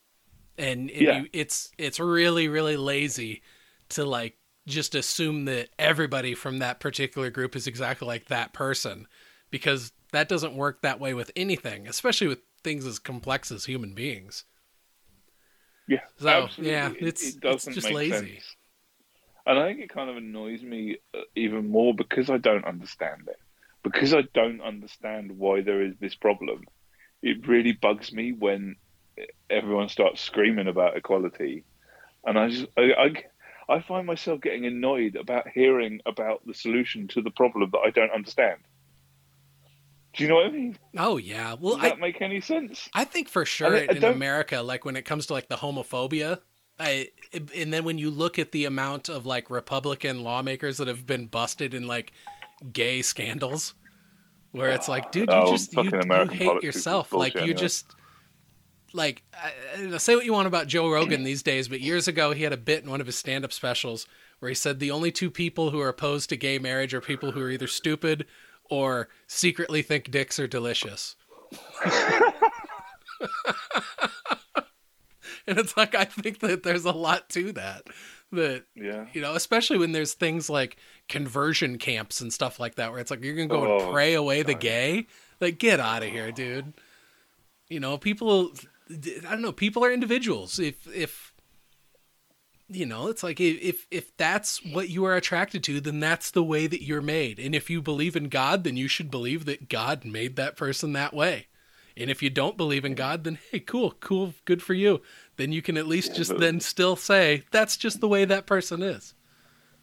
[0.58, 1.20] and, and Yeah.
[1.22, 3.42] you, it's it's really really lazy
[3.90, 4.36] to like
[4.66, 9.06] just assume that everybody from that particular group is exactly like that person
[9.50, 13.94] because that doesn't work that way with anything, especially with things as complex as human
[13.94, 14.44] beings.
[15.86, 16.72] Yeah, So, absolutely.
[16.72, 18.34] yeah, It- it's- it it's doesn't just make lazy.
[18.34, 18.56] sense.
[19.46, 23.28] And I think it kind of annoys me uh, even more because I don't understand
[23.28, 23.38] it.
[23.82, 26.64] Because I don't understand why there is this problem.
[27.22, 28.76] It really bugs me when
[29.50, 31.64] everyone starts screaming about equality,
[32.24, 32.92] and I just I,
[33.68, 37.78] I, I find myself getting annoyed about hearing about the solution to the problem that
[37.80, 38.60] I don't understand.
[40.14, 40.78] Do you know what I mean?
[40.96, 42.88] Oh yeah, well Does I that make any sense?
[42.94, 45.56] I think for sure I- I in America, like when it comes to like the
[45.56, 46.40] homophobia,
[46.78, 47.08] I
[47.54, 51.26] and then when you look at the amount of like Republican lawmakers that have been
[51.26, 52.12] busted in like
[52.72, 53.74] gay scandals,
[54.52, 57.94] where it's like, dude, you Oh, just you, you hate yourself, like you just
[58.92, 59.22] like
[59.98, 62.56] say what you want about Joe Rogan these days, but years ago he had a
[62.58, 64.06] bit in one of his stand-up specials
[64.38, 67.32] where he said the only two people who are opposed to gay marriage are people
[67.32, 68.24] who are either stupid
[68.70, 71.16] or secretly think dicks are delicious.
[75.46, 77.82] and it's like I think that there's a lot to that.
[78.32, 79.06] That Yeah.
[79.12, 80.76] you know, especially when there's things like
[81.08, 84.14] conversion camps and stuff like that, where it's like you're gonna go and Oh, pray
[84.14, 85.06] away the gay.
[85.40, 86.74] Like, get out of here, dude.
[87.68, 88.52] You know, people.
[88.90, 89.52] I don't know.
[89.52, 90.58] People are individuals.
[90.58, 91.32] If if
[92.68, 96.42] you know, it's like if if that's what you are attracted to, then that's the
[96.44, 97.38] way that you're made.
[97.38, 100.92] And if you believe in God, then you should believe that God made that person
[100.92, 101.46] that way.
[101.96, 105.00] And if you don't believe in God, then hey, cool, cool, good for you.
[105.36, 108.24] Then you can at least Yeah, just but- then still say that's just the way
[108.24, 109.14] that person is.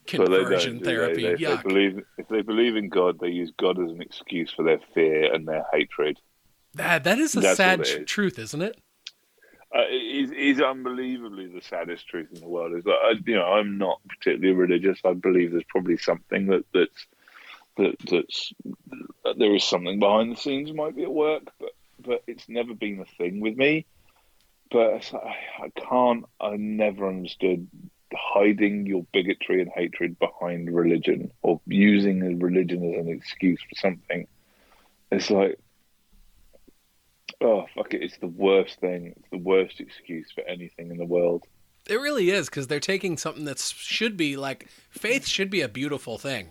[0.07, 1.33] They Conversion do therapy, They?
[1.35, 4.51] They, if, they believe, if they believe in God, they use God as an excuse
[4.51, 6.19] for their fear and their hatred.
[6.75, 8.07] that that is a That's sad what it tr- is.
[8.07, 8.79] truth, isn't it?
[9.75, 12.73] Uh, is, is unbelievably the saddest truth in the world.
[12.77, 14.99] Is that I, you know I'm not particularly religious.
[15.03, 17.07] I believe there's probably something that that's
[17.77, 18.53] that that's
[19.25, 22.73] that there is something behind the scenes might be at work, but but it's never
[22.73, 23.85] been a thing with me.
[24.71, 26.23] But I can't.
[26.39, 27.67] I never understood
[28.13, 34.25] hiding your bigotry and hatred behind religion or using religion as an excuse for something.
[35.11, 35.59] It's like
[37.41, 38.01] Oh fuck it!
[38.01, 39.13] It's the worst thing.
[39.17, 41.43] It's the worst excuse for anything in the world.
[41.87, 45.67] It really is because they're taking something that should be like faith should be a
[45.69, 46.49] beautiful thing,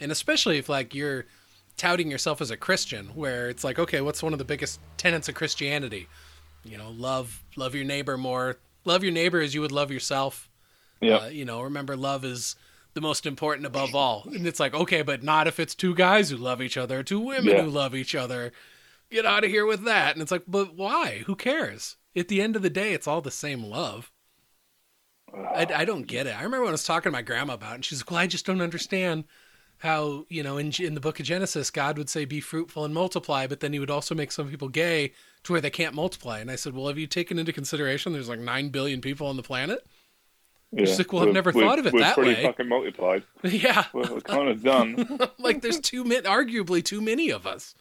[0.00, 1.26] and especially if like you're
[1.76, 5.28] touting yourself as a Christian, where it's like, okay, what's one of the biggest tenets
[5.28, 6.08] of Christianity?
[6.64, 10.48] You know, love love your neighbor more, love your neighbor as you would love yourself.
[11.00, 12.56] Yeah, Uh, you know, remember love is
[12.94, 14.24] the most important above all.
[14.32, 17.20] And it's like, okay, but not if it's two guys who love each other, two
[17.20, 17.62] women Yeah.
[17.62, 18.52] who love each other.
[19.10, 20.14] Get out of here with that.
[20.14, 21.22] And it's like, but why?
[21.26, 21.96] Who cares?
[22.16, 24.10] At the end of the day, it's all the same love.
[25.34, 26.34] I, I don't get it.
[26.34, 28.20] I remember when I was talking to my grandma about it, and she's like, well,
[28.20, 29.24] I just don't understand
[29.78, 32.94] how, you know, in, in the book of Genesis, God would say, be fruitful and
[32.94, 35.12] multiply, but then he would also make some people gay
[35.42, 36.38] to where they can't multiply.
[36.38, 39.36] And I said, well, have you taken into consideration there's like 9 billion people on
[39.36, 39.86] the planet?
[40.72, 40.84] yeah.
[40.86, 42.24] She's like, well, I've never thought of it that way.
[42.24, 43.22] we're pretty fucking multiplied.
[43.42, 43.84] yeah.
[43.92, 45.18] We're, we're kind of done.
[45.38, 47.74] like there's too many, arguably too many of us.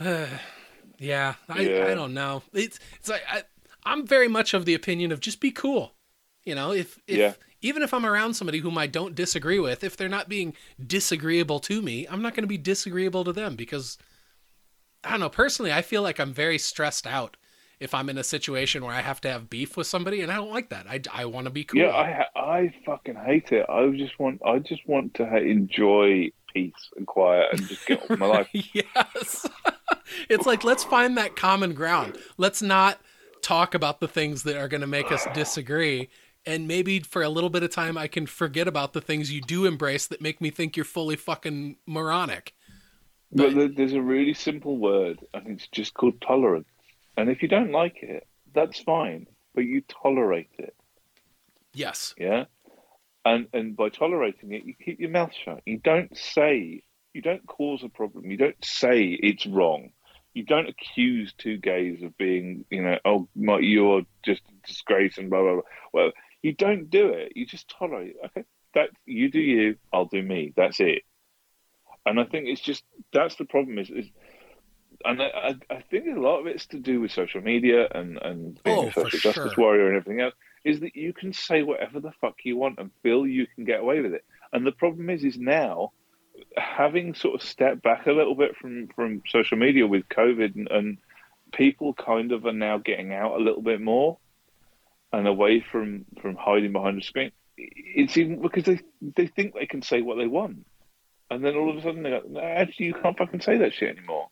[0.98, 1.84] yeah, I, Yeah.
[1.86, 2.42] I don't know.
[2.52, 3.42] It's it's like I,
[3.84, 5.94] I'm very much of the opinion of just be cool.
[6.44, 7.34] You know, if if Yeah.
[7.60, 10.54] even if I'm around somebody whom I don't disagree with, if they're not being
[10.84, 13.98] disagreeable to me, I'm not going to be disagreeable to them because
[15.04, 15.28] I don't know.
[15.28, 17.36] Personally, I feel like I'm very stressed out
[17.80, 20.36] if I'm in a situation where I have to have beef with somebody, and I
[20.36, 20.86] don't like that.
[20.88, 21.80] I, I want to be cool.
[21.80, 23.66] Yeah, I I fucking hate it.
[23.68, 28.06] I just want I just want to enjoy peace and quiet and just get on
[28.10, 28.48] with my life.
[28.52, 29.46] yes.
[30.28, 32.16] it's like let's find that common ground.
[32.36, 33.00] Let's not
[33.42, 36.08] talk about the things that are going to make us disagree.
[36.46, 39.40] And maybe for a little bit of time, I can forget about the things you
[39.42, 42.54] do embrace that make me think you're fully fucking moronic.
[43.30, 46.68] But there- there's a really simple word, and it's just called tolerance.
[47.18, 50.74] And if you don't like it, that's fine, but you tolerate it.
[51.74, 52.14] Yes.
[52.16, 52.46] Yeah.
[53.28, 55.60] And and by tolerating it, you keep your mouth shut.
[55.66, 56.82] You don't say,
[57.12, 58.30] you don't cause a problem.
[58.30, 59.90] You don't say it's wrong.
[60.32, 65.18] You don't accuse two gays of being, you know, oh, my, you're just a disgrace
[65.18, 65.62] and blah blah blah.
[65.92, 67.32] Well, you don't do it.
[67.34, 68.16] You just tolerate.
[68.16, 68.30] it.
[68.30, 68.44] Okay,
[68.74, 70.54] that you do you, I'll do me.
[70.56, 71.02] That's it.
[72.06, 72.82] And I think it's just
[73.12, 73.78] that's the problem.
[73.78, 74.06] Is, is
[75.04, 78.18] and I, I, I think a lot of it's to do with social media and
[78.22, 79.54] and being Oh, a social justice sure.
[79.56, 80.34] warrior and everything else
[80.68, 83.80] is that you can say whatever the fuck you want and feel you can get
[83.80, 84.24] away with it.
[84.52, 85.92] And the problem is, is now
[86.56, 90.68] having sort of stepped back a little bit from from social media with COVID, and,
[90.70, 90.98] and
[91.52, 94.18] people kind of are now getting out a little bit more
[95.12, 97.32] and away from from hiding behind the screen.
[97.56, 100.66] It's even because they they think they can say what they want,
[101.30, 103.72] and then all of a sudden they go, no, actually you can't fucking say that
[103.72, 104.28] shit anymore.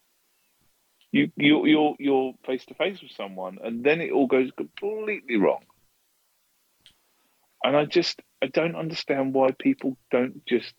[1.13, 5.37] You you you're you're face to face with someone, and then it all goes completely
[5.37, 5.65] wrong.
[7.65, 10.75] And I just I don't understand why people don't just.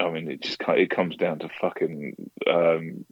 [0.00, 3.04] I mean, it just it comes down to fucking um,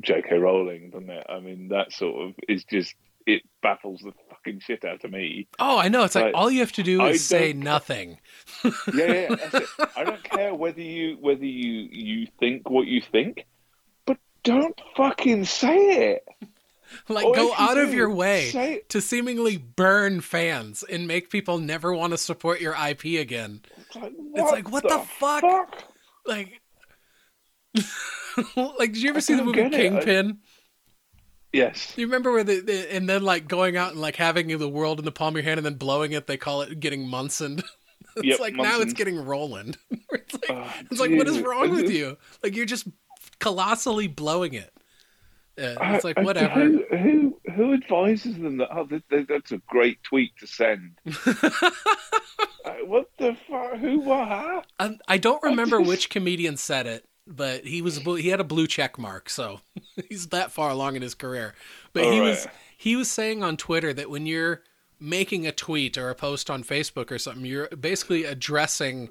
[0.00, 0.36] J.K.
[0.36, 1.26] Rowling, doesn't it?
[1.28, 2.94] I mean, that sort of is just
[3.26, 5.48] it baffles the fucking shit out of me.
[5.58, 6.04] Oh, I know.
[6.04, 6.34] It's like Right.
[6.34, 8.18] all you have to do is say nothing.
[8.64, 9.68] Yeah, yeah, that's it.
[9.96, 13.46] I don't care whether you whether you you think what you think,
[14.06, 16.28] but don't fucking say it.
[17.08, 21.92] Like go out of your way say to seemingly burn fans and make people never
[21.92, 23.62] want to support your IP again.
[23.78, 25.84] It's like, It's like, what the fuck?
[26.26, 26.60] Like,
[28.56, 29.62] like, did you ever see the movie.
[29.62, 30.38] I- Kingpin?
[31.52, 31.94] Yes.
[31.96, 34.98] You remember where the, the and then like going out and like having the world
[34.98, 36.26] in the palm of your hand and then blowing it?
[36.26, 37.62] They call it getting Munson.
[38.16, 39.78] it's Yep, like now it's getting Roland.
[39.90, 42.18] it's like Oh, it's like what is wrong with you?
[42.42, 42.86] Like you're just
[43.38, 44.72] colossally blowing it.
[45.58, 46.54] Uh, it's like I- whatever.
[46.60, 48.68] Who, who who advises them that?
[48.70, 50.92] Oh, that, that- that's a great tweet to send.
[52.64, 53.76] Uh, what the fuck?
[53.78, 54.00] Who?
[54.00, 54.28] What?
[54.28, 54.62] huh?
[54.78, 58.44] I, I don't remember just- which comedian said it, but he was he had a
[58.44, 59.60] blue check mark, so
[60.08, 61.54] he's that far along in his career.
[61.92, 62.26] But All he right.
[62.30, 64.62] was he was saying on Twitter that when you're
[65.00, 69.08] making a tweet or a post on Facebook or something, you're basically addressing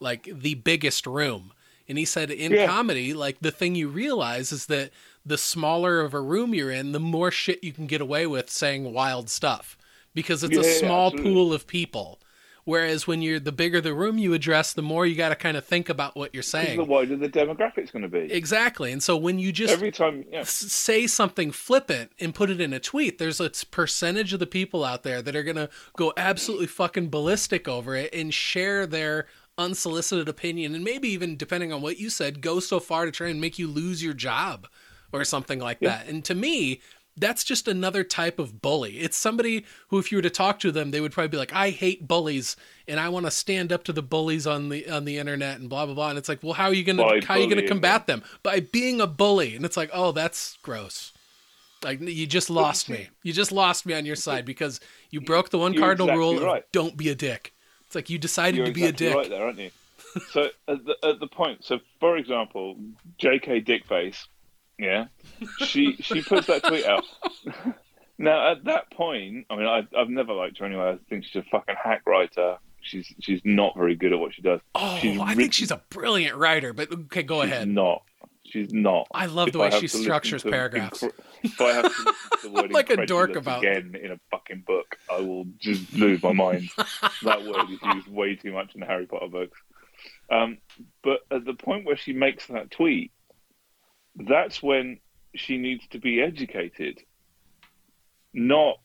[0.00, 1.52] like the biggest room.
[1.88, 2.66] And he said in Yeah.
[2.66, 4.90] comedy, like the thing you realize is that
[5.26, 8.50] the smaller of a room you're in, the more shit you can get away with
[8.50, 9.76] saying wild stuff
[10.14, 11.32] because it's Yeah, a small absolutely.
[11.32, 12.20] pool of people.
[12.66, 15.54] Whereas when you're the bigger the room you address, the more you got to kind
[15.58, 16.78] of think about what you're saying.
[16.78, 18.32] the wider the demographic's going to be.
[18.32, 18.90] Exactly.
[18.90, 20.44] And so when you just Every time, yeah.
[20.44, 24.82] say something flippant and put it in a tweet, there's a percentage of the people
[24.82, 25.68] out there that are going to
[25.98, 29.26] go absolutely fucking ballistic over it and share their
[29.58, 33.28] unsolicited opinion and maybe even depending on what you said go so far to try
[33.28, 34.66] and make you lose your job
[35.14, 36.08] or something like that.
[36.08, 36.80] And to me,
[37.16, 38.98] that's just another type of bully.
[38.98, 41.52] It's somebody who if you were to talk to them, they would probably be like,
[41.52, 42.56] "I hate bullies
[42.88, 45.68] and I want to stand up to the bullies on the on the internet and
[45.68, 47.40] blah blah blah." And it's like, "Well, how are you going By to how are
[47.40, 49.54] you to combat them?" By being a bully.
[49.54, 51.12] And it's like, "Oh, that's gross."
[51.84, 53.08] Like you just lost me.
[53.22, 54.80] You just lost me on your side because
[55.10, 56.64] you broke the one You're cardinal exactly rule of right.
[56.72, 57.54] don't be a dick.
[57.86, 59.16] It's like you decided You're to be exactly a dick.
[59.16, 59.70] right there, aren't you?
[60.30, 62.76] so at the, at the point, so for example,
[63.18, 63.60] J.K.
[63.62, 64.26] Dickface,
[64.78, 65.06] yeah,
[65.66, 67.04] she she puts that tweet out.
[68.18, 70.90] now at that point, I mean, I, I've never liked her anyway.
[70.92, 72.58] I think she's a fucking hack writer.
[72.80, 74.60] She's she's not very good at what she does.
[74.74, 77.68] Oh, She's I think she's a brilliant writer, but okay, go She's ahead.
[77.68, 78.02] not.
[78.46, 79.08] She's not.
[79.14, 81.00] I love the If way she structures paragraphs.
[81.02, 84.18] incre- if I have to the word I'm like a dork about again in a
[84.30, 86.68] fucking book, I will just lose my mind.
[87.22, 89.58] that word is used way too much in the Harry Potter books.
[90.30, 90.58] Um,
[91.02, 93.12] but at the point where she makes that tweet,
[94.16, 95.00] that's when
[95.34, 97.02] she needs to be educated,
[98.32, 98.76] not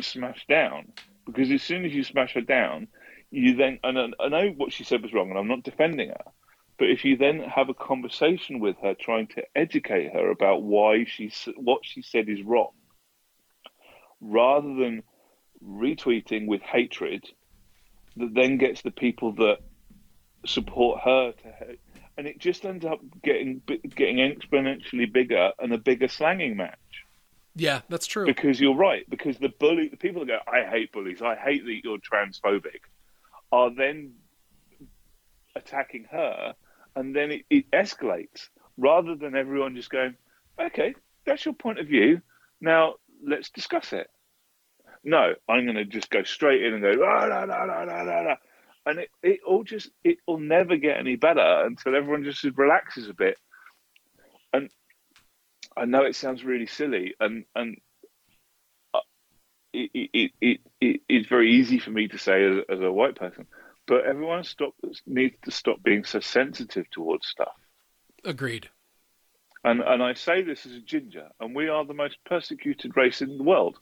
[0.00, 0.92] smashed down.
[1.26, 2.88] Because as soon as you smash her down,
[3.30, 6.24] you then, and I- know what she said was wrong, and I'm not defending her,
[6.78, 11.04] but if you then have a conversation with her, trying to educate her about why
[11.04, 12.72] she what she said is wrong,
[14.20, 15.02] rather than
[15.62, 17.28] retweeting with hatred,
[18.16, 19.58] that then gets the people that
[20.46, 21.76] support her to
[22.18, 23.62] and it just ends up getting
[23.94, 26.76] getting exponentially bigger and a bigger slanging match.
[27.54, 28.26] Yeah, that's true.
[28.26, 29.08] Because you're right.
[29.08, 31.22] Because the bully, the people that go, "I hate bullies.
[31.22, 32.80] I hate that you're transphobic,"
[33.52, 34.14] are then
[35.54, 36.54] attacking her,
[36.96, 40.16] and then it, it escalates rather than everyone just going,
[40.60, 42.20] "Okay, that's your point of view.
[42.60, 44.10] Now let's discuss it."
[45.04, 48.02] No, I'm going to just go straight in and go, "Ah, la, la, la, la,
[48.02, 48.34] la, la."
[48.86, 53.08] And it, it all just it will never get any better until everyone just relaxes
[53.08, 53.36] a bit.
[54.52, 54.70] And
[55.76, 57.76] I know it sounds really silly, and and
[58.94, 59.00] uh,
[59.72, 63.16] it it, it, it it's very easy for me to say as, as a white
[63.16, 63.46] person,
[63.86, 64.74] but everyone stop
[65.06, 67.54] needs to stop being so sensitive towards stuff.
[68.24, 68.68] Agreed.
[69.64, 73.20] And and I say this as a ginger, and we are the most persecuted race
[73.20, 73.78] in the world.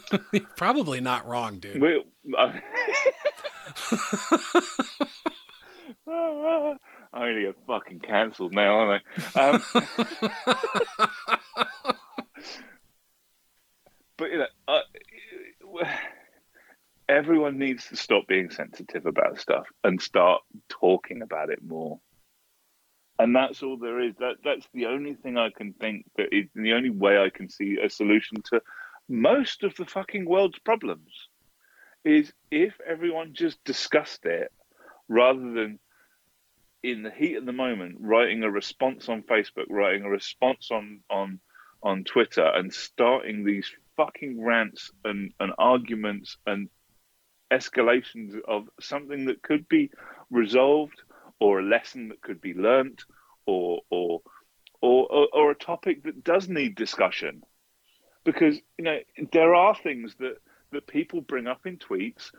[0.56, 1.80] Probably not wrong, dude.
[1.80, 2.04] We,
[6.06, 6.78] I'm
[7.12, 9.02] gonna get fucking cancelled now, aren't
[9.34, 9.40] I?
[9.40, 9.62] Um,
[14.16, 14.46] but you know,
[17.08, 22.00] everyone needs to stop being sensitive about stuff and start talking about it more.
[23.18, 24.14] And that's all there is.
[24.18, 27.48] That that's the only thing I can think that is the only way I can
[27.48, 28.60] see a solution to
[29.08, 31.28] most of the fucking world's problems
[32.04, 34.52] is if everyone just discussed it
[35.08, 35.78] rather than
[36.82, 41.00] in the heat of the moment writing a response on Facebook, writing a response on
[41.10, 41.40] on
[41.82, 46.68] on Twitter and starting these fucking rants and, and arguments and
[47.52, 49.90] escalations of something that could be
[50.30, 51.00] resolved
[51.40, 53.02] or a lesson that could be learnt
[53.46, 54.20] or or
[54.80, 57.42] or, or, or a topic that does need discussion.
[58.24, 58.98] Because you know
[59.32, 60.36] there are things that
[60.74, 62.30] that people bring up in tweets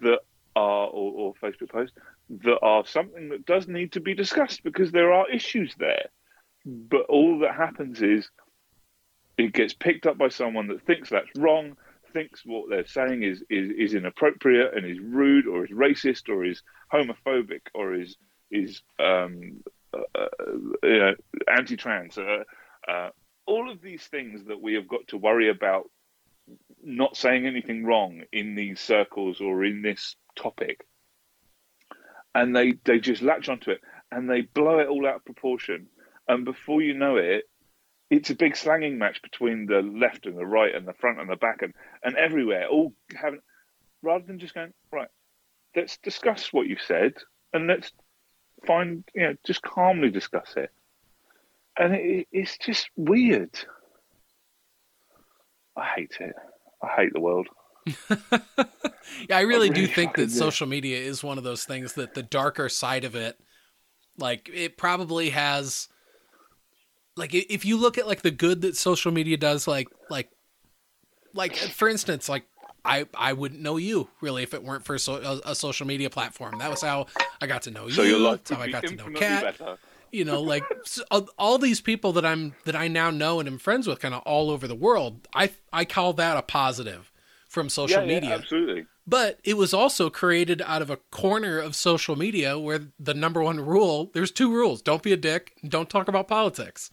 [0.00, 0.20] that
[0.56, 1.94] are or, or Facebook posts
[2.42, 6.06] that are something that does need to be discussed because there are issues there.
[6.64, 8.30] But all that happens is
[9.36, 11.76] it gets picked up by someone that thinks that's wrong,
[12.12, 16.44] thinks what they're saying is is, is inappropriate and is rude or is racist or
[16.44, 16.62] is
[16.92, 18.16] homophobic or is
[18.50, 19.62] is um,
[19.94, 20.26] uh,
[20.82, 21.14] know,
[21.48, 22.18] anti-trans.
[22.18, 22.44] Uh,
[22.88, 23.10] uh,
[23.46, 25.90] all of these things that we have got to worry about
[26.82, 30.86] not saying anything wrong in these circles or in this topic
[32.34, 33.80] and they they just latch onto it
[34.10, 35.86] and they blow it all out of proportion
[36.28, 37.44] and before you know it
[38.08, 41.28] it's a big slanging match between the left and the right and the front and
[41.28, 43.40] the back and, and everywhere all having
[44.02, 45.08] rather than just going right
[45.76, 47.14] let's discuss what you said
[47.52, 47.92] and let's
[48.66, 50.70] find you know just calmly discuss it,
[51.78, 53.50] and it, it's just weird.
[55.76, 56.34] I hate it.
[56.82, 57.48] I hate the world.
[58.10, 60.32] yeah, I really, do really think that do.
[60.32, 63.38] social media is one of those things that the darker side of it,
[64.18, 65.88] like it probably has,
[67.16, 70.30] like if you look at like the good that social media does, like like
[71.34, 72.44] like for instance, like
[72.84, 76.10] I I wouldn't know you really if it weren't for so, a, a social media
[76.10, 76.58] platform.
[76.58, 77.06] That was how
[77.40, 77.92] I got to know you.
[77.92, 78.10] So you.
[78.10, 79.78] your life That's how I got to know Kat better.
[80.12, 80.64] You know like
[81.38, 84.22] all- these people that i'm that i now know and am friends with kind of
[84.22, 87.10] all over the world i i call that a positive
[87.48, 88.86] from social yeah, yeah, media absolutely.
[89.06, 93.42] but it was also created out of a corner of social media where the number
[93.42, 96.90] one rule there's two rules don't be a dick don't talk about politics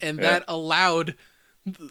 [0.00, 0.30] and Yeah.
[0.30, 1.14] that allowed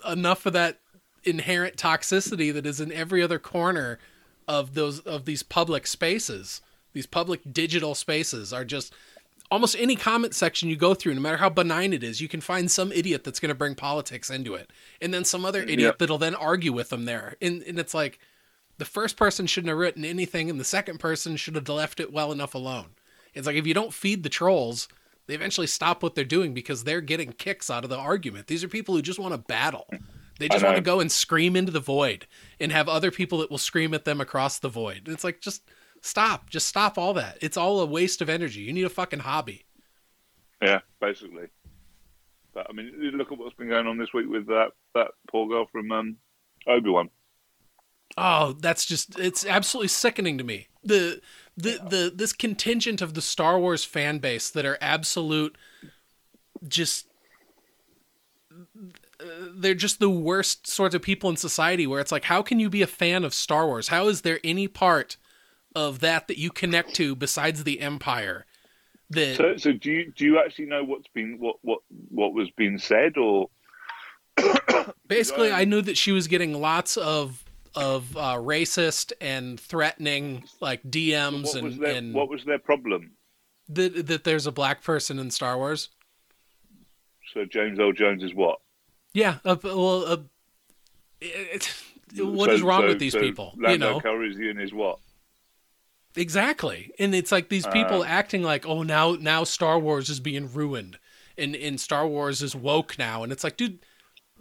[0.08, 0.80] enough of that
[1.24, 4.00] inherent toxicity that is in every other corner
[4.48, 6.62] of those of these public spaces
[6.94, 8.94] these public digital spaces are just
[9.52, 12.42] almost any comment section you go through no matter how benign it is you can
[12.42, 14.70] find some idiot that's going to bring politics into it
[15.02, 15.98] and then some other idiot Yep.
[16.00, 17.36] that'll then argue with them there.
[17.42, 18.20] And, and it's like
[18.78, 22.14] the first person shouldn't have written anything and the second person should have left it
[22.14, 22.92] well enough alone.
[23.34, 24.88] It's like if you don't feed the trolls
[25.28, 28.48] they eventually stop what they're doing because they're getting kicks out of the argument.
[28.48, 29.88] These are people who just want to battle.
[30.40, 32.26] They just want to go and scream into the void
[32.60, 35.08] and have other people that will scream at them across the void.
[35.08, 35.62] It's like just
[36.02, 39.20] stop just stop all that it's all a waste of energy you need a fucking
[39.20, 39.66] hobby
[40.62, 41.48] Yeah, basically.
[42.54, 45.48] But I mean, look at what's been going on this week with that that poor
[45.48, 46.18] girl from um,
[46.68, 47.10] Obi Wan.
[48.18, 50.68] Oh, that's just it's absolutely sickening to me.
[50.84, 51.22] The
[51.56, 55.58] the the this contingent of the Star Wars fan base that are absolute
[56.68, 57.08] just
[59.52, 62.70] they're just the worst sorts of people in society where it's like how can you
[62.70, 63.90] be a fan of Star Wars?
[63.90, 65.18] How is there any part
[65.88, 68.46] of that that you connect to besides the empire?
[69.12, 71.80] That So, so do you do you actually know what's been what what
[72.10, 73.50] what was being said, or
[75.08, 77.44] Basically, I- knew that she was getting lots of
[77.76, 82.60] of uh, racist and threatening like DMs what and, was their and what was their
[82.60, 83.12] problem?
[83.70, 85.90] that that there's a black person in Star Wars.
[87.34, 88.60] So James Earl Jones is what?
[89.14, 90.18] Yeah, uh, well, uh,
[91.22, 91.74] it,
[92.16, 93.54] it, what is So- wrong so- with these so people?
[93.58, 95.00] Lando you know Calrissian is what?
[96.16, 98.06] Exactly, and it's like these people Uh.
[98.06, 100.98] acting like, oh, now now Star Wars is being ruined,
[101.38, 103.80] and and Star Wars is woke now, and it's like, dude.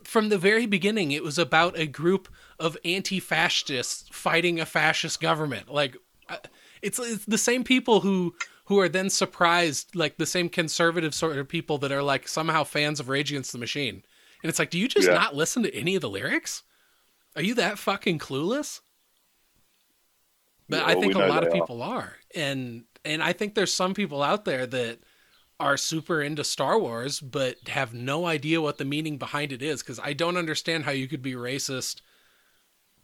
[0.04, 2.28] From the very beginning, it was about a group
[2.58, 5.68] of anti-fascists fighting a fascist government.
[5.68, 5.96] Like,
[6.80, 8.34] it's it's the same people who
[8.66, 12.64] who are then surprised, like the same conservative sort of people that are like somehow
[12.64, 14.02] fans of Rage Against the Machine.
[14.42, 15.14] And it's like, do you just Yeah.
[15.14, 16.62] not listen to any of the lyrics?
[17.34, 18.80] Are you that fucking clueless?
[20.68, 21.66] But Yeah, I well, think we a lot of they are.
[21.66, 22.16] people are.
[22.34, 25.00] And and I think there's some people out there that
[25.60, 29.82] are super into Star Wars but have no idea what the meaning behind it is
[29.82, 32.00] cuz I don't understand how you could be racist.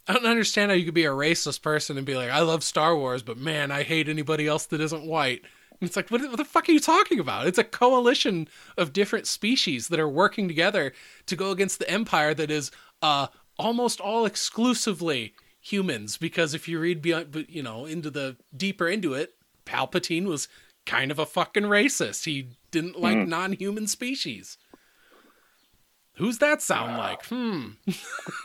[0.07, 2.63] I don't understand how you could be a racist person and be like, I love
[2.63, 5.43] Star Wars, but man, I hate anybody else that isn't white.
[5.81, 7.47] And it's like, what, what the fuck are you talking about?
[7.47, 10.93] It's a coalition of different species that are working together
[11.27, 12.71] to go against the empire that is
[13.01, 13.29] uh,
[13.59, 15.35] almost all exclusively
[15.65, 16.17] humans.
[16.17, 19.35] Because if you read beyond, you know, into the deeper into it,
[19.67, 20.47] Palpatine was
[20.87, 22.25] kind of a fucking racist.
[22.27, 24.59] He didn't like non-human species.
[26.17, 27.25] Who's that sound like?
[27.27, 27.71] Hmm.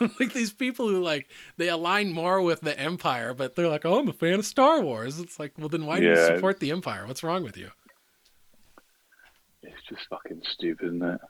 [0.18, 4.00] like these people who like they align more with the Empire, but they're like, "Oh,
[4.00, 6.72] I'm a fan of Star Wars." It's like, well, then why do you support the
[6.72, 7.06] Empire?
[7.06, 7.70] What's wrong with you?
[9.62, 11.20] It's just fucking stupid, isn't it?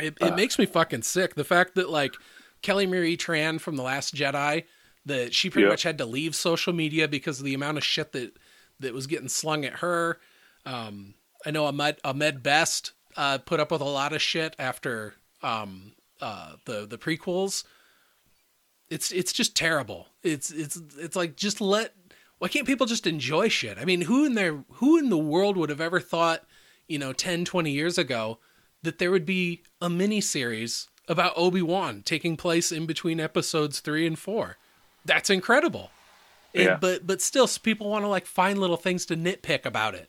[0.00, 1.34] It, it makes me fucking sick.
[1.34, 2.14] The fact that like
[2.60, 4.64] Kelly Marie Tran from The Last Jedi,
[5.06, 5.70] that she pretty Yeah.
[5.72, 8.36] much had to leave social media because of the amount of shit that
[8.80, 10.18] that was getting slung at her.
[10.66, 11.14] Um,
[11.46, 15.92] I know Ahmed Ahmed Best uh, put up with a lot of shit after um,
[16.20, 17.64] uh, the the prequels.
[18.90, 20.08] It's it's just terrible.
[20.22, 21.94] It's it's it's like just let.
[22.38, 23.78] Why can't people just enjoy shit?
[23.78, 26.44] I mean, who in their who in the world would have ever thought,
[26.88, 28.38] you know, 10, 20 years ago
[28.82, 34.06] that there would be a mini series about Obi-Wan taking place in between episodes 3
[34.06, 34.56] and 4.
[35.04, 35.90] That's incredible.
[36.52, 36.76] Yeah.
[36.80, 40.08] but but still people want to like find little things to nitpick about it.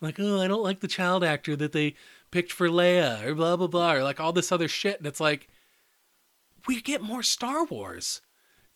[0.00, 1.94] Like, "Oh, I don't like the child actor that they
[2.30, 5.20] picked for Leia or blah blah blah or like all this other shit." And it's
[5.20, 5.48] like
[6.68, 8.20] we get more Star Wars.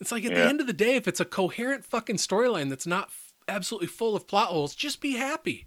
[0.01, 2.87] It's like at the end of the day if it's a coherent fucking storyline that's
[2.87, 5.67] not f- absolutely full of plot holes, just be happy.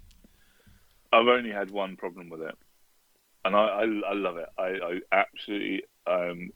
[1.14, 2.56] I've only had one problem with it,
[3.46, 4.50] and I I, I love it.
[4.58, 6.50] I, I absolutely um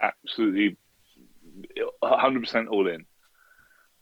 [0.00, 0.78] absolutely
[2.02, 3.04] 100% all in.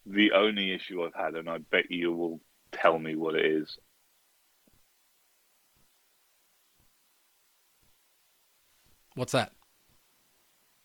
[0.07, 2.41] The only issue I've had, and I bet you will
[2.73, 3.79] tell me what it is.
[9.15, 9.53] What's that?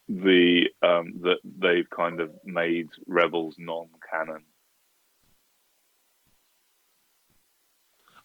[0.10, 4.44] The um, that they've kind of made Rebels non-canon.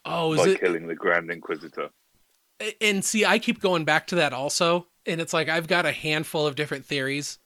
[0.05, 0.61] Oh, is by it...
[0.61, 1.91] killing the Grand Inquisitor?
[2.81, 5.93] And see, I keep going back to that also, and it's like I've got a
[5.93, 7.39] handful of different theories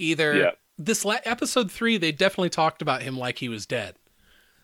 [0.00, 0.50] Either Yeah.
[0.78, 3.96] this la- episode three, they definitely talked about him like he was dead.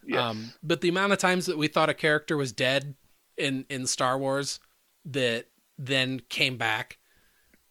[0.06, 0.20] Yes.
[0.20, 2.94] Um, but the amount of times that we thought a character was dead
[3.36, 4.60] in in Star Wars
[5.04, 5.46] that
[5.78, 6.98] then came back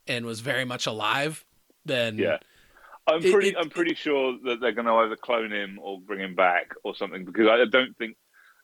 [0.08, 1.44] and was very much alive,
[1.86, 2.38] then yeah.
[3.08, 3.50] I'm it- pretty.
[3.50, 6.74] it- I'm pretty sure that they're going to either clone him or bring him back
[6.84, 8.16] or something because I don't think,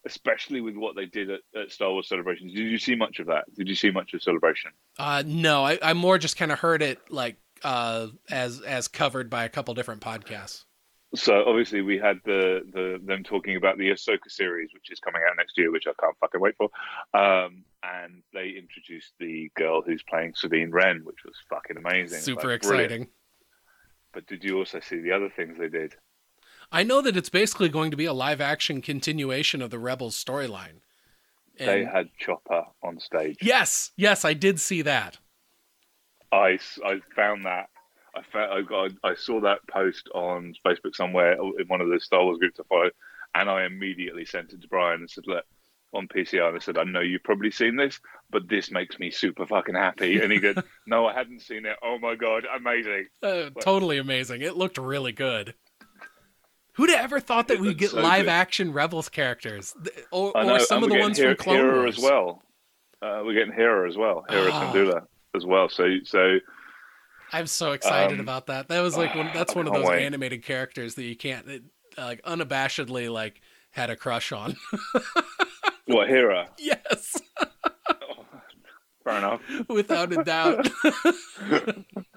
[0.05, 2.53] especially with what they did at, at Star Wars Celebrations.
[2.53, 3.45] Did you see much of that?
[3.55, 4.71] Did you see much of Celebration?
[4.99, 9.29] uh, no, I, I more just kind of heard it like uh, as as covered
[9.29, 10.65] by a couple different podcasts.
[11.13, 15.21] So obviously we had the, the them talking about the Ahsoka series, which is coming
[15.29, 16.69] out next year, which I can't fucking wait for.
[17.13, 22.47] Um, and they introduced the girl who's playing Sabine Wren, which was fucking amazing, Super
[22.47, 22.91] Like, brilliant.
[22.91, 23.07] exciting.
[24.13, 25.95] But did you also see the other things they did?
[26.71, 30.21] I know that it's basically going to be a live action continuation of the Rebels
[30.21, 30.79] storyline.
[31.57, 33.37] they had Chopper on stage.
[33.41, 35.17] yes, yes, I did see that.
[36.31, 37.67] I, I found that.
[38.15, 41.99] I, found, I got I saw that post on Facebook somewhere in one of the
[41.99, 42.89] Star Wars groups I follow,
[43.35, 45.45] and I immediately sent it to Brian and said, "Look,
[45.93, 47.99] on PCR." And I said, "I know you've probably seen this,
[48.29, 50.55] but this makes me super fucking happy." And he goes,
[50.87, 51.77] "No, I hadn't seen it.
[51.81, 54.41] Oh my god, amazing!" Uh, totally amazing.
[54.41, 55.53] It looked really good.
[56.73, 58.29] Who'd have ever thought that we'd get so live good.
[58.31, 59.73] action Rebels characters,
[60.11, 62.43] or, or some and of the ones getting from Clone Hera Wars as well.
[63.01, 64.71] Uh, we're getting Hera as well, Hera Ah.
[64.73, 65.69] Syndulla as well.
[65.69, 66.39] So, so
[67.31, 68.67] I'm so excited Um, about that.
[68.67, 70.03] That was like one, that's I one of those wait.
[70.05, 71.63] animated characters that you can't it,
[71.97, 73.41] like unabashedly like
[73.71, 74.55] had a crush on.
[75.85, 76.49] what Hera?
[76.57, 77.17] yes,
[77.89, 78.25] Oh,
[79.03, 79.41] fair enough.
[79.69, 80.69] without a doubt.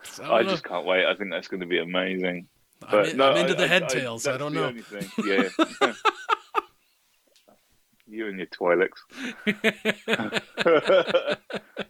[0.03, 1.07] So, I just can't wait.
[1.07, 2.47] I think that's going to be amazing.
[2.83, 4.27] I'm, But in- no, I'm into I- the I- head I- tails.
[4.27, 4.73] I, that's don't know.
[5.25, 5.49] Yeah.
[8.15, 9.01] You and your Twi'leks.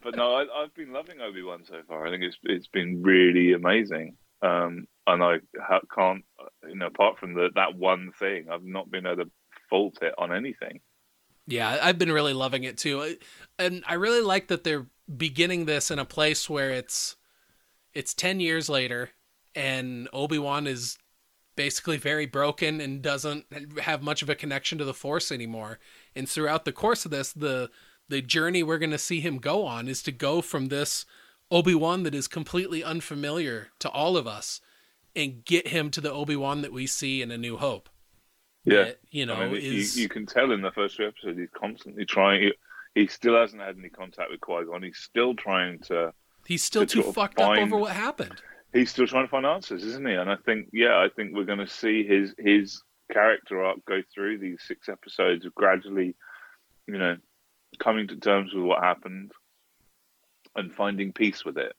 [0.02, 2.06] but no, I, I've been loving Obi Wan so far.
[2.06, 4.16] I think it's it's been really amazing.
[4.42, 6.24] Um, and I ha- can't,
[6.68, 9.30] you know, apart from the, that one thing, I've not been able to
[9.70, 10.80] fault it on anything.
[11.46, 13.16] Yeah, I've been really loving it too.
[13.59, 17.16] And I really like that they're beginning this in a place where it's
[17.92, 19.10] it's 10 years later
[19.55, 20.98] and Obi-Wan is
[21.55, 23.46] basically very broken and doesn't
[23.80, 25.78] have much of a connection to the Force anymore.
[26.16, 27.70] And throughout the course of this, the
[28.08, 31.06] the journey we're going to see him go on is to go from this
[31.50, 34.60] Obi-Wan that is completely unfamiliar to all of us
[35.16, 37.88] and get him to the Obi-Wan that we see in A New Hope.
[38.64, 38.84] Yeah.
[38.84, 41.38] That, you know, I mean, is you, you can tell in the first few episodes
[41.38, 42.42] he's constantly trying.
[42.42, 42.52] He,
[42.94, 44.82] he still hasn't had any contact with Qui Gon.
[44.82, 46.12] He's still trying to.
[46.46, 48.40] He's still to too fucked find- up over what happened.
[48.72, 50.14] He's still trying to find answers, isn't he?
[50.14, 52.82] And I think, yeah, I think we're going to see his his
[53.14, 56.14] character arc go through these six episodes of gradually,
[56.86, 57.16] you know,
[57.78, 59.32] coming to terms with what happened
[60.56, 61.74] and finding peace with it.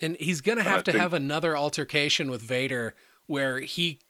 [0.00, 2.94] And he's going to have to think- have another altercation with Vader
[3.26, 4.00] where he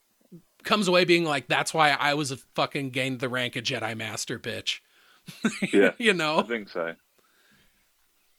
[0.65, 3.97] comes away being like, that's why I was a fucking gained the rank of Jedi
[3.97, 4.81] Master, bitch.
[5.73, 6.39] Yeah, you know?
[6.39, 6.95] I think so.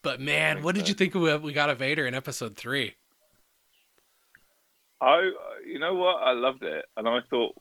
[0.01, 0.89] But man, what did so.
[0.89, 2.95] you think we we got a Vader in episode three?
[5.01, 5.31] I,
[5.65, 6.15] you know what?
[6.15, 7.55] I loved it, and I thought,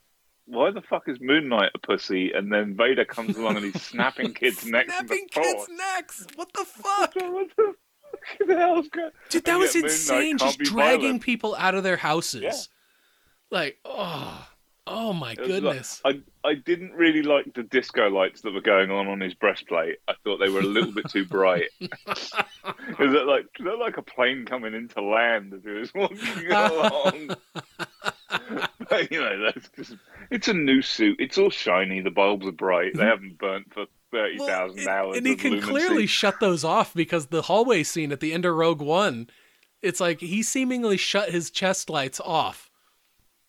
[0.48, 2.32] why the fuck is Moon Knight a pussy?
[2.32, 6.26] And then Vader comes along and he's snapping kids' necks Snapping the kids' necks!
[6.36, 7.14] What the fuck?
[7.16, 7.74] what the
[8.46, 9.10] fuck hell's going?
[9.28, 10.38] Dude, that And was yet Moon Knight insane.
[10.38, 11.22] Just dragging violent.
[11.22, 12.42] people out of their houses.
[12.42, 12.52] Yeah.
[13.50, 14.48] Like, oh,
[14.86, 16.00] oh my was like- goodness.
[16.04, 19.96] I I didn't really like the disco lights that were going on on his breastplate.
[20.08, 21.68] I thought they were a little bit too bright.
[21.80, 21.94] Is
[22.98, 27.30] it like is that like a plane coming into land as he was walking along?
[28.90, 29.96] but, you know, that's just
[30.30, 31.16] it's a new suit.
[31.18, 32.00] It's all shiny.
[32.00, 32.94] The bulbs are bright.
[32.94, 33.08] They mhm.
[33.08, 35.16] haven't burnt for thirty thousand Well, hours.
[35.16, 35.70] And he can lunacy.
[35.70, 39.28] clearly shut those off because the hallway scene at the end of Rogue One,
[39.82, 42.68] it's like he seemingly shut his chest lights off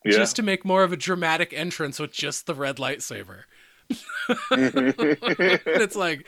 [0.05, 0.11] yeah.
[0.11, 3.41] just to make more of a dramatic entrance with just the red lightsaber.
[4.51, 6.27] it's like,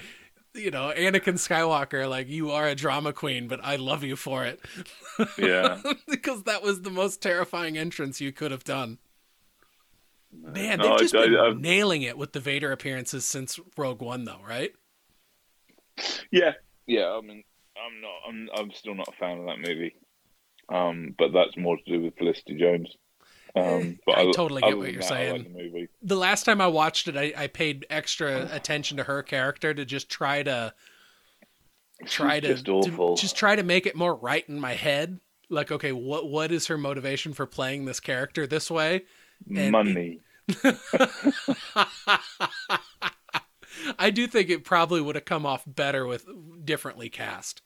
[0.54, 4.46] you know, Anakin Skywalker, like, you are a drama queen, but I love you for
[4.46, 4.60] it.
[5.38, 5.82] yeah.
[6.08, 8.98] because that was the most terrifying entrance you could have done.
[10.34, 13.60] Man, No, they've I- just I- been I've- nailing it with the Vader appearances since
[13.78, 14.74] Rogue One, though, right?
[16.32, 16.54] Yeah,
[16.88, 17.10] yeah.
[17.12, 17.44] I mean,
[17.78, 18.14] I'm not.
[18.28, 18.50] I'm.
[18.58, 19.96] I'm still not a fan of that movie.
[20.70, 22.96] Um, but that's more to do with Felicity Jones.
[23.56, 25.54] Um, but I totally get what you're that, saying.
[25.54, 29.74] the the last time I watched it, I, I paid extra attention to her character
[29.74, 30.74] to just try to
[32.06, 35.20] try to, just to just try to make it more right in my head.
[35.50, 39.04] Like, okay, what what is her motivation for playing this character this way?
[39.54, 40.20] and Money.
[43.98, 46.26] I do think it probably would have come off better with
[46.64, 47.62] differently cast.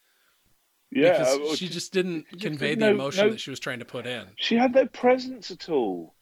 [0.96, 3.86] Yeah, because she just didn't just convey the emotion no- that she was trying to
[3.86, 4.28] put in.
[4.38, 6.16] she had no presence at all.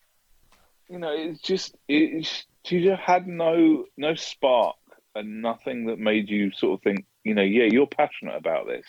[0.89, 2.27] You know, it's just it,
[2.65, 4.75] she just had no no spark
[5.15, 8.85] and nothing that made you sort of think, you know, yeah, you're passionate about this,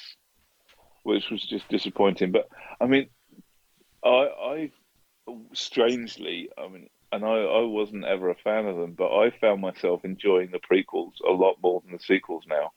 [1.02, 2.32] which was just disappointing.
[2.32, 2.48] But
[2.80, 3.08] I mean,
[4.04, 4.70] I I
[5.52, 9.60] strangely, I mean, and I I wasn't ever a fan of them, but I found
[9.60, 12.72] myself enjoying the prequels a lot more than the sequels now.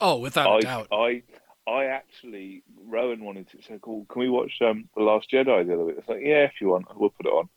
[0.00, 0.88] Oh, without a I, doubt.
[0.92, 1.22] I,
[1.68, 5.74] I actually, Rowan wanted to say, "Cool, can we watch um, the Last Jedi the
[5.74, 7.48] other week?" It's like, "Yeah, if you want, we'll put it on."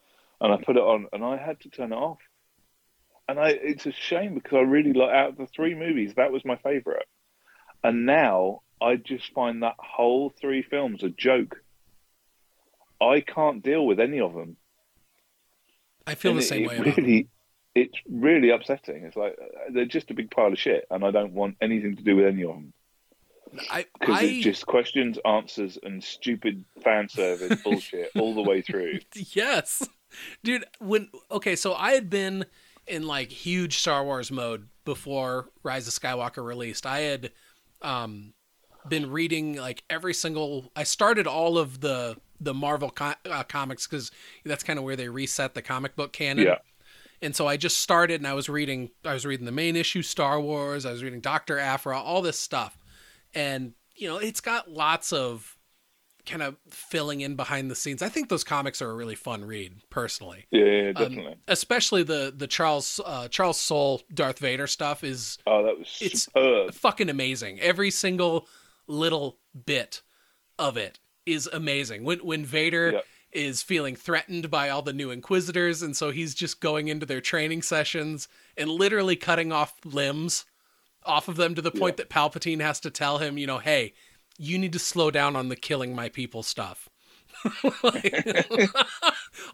[0.42, 2.20] And I put it on, and I had to turn it off.
[3.28, 6.32] And I, it's a shame because I really like out of the three movies, that
[6.32, 7.06] was my favorite.
[7.84, 11.62] And now I just find that whole three films a joke.
[13.02, 14.58] I can't deal with any of them.
[16.08, 16.80] I feel And the it- same it way.
[16.80, 17.28] Really,
[17.76, 19.04] it's really upsetting.
[19.04, 19.38] It's like
[19.72, 22.26] they're just a big pile of shit, and I don't want anything to do with
[22.26, 22.74] any of them
[23.52, 29.00] because I it's just questions, answers, and stupid fan service bullshit all the way through.
[29.16, 29.88] yes,
[30.44, 30.66] dude.
[30.80, 32.46] When okay, so I had been
[32.88, 36.86] in like huge Star Wars mode before Rise of Skywalker released.
[36.86, 37.32] I had
[37.82, 38.34] um
[38.88, 40.72] been reading like every single.
[40.76, 44.12] I started all of the the Marvel co- uh, comics because
[44.46, 46.46] that's kind of where they reset the comic book canon.
[46.46, 46.58] Yeah.
[47.22, 50.02] And so I just started and I was reading I was reading the main issue
[50.02, 51.60] Star Wars, I was reading Dr.
[51.60, 52.78] Aphra, all this stuff.
[53.34, 55.56] And you know, it's got lots of
[56.26, 58.02] kind of filling in behind the scenes.
[58.02, 60.46] I think those comics are a really fun read personally.
[60.52, 61.36] Yeah, Um, definitely.
[61.48, 66.24] especially the the Charles uh, Charles Soule Darth Vader stuff is oh, that was it's-
[66.24, 66.74] superb.
[66.74, 67.60] fucking amazing.
[67.60, 68.48] Every single
[68.88, 70.02] little bit
[70.58, 72.04] of it is amazing.
[72.04, 73.06] When when Vader Yep.
[73.32, 77.22] is feeling threatened by all the new Inquisitors, and so he's just going into their
[77.22, 78.28] training sessions
[78.58, 80.46] and literally cutting off limbs
[81.06, 83.94] off of them to the point that Palpatine has to tell him, you know, hey,
[84.38, 86.90] you need to slow down on the killing my people stuff.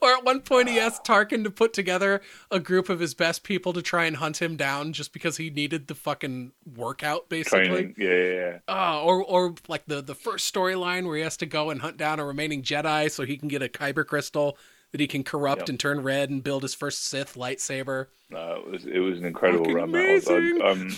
[0.01, 3.43] or at one point he asked Tarkin to put together a group of his best
[3.43, 7.67] people to try and hunt him down just because he needed the fucking workout basically.
[7.67, 7.95] Training.
[7.97, 8.59] Yeah, yeah, yeah.
[8.67, 11.97] Oh, or or like the the first storyline where he has to go and hunt
[11.97, 14.57] down a remaining Jedi so he can get a kyber crystal
[14.95, 15.69] that he can corrupt Yep.
[15.69, 18.07] and turn red and build his first Sith lightsaber.
[18.29, 19.91] No, it was it was an incredible Fucking run.
[19.91, 20.61] That was, amazing.
[20.61, 20.97] I, um,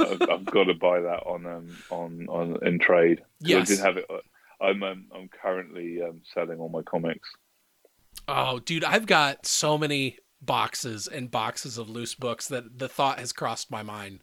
[0.00, 3.22] I've, I've got to buy that on um on on in trade.
[3.40, 3.70] Yes.
[3.70, 4.06] I did have it.
[4.60, 7.28] I'm um, I'm currently um, selling all my comics.
[8.26, 13.18] Oh, dude, I've got so many boxes and boxes of loose books that the thought
[13.18, 14.20] has crossed my mind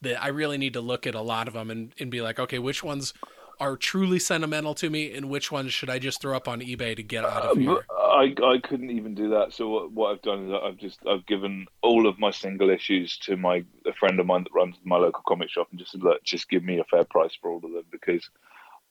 [0.00, 2.38] that I really need to look at a lot of them and, and be like,
[2.38, 3.12] okay, which ones
[3.60, 6.94] are truly sentimental to me and which ones should I just throw up on eBay
[6.96, 7.86] to get out of Um, here?
[7.90, 9.52] I I couldn't even do that.
[9.52, 13.18] So what, what I've done is I've just I've given all of my single issues
[13.18, 16.02] to my a friend of mine that runs my local comic shop and just said,
[16.02, 18.28] look, just give me a fair price for all of them because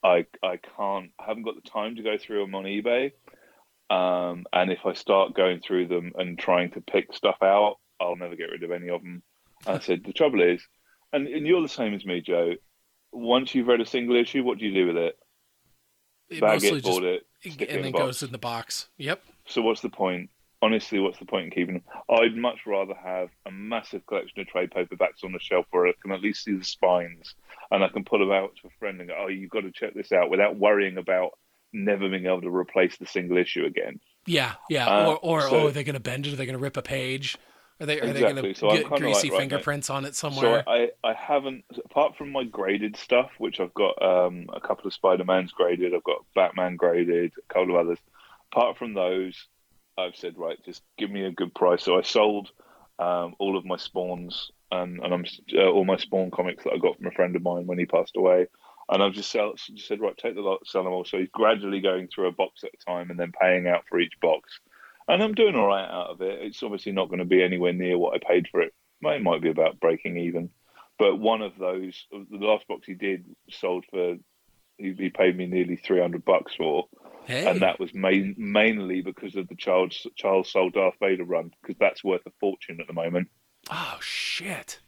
[0.04, 3.12] I I can't I haven't got the time to go through them on eBay.
[3.90, 8.18] Um, and if I start going through them and trying to pick stuff out, I'll
[8.18, 9.24] never get rid of any of them.
[9.66, 10.62] I said the trouble is,
[11.14, 12.54] and, and you're the same as me, Joe.
[13.12, 15.18] Once you've read a single issue, what do you do with it?
[16.30, 18.90] It Bag it, board it, stick it and in then the goes in the box.
[18.98, 19.22] Yep.
[19.48, 20.30] So what's the point?
[20.62, 21.84] Honestly, what's the point in keeping them?
[22.10, 25.94] I'd much rather have a massive collection of trade paperbacks on the shelf where I
[26.02, 27.36] can at least see the spines
[27.72, 29.72] and I can pull them out to a friend and go, "Oh, you've got to
[29.72, 31.38] check this out," without worrying about
[31.72, 34.00] never being able to replace the single issue again.
[34.26, 34.88] Yeah, yeah.
[34.88, 36.34] Uh, or or so- oh, are they going to bend it?
[36.34, 37.38] Are they going to rip a page?
[37.80, 40.64] Are they are they going to So get greasy like, right, fingerprints on it somewhere?
[40.66, 40.72] So?
[40.72, 44.94] I, I haven't, apart from my graded stuff, which I've got um, a couple of
[44.94, 48.00] Spider Mans graded, I've got Batman graded, a couple of others.
[48.52, 49.48] Apart from those,
[49.98, 51.84] I've said, right, just give me a good price.
[51.84, 52.50] So I sold
[52.98, 55.26] um, all of my spawns and, and I'm
[55.56, 57.86] uh, all my spawn comics that I got from a friend of mine when he
[57.86, 58.48] passed away.
[58.90, 61.06] And I've just, sell, just said, right, take the lot, sell them all.
[61.06, 64.00] So he's gradually going through a box at a time and then paying out for
[64.00, 64.60] each box.
[65.08, 66.42] And I'm doing all right out of it.
[66.42, 68.74] It's obviously not going to be anywhere near what I paid for it.
[69.02, 70.50] It might be about breaking even.
[71.00, 74.18] But one of those, the last box he did, sold for,
[74.78, 76.88] he, he paid me nearly 300 bucks for.
[77.26, 81.52] hey, And that was main, mainly because of the Charles, Charles Soule Darth Vader run,
[81.62, 83.30] because that's worth a fortune at the moment.
[83.70, 84.80] oh shit!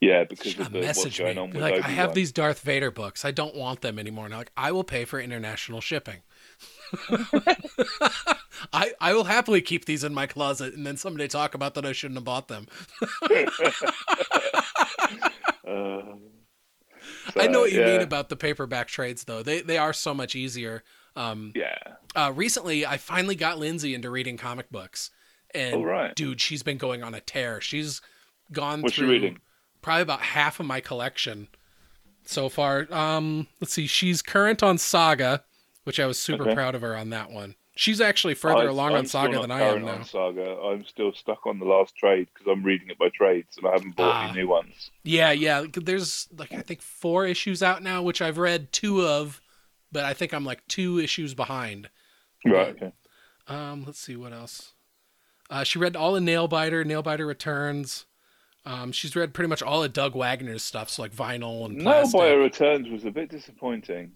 [0.00, 1.42] Yeah, because of the, what's going me.
[1.42, 3.24] on with like, I have these Darth Vader books.
[3.24, 4.26] I don't want them anymore.
[4.26, 6.18] And I'm like, I will pay for international shipping.
[8.72, 11.84] I I will happily keep these in my closet, and then someday talk about that
[11.86, 12.66] I shouldn't have bought them.
[13.02, 13.46] Uh,
[17.36, 17.86] I know what you yeah.
[17.86, 19.42] mean about the paperback trades, though.
[19.42, 20.82] They they are so much easier.
[21.16, 21.78] Um, Yeah.
[22.14, 25.10] uh, recently, I finally got Lindsay into reading comic books,
[25.54, 26.14] and Oh, right.
[26.14, 27.60] dude, she's been going on a tear.
[27.60, 28.00] She's
[28.52, 29.38] gone What's she through reading?
[29.82, 31.48] probably about half of my collection
[32.24, 32.86] so far.
[32.92, 35.44] Um, let's see, she's current on Saga,
[35.86, 36.54] which I was super Okay.
[36.54, 37.54] proud of her on that one.
[37.76, 40.02] She's actually further I- along I'm on Saga than I am now.
[40.02, 43.66] Saga, I'm still stuck on the last trade because I'm reading it by trades and
[43.68, 44.24] I haven't bought Ah.
[44.30, 44.90] any new ones.
[45.04, 45.64] Yeah, yeah.
[45.72, 49.40] There's like I think four issues out now, which I've read two of,
[49.92, 51.88] but I think I'm like two issues behind.
[52.44, 52.68] Right.
[52.70, 52.92] Okay.
[53.46, 54.72] Um, let's see what else.
[55.48, 58.06] Uh, she read all of Nailbiter, Nailbiter Returns.
[58.64, 62.18] Um, she's read pretty much all of Doug Wagner's stuff, so like vinyl and plastic.
[62.18, 64.12] Buyer Returns was a bit disappointing.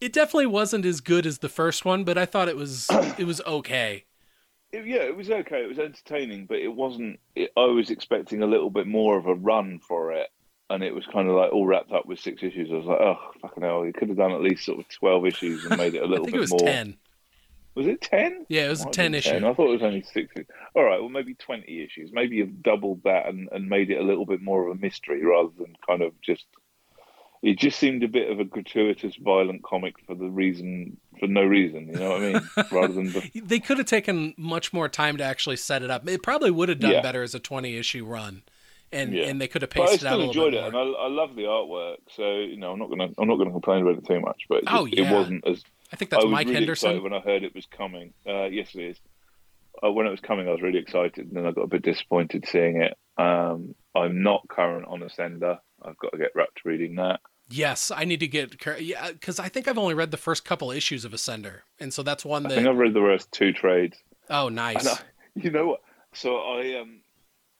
[0.00, 3.24] It definitely wasn't as good as the first one, but I thought it was it
[3.26, 4.04] was okay.
[4.72, 5.62] It- yeah, it was okay.
[5.64, 7.18] It was entertaining, but it wasn't.
[7.34, 10.28] It, I was expecting a little bit more of a run for it,
[10.70, 12.70] and it was kind of like all wrapped up with six issues.
[12.70, 13.84] I was like, oh fucking hell!
[13.84, 16.06] You could have done at least sort of twelve issues and made it a I
[16.06, 16.60] little think bit it was more.
[16.60, 16.96] ten.
[17.76, 18.46] Was it ten?
[18.48, 19.36] Yeah, it was a Might have ten issue.
[19.36, 20.32] I thought it was only six.
[20.74, 22.10] All right, well maybe twenty issues.
[22.12, 25.24] Maybe you've doubled that and, and made it a little bit more of a mystery
[25.24, 26.46] rather than kind of just.
[27.42, 31.42] It just seemed a bit of a gratuitous, violent comic for the reason for no
[31.42, 31.86] reason.
[31.88, 32.42] You know what I mean?
[32.70, 36.06] rather than the, They could have taken much more time to actually set it up.
[36.06, 37.00] It probably would have done Yeah.
[37.00, 38.42] better as a twenty issue run,
[38.92, 39.24] and Yeah.
[39.24, 40.66] and they could have I it out a still enjoyed it, more.
[40.68, 41.96] and I, I love the artwork.
[42.14, 44.42] So you know, I'm not gonna I'm not gonna complain about it too much.
[44.48, 45.10] But it, just, Oh, yeah.
[45.10, 45.62] it wasn't as
[45.92, 46.90] I think that's I was Mike really Henderson.
[46.90, 48.12] excited when I heard it was coming.
[48.26, 48.98] Uh, yes, it is.
[49.82, 51.82] Uh, when it was coming, I was really excited, and then I got a bit
[51.82, 52.98] disappointed seeing it.
[53.16, 55.58] Um, I'm not current on Ascender.
[55.82, 57.20] I've got to get wrapped reading that.
[57.50, 60.70] Yes, I need to get yeah because I think I've only read the first couple
[60.70, 63.52] issues of Ascender, and so that's one I think that I've read the rest two
[63.52, 63.98] trades.
[64.28, 64.86] oh nice.
[64.86, 64.98] I,
[65.34, 65.80] you know what?
[66.12, 67.00] So I um,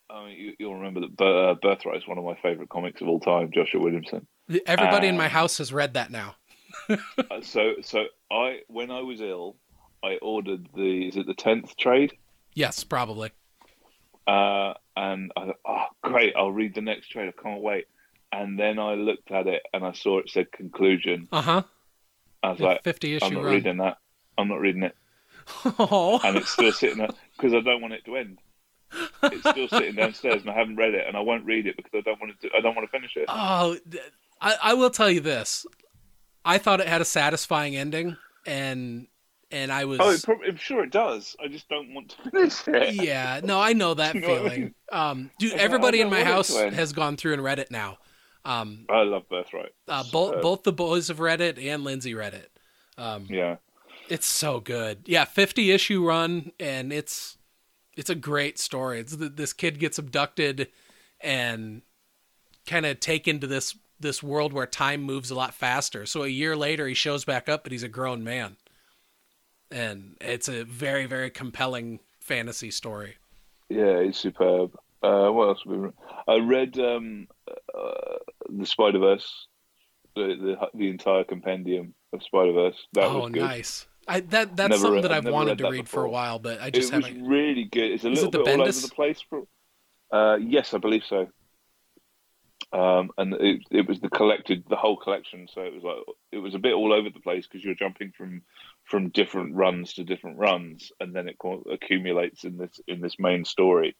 [0.08, 3.08] I mean, you, you'll remember that uh, Birthright is one of my favourite comics of
[3.08, 3.50] all time.
[3.52, 4.26] Joshua Williamson.
[4.66, 6.36] Everybody in my um, house has read that now.
[6.88, 9.56] Uh, so so I when I was ill,
[10.04, 12.12] I ordered the is it the tenth trade,
[12.54, 13.30] Yes, probably.
[14.26, 17.28] uh, and I thought, oh great, I'll read the next trade.
[17.36, 17.86] I can't wait.
[18.32, 21.28] And then I looked at it and I saw it said conclusion.
[21.32, 21.62] Uh huh.
[22.42, 23.52] I was like, Fifty I'm not run.
[23.54, 23.98] reading that.
[24.38, 24.94] I'm not reading it,
[25.78, 28.38] Oh, and it's still sitting there because I don't want it to end.
[29.24, 31.92] It's still sitting downstairs, and I haven't read it, and I won't read it because
[31.94, 32.50] I don't want to.
[32.56, 33.26] I don't want to finish it.
[33.28, 33.76] oh,
[34.40, 35.66] I, I will tell you this.
[36.44, 38.16] I thought it had a satisfying ending,
[38.46, 39.06] and
[39.50, 41.36] and I was Oh, it prob- I'm sure it does.
[41.44, 42.94] I just don't want to finish it.
[42.94, 43.40] yeah.
[43.44, 44.60] No, I know that You know what I feeling.
[44.62, 44.74] mean?
[44.92, 47.98] Um, dude, everybody in my house has gone through and read it now.
[48.44, 49.72] Um, I love Birthright.
[49.88, 50.42] uh, both Superb.
[50.42, 52.50] both the boys have read it, and Lindsay read it.
[52.98, 53.56] Um, Yeah.
[54.08, 55.02] It's so good.
[55.06, 57.38] Yeah, 50 issue run and it's
[57.96, 58.98] it's a great story.
[58.98, 60.68] It's th- this kid gets abducted
[61.20, 61.82] and
[62.66, 66.06] kind of taken to this this world where time moves a lot faster.
[66.06, 68.56] So a year later he shows back up but he's a grown man.
[69.70, 73.16] And it's a very very compelling fantasy story.
[73.68, 74.76] Yeah, it's superb.
[75.04, 75.60] Uh, what else?
[75.64, 75.88] Have we
[76.26, 77.28] I read um,
[77.76, 78.18] uh,
[78.48, 79.46] the Spider Verse,
[80.16, 82.76] the, the the entire compendium of Spider Verse.
[82.94, 83.42] That oh, was good.
[83.42, 83.86] nice.
[84.08, 86.38] I that that's Never something read- that I've I've wanted to read for a while,
[86.38, 87.24] but I It just was haven't.
[87.26, 87.90] really good.
[87.92, 88.82] It's a Is little it bit all over Bendis?
[88.88, 89.20] the place.
[89.28, 89.42] For,
[90.10, 91.28] uh, yes, I believe so.
[92.72, 95.96] Um, and it it was the collected the whole collection, so it was like
[96.30, 98.42] it was a bit all over the place because you're jumping from
[98.84, 101.36] from different runs to different runs, and then it
[101.70, 103.96] accumulates in this in this main story.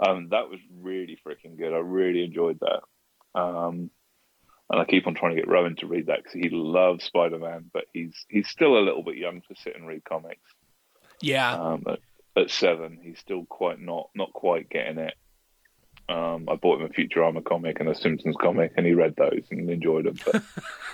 [0.00, 1.72] Um, that was really freaking good.
[1.72, 3.40] I really enjoyed that.
[3.40, 3.90] Um,
[4.70, 7.38] and I keep on trying to get Rowan to read that because he loves Spider
[7.38, 10.42] Man, but he's he's still a little bit young to sit and read comics.
[11.22, 11.54] Yeah.
[11.54, 12.00] Um, at,
[12.36, 15.14] at seven, he's still quite not not quite getting it.
[16.08, 19.42] Um, I bought him a Futurama comic and a Simpsons comic, and he read those
[19.50, 20.16] and enjoyed them.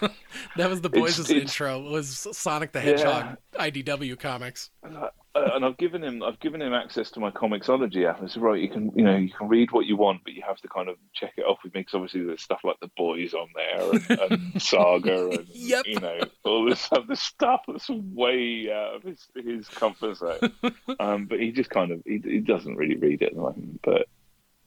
[0.00, 0.12] But
[0.56, 1.80] That was the boys' it's- intro.
[1.80, 4.70] Was Sonic the Hedgehog IDW comics.
[4.82, 8.22] uh, and I've given him I've given him access to my ComiXology app.
[8.22, 10.42] I said, right, you can you know you can read what you want, but you
[10.46, 12.90] have to kind of check it off with me because obviously there's stuff like the
[12.96, 15.86] boys on there and, and Saga and Yep.
[15.86, 20.52] you know all this other stuff that's way out of his his comfort zone.
[20.98, 23.80] um, but he just kind of he, he doesn't really read it at the moment,
[23.84, 24.08] but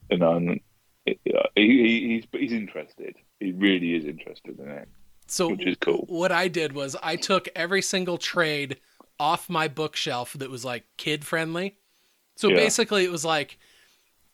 [0.10, 0.60] And,
[1.06, 3.16] it, uh, he, he, he's he's interested.
[3.40, 4.90] He really is interested in it,
[5.28, 6.08] So which is cool.
[6.08, 8.80] what I did was I took every single trade
[9.20, 11.78] off my bookshelf that was like kid friendly.
[12.38, 12.52] So Yeah.
[12.52, 13.60] basically it was like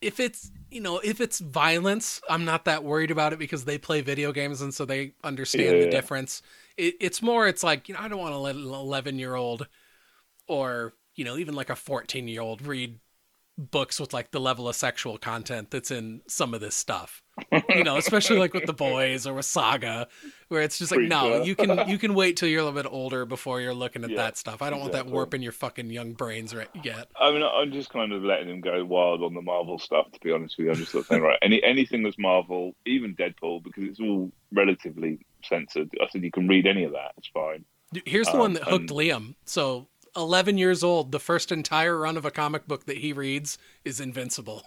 [0.02, 3.78] if it's you know, if it's violence, I'm not that worried about it because they
[3.78, 6.42] play video games and so they understand Yeah, the difference.
[6.78, 9.36] It, it's more it's like, you know, I don't want to let an 11 year
[9.36, 9.68] old
[10.48, 13.00] or, you know, even like a 14 year old read
[13.58, 17.22] books with like the level of sexual content that's in some of this stuff.
[17.70, 20.08] You know, especially like with the boys or with Saga,
[20.48, 22.92] where it's just like, no, you can you can wait till you're a little bit
[22.92, 24.62] older before you're looking at Yeah, that stuff.
[24.62, 27.10] I don't want that warping your fucking young brains right yet.
[27.20, 30.12] I mean, I'm just kind of letting him go wild on the Marvel stuff.
[30.14, 32.74] To be honest with you, I'm just sort of saying, right, any anything that's Marvel,
[32.86, 35.90] even Deadpool, because it's all relatively censored.
[36.02, 37.14] I said you can read any of that.
[37.18, 37.66] It's fine.
[38.06, 39.36] Here's the Um, one that hooked and- Liam.
[39.46, 43.58] So, 11 years old, the first entire run of a comic book that he reads
[43.84, 44.64] is Invincible.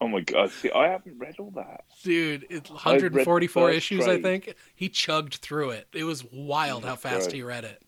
[0.00, 0.50] Oh my god!
[0.50, 1.84] See, I haven't read all that.
[2.02, 4.54] Dude, it's 144 first issues, I think.
[4.74, 5.88] He chugged through it.
[5.92, 7.82] It was wild oh how fast he read it.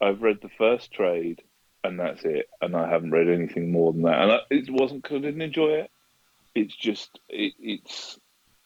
[0.00, 1.42] I've read the first trade,
[1.82, 2.48] and that's it.
[2.62, 4.22] And I haven't read anything more than that.
[4.22, 5.90] And I, it wasn't because I didn't enjoy it.
[6.54, 8.18] It's just it, it's.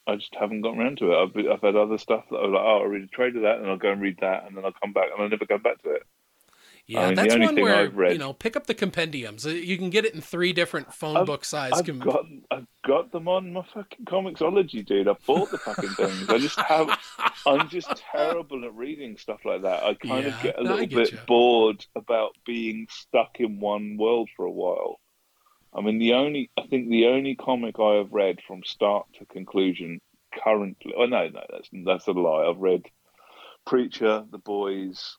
[0.06, 1.16] I just haven't gotten around to it.
[1.16, 3.42] I've I've had other stuff that I was like, oh, I'll read a trade of
[3.42, 5.46] that, and I'll go and read that, and then I'll come back, and I'll never
[5.46, 6.02] go back to it.
[6.88, 8.66] Yeah, I mean, the that's only one thing where I've read- you know, pick up
[8.66, 9.46] the compendiums.
[9.46, 11.72] Uh, You can get it in three different phone I've- book size.
[11.74, 15.06] I've com- got I've got them on my fucking comiXology, dude.
[15.06, 16.28] I bought the fucking things.
[16.30, 16.98] I just have.
[17.46, 19.82] I'm just terrible at reading stuff like that.
[19.82, 21.18] I kind Yeah, of get a little get bit you.
[21.26, 24.98] bored about being stuck in one world for a while.
[25.74, 29.26] I mean, the only I think the only comic I have read from start to
[29.26, 30.00] conclusion
[30.42, 30.94] currently.
[30.96, 32.48] Oh no, no, that's that's a lie.
[32.48, 32.86] I've read
[33.66, 35.18] Preacher, The Boys,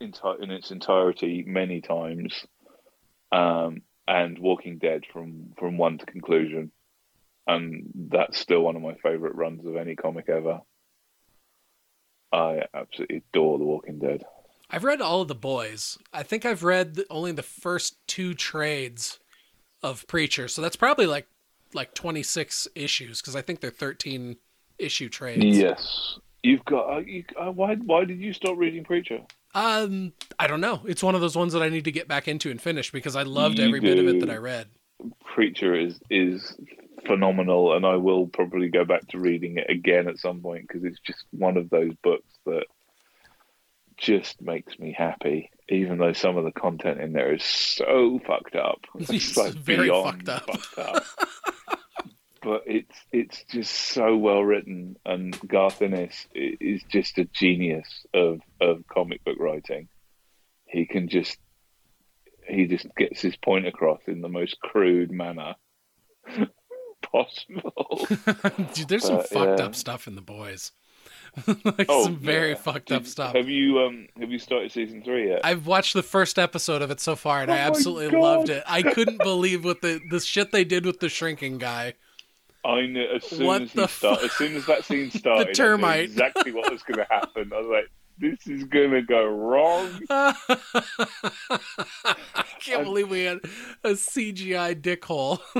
[0.00, 2.46] in its entirety many times,
[3.32, 6.70] um, and Walking Dead from from one to conclusion,
[7.46, 10.60] and that's still one of my favorite runs of any comic ever.
[12.32, 14.22] I absolutely adore The Walking Dead.
[14.70, 15.96] I've read all of the boys.
[16.12, 19.18] I think I've read only the first two trades
[19.82, 20.46] of Preacher.
[20.46, 21.26] So that's probably like
[21.74, 24.36] like 26 issues because I think they're 13
[24.78, 25.58] issue trades.
[25.58, 26.88] Yes, you've got.
[26.88, 27.74] Uh, you, uh, why?
[27.74, 29.20] Why did you stop reading Preacher?
[29.54, 30.82] Um, I don't know.
[30.86, 33.16] It's one of those ones that I need to get back into and finish because
[33.16, 34.68] I loved You every bit of it that I read.
[35.24, 36.56] Preacher is is
[37.06, 40.84] phenomenal, and I will probably go back to reading it again at some point because
[40.84, 42.64] it's just one of those books that
[43.96, 48.54] just makes me happy, even though some of the content in there is so fucked
[48.54, 48.80] up.
[48.98, 50.60] It's very beyond fucked up.
[50.60, 51.04] fucked up.
[52.48, 58.40] but it's it's just so well written, and Garth Ennis is just a genius of
[58.58, 59.88] of comic book writing.
[60.64, 61.36] He can just
[62.48, 65.56] he just gets his point across in the most crude manner
[67.02, 68.06] possible.
[68.72, 69.66] Dude, there's some fucked yeah.
[69.66, 70.72] up stuff in the boys.
[71.64, 72.54] like Oh, some very yeah.
[72.54, 73.34] fucked up stuff.
[73.34, 75.42] Have you um have you started season three yet?
[75.44, 78.62] I've watched the first episode of it so far, and Oh I absolutely loved it.
[78.66, 81.92] I couldn't believe what the the shit they did with the shrinking guy.
[82.68, 85.48] I knew as soon What as he started, as soon as that scene started, I
[85.48, 86.04] knew termite.
[86.04, 87.50] exactly what was going to happen.
[87.54, 90.34] I was like, "This is going to go wrong." I
[92.60, 93.38] can't I- believe we had
[93.84, 95.40] a CGI dick hole.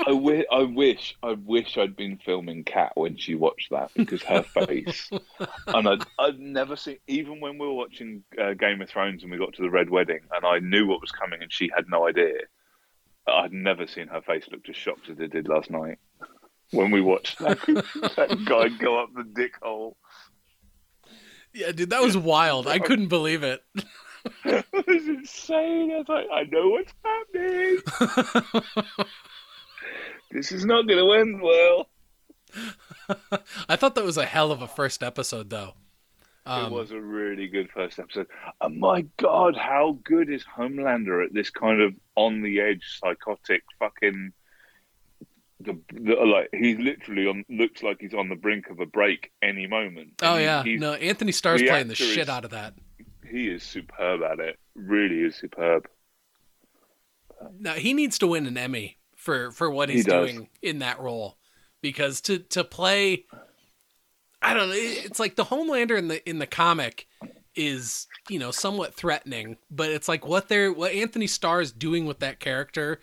[0.00, 4.22] I, wi- I wish, I wish I'd been filming Kat when she watched that because
[4.24, 5.10] her face,
[5.68, 6.98] and I'd, I'd never seen.
[7.06, 9.90] Even when we were watching uh, Game of Thrones and we got to the Red
[9.90, 12.32] Wedding, and I knew what was coming, and she had no idea.
[13.28, 15.98] I'd never seen her face look as shocked as it did last night
[16.72, 17.58] when we watched that,
[18.16, 19.96] that guy go up the dick hole.
[21.52, 22.66] yeah, dude, that was wild.
[22.66, 23.62] I couldn't believe it.
[24.44, 25.90] It was insane.
[25.90, 27.78] I was like, I know what's happening.
[30.30, 31.88] this is not going to end well.
[33.68, 35.74] I thought that was a hell of a first episode, though.
[36.44, 38.26] Um, it was a really good first episode.
[38.60, 43.62] And my God, how good is Homelander at this kind of on the edge, psychotic,
[43.78, 44.32] fucking.
[45.64, 49.30] The, the, like he's literally on looks like he's on the brink of a break
[49.42, 50.14] any moment.
[50.22, 52.74] Oh he- yeah, no, Antony Starr's the playing the shit is- out of that.
[53.30, 54.58] he is superb at it.
[54.74, 55.88] Really is superb.
[57.58, 61.00] No, he needs to win an Emmy for for what he's He doing in that
[61.00, 61.38] role
[61.80, 63.24] because to to play
[64.40, 67.06] I don't know, it's like the Homelander in the in the comic
[67.54, 72.06] is, you know, somewhat threatening, but it's like what they're what Antony Starr is doing
[72.06, 72.98] with that character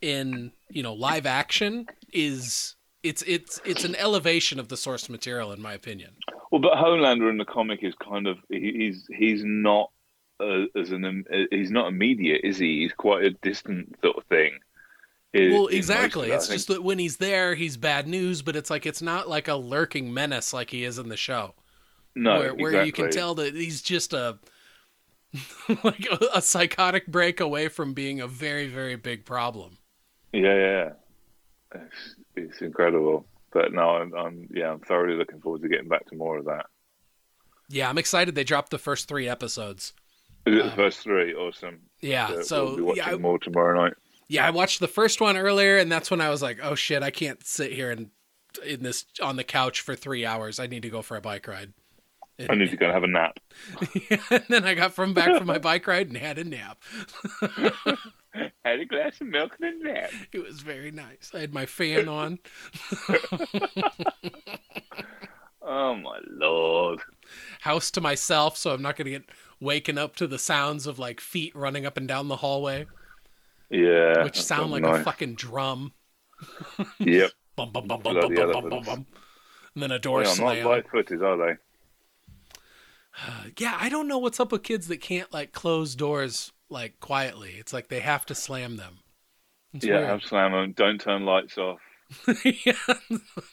[0.00, 5.52] in, you know, live action is it's it's it's an elevation of the source material
[5.52, 6.12] in my opinion.
[6.50, 9.90] Well, but Homelander in the comic is kind of he's he's not
[10.40, 12.80] uh, as an he's not immediate, is he?
[12.82, 14.58] He's quite a distant sort of thing.
[15.34, 16.30] in- in Well, exactly.
[16.30, 19.28] it, It's just that when he's there, he's bad news, but it's like it's not
[19.28, 21.54] like a lurking menace like he is in the show.
[22.14, 24.38] no, where, where you can tell that he's just a
[25.84, 29.77] like a, a psychotic break away from being a very very big problem.
[30.32, 30.88] Yeah, yeah,
[31.74, 33.26] it's, it's incredible.
[33.52, 36.44] But no, I'm, I'm yeah, I'm thoroughly looking forward to getting back to more of
[36.46, 36.66] that.
[37.68, 39.92] Yeah, I'm excited they dropped the first 3 episodes.
[40.46, 41.34] Is it Um, the first three?
[41.34, 41.80] Awesome.
[42.00, 43.94] Yeah, Uh, so we'll be watching yeah, I, more tomorrow night.
[44.28, 47.02] Yeah, I watched the first one earlier, and that's when I was like, "Oh shit,
[47.02, 48.10] I can't sit here and
[48.64, 50.58] in this on the couch for three hours.
[50.60, 51.72] I need to go for a bike ride."
[52.48, 53.40] I need to go and have a nap.
[54.30, 56.78] and then I got from back from my bike ride and had a nap.
[58.64, 60.10] had a glass of milk and a nap.
[60.32, 61.30] It was very nice.
[61.34, 62.38] I had my fan on.
[65.62, 67.00] oh my lord.
[67.60, 69.24] House to myself, so I'm not gonna get
[69.60, 72.86] waken up to the sounds of like feet running up and down the hallway.
[73.70, 74.24] Yeah.
[74.24, 75.00] Which sound like nice.
[75.00, 75.92] a fucking drum.
[76.98, 77.32] yep.
[77.56, 79.06] Bum bum bum bum bum bum bum bum.
[79.74, 80.62] And then a door yeah, slam.
[80.62, 81.52] Not light footed, are they?
[83.58, 87.54] Yeah, I don't know what's up with kids that can't like close doors like quietly.
[87.58, 88.98] It's like they have to slam them.
[89.74, 90.08] It's yeah, weird.
[90.08, 90.72] have slam them.
[90.72, 91.80] Don't turn lights off.
[92.44, 92.72] yeah.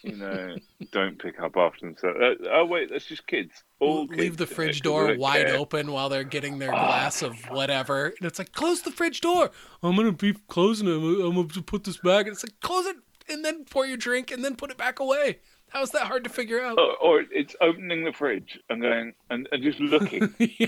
[0.02, 0.56] you know,
[0.92, 2.18] don't pick up after themselves.
[2.22, 3.64] Uh, oh wait, that's just kids.
[3.80, 5.58] All Leave the fridge door wide care.
[5.58, 6.86] open while they're getting their ah.
[6.86, 9.52] glass of whatever, and it's like close the fridge door.
[9.84, 10.92] I'm gonna be closing it.
[10.92, 12.28] I'm gonna put this back.
[12.28, 12.96] And it's like close it
[13.30, 15.40] and then pour your drink and then put it back away.
[15.70, 16.80] How's that hard to figure out?
[16.80, 20.34] Or, or it's opening the fridge and going and, and just looking.
[20.40, 20.68] yeah.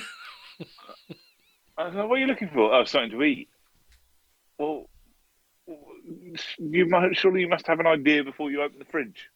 [1.77, 2.73] I was like, what are you looking for?
[2.73, 3.49] Oh, something to eat.
[4.57, 4.89] Well,
[6.57, 9.29] you must, surely you must have an idea before you open the fridge.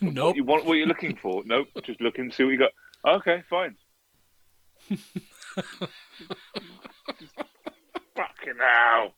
[0.00, 0.24] nope.
[0.24, 1.42] What you want what you're looking for?
[1.44, 1.68] Nope.
[1.82, 2.70] Just look and see what you got.
[3.06, 3.76] Okay, fine.
[8.16, 9.14] Fucking hell.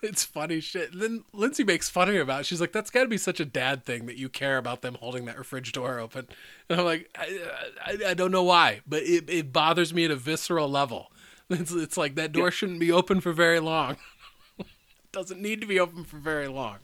[0.00, 0.98] It's funny shit.
[0.98, 2.46] then Lindsay makes fun of me about it.
[2.46, 4.94] She's like, that's got to be such a dad thing that you care about them
[4.94, 6.28] holding that fridge door open.
[6.68, 7.40] And I'm like, I,
[7.84, 11.10] I, I don't know why, but it, it bothers me at a visceral level.
[11.50, 12.50] It's, it's like that door yeah.
[12.50, 13.96] shouldn't be open for very long.
[15.12, 16.78] doesn't need to be open for very long.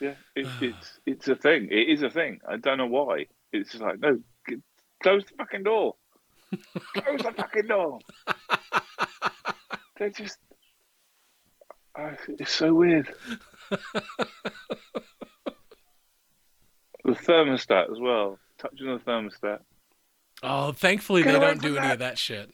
[0.00, 1.68] Yeah, it, it's it's a thing.
[1.70, 2.40] It is a thing.
[2.48, 3.26] I don't know why.
[3.52, 4.18] It's just like no,
[5.02, 5.94] close the fucking door.
[6.94, 8.00] close the fucking door.
[9.98, 10.38] They're just.
[12.26, 13.08] It's so weird.
[13.70, 13.78] the
[17.04, 18.40] thermostat as well.
[18.58, 19.60] Touching the thermostat.
[20.42, 21.84] Oh, thankfully Get they don't do that.
[21.84, 22.52] any of that shit.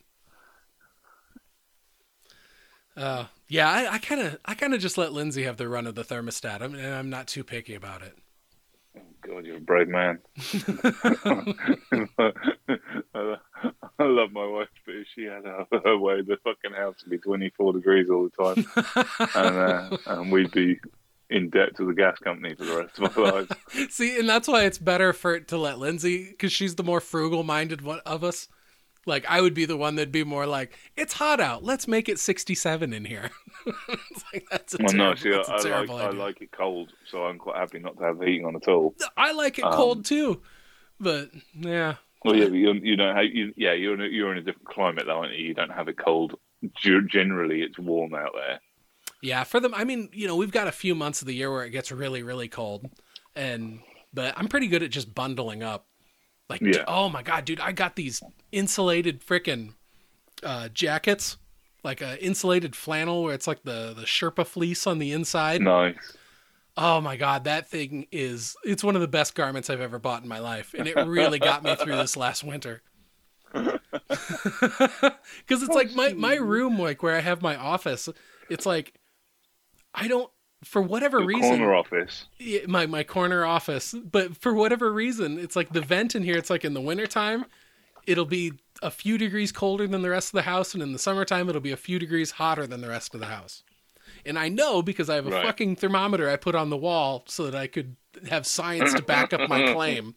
[3.01, 5.95] Uh, yeah, I kind of, I kind of just let Lindsay have the run of
[5.95, 6.61] the thermostat.
[6.61, 8.15] I'm, I'm not too picky about it.
[8.95, 10.19] Oh God, you're a brave man.
[13.99, 17.11] I love my wife, but if she had her, her way, the fucking house would
[17.11, 18.67] be 24 degrees all the time,
[19.35, 20.79] and, uh, and we'd be
[21.31, 23.53] in debt to the gas company for the rest of our lives.
[23.95, 27.81] See, and that's why it's better for to let Lindsay, because she's the more frugal-minded
[27.81, 28.49] one of us.
[29.07, 31.65] Like I would be the one that'd be more like, "It's hot out.
[31.65, 33.31] Let's make it 67 in here."
[33.67, 36.93] it's like that's a well, terrible, no, see, I, I like I like it cold,
[37.11, 38.95] so I'm quite happy not to have the heating on at all.
[39.17, 40.43] I like it um, cold too,
[40.99, 41.97] but yeah.
[42.25, 44.43] Well, yeah, but you, you don't have you, yeah you're in a, you're in a
[44.43, 45.47] different climate though, aren't you?
[45.47, 46.39] You don't have it cold.
[46.77, 48.61] Generally, it's warm out there.
[49.23, 51.51] Yeah, for them, I mean, you know, we've got a few months of the year
[51.51, 52.87] where it gets really, really cold,
[53.35, 53.81] and
[54.13, 55.87] but I'm pretty good at just bundling up.
[56.51, 56.85] Like, yeah.
[56.89, 58.21] oh my god, dude, I got these
[58.51, 59.75] insulated freaking
[60.43, 61.37] uh, jackets,
[61.85, 65.63] like a insulated flannel where it's like the the Sherpa fleece on the inside.
[65.63, 66.17] Nice.
[66.77, 70.25] Oh my god, that thing is it's one of the best garments I've ever bought
[70.25, 72.83] in my life, and it really got me through this last winter.
[74.01, 78.09] Because it's oh, like my my room, like where I have my office,
[78.49, 78.95] it's like
[79.95, 80.31] I don't
[80.63, 82.27] for whatever reason corner office.
[82.67, 83.95] My my corner office.
[83.95, 87.47] But for whatever reason it's like the vent in here it's like in the wintertime
[88.07, 90.99] it'll be a few degrees colder than the rest of the house and in the
[90.99, 93.63] summertime it'll be a few degrees hotter than the rest of the house.
[94.27, 95.45] And i know because i have a right.
[95.45, 97.97] fucking thermometer i put on the wall so that i could
[98.29, 100.15] have science to back up my claim.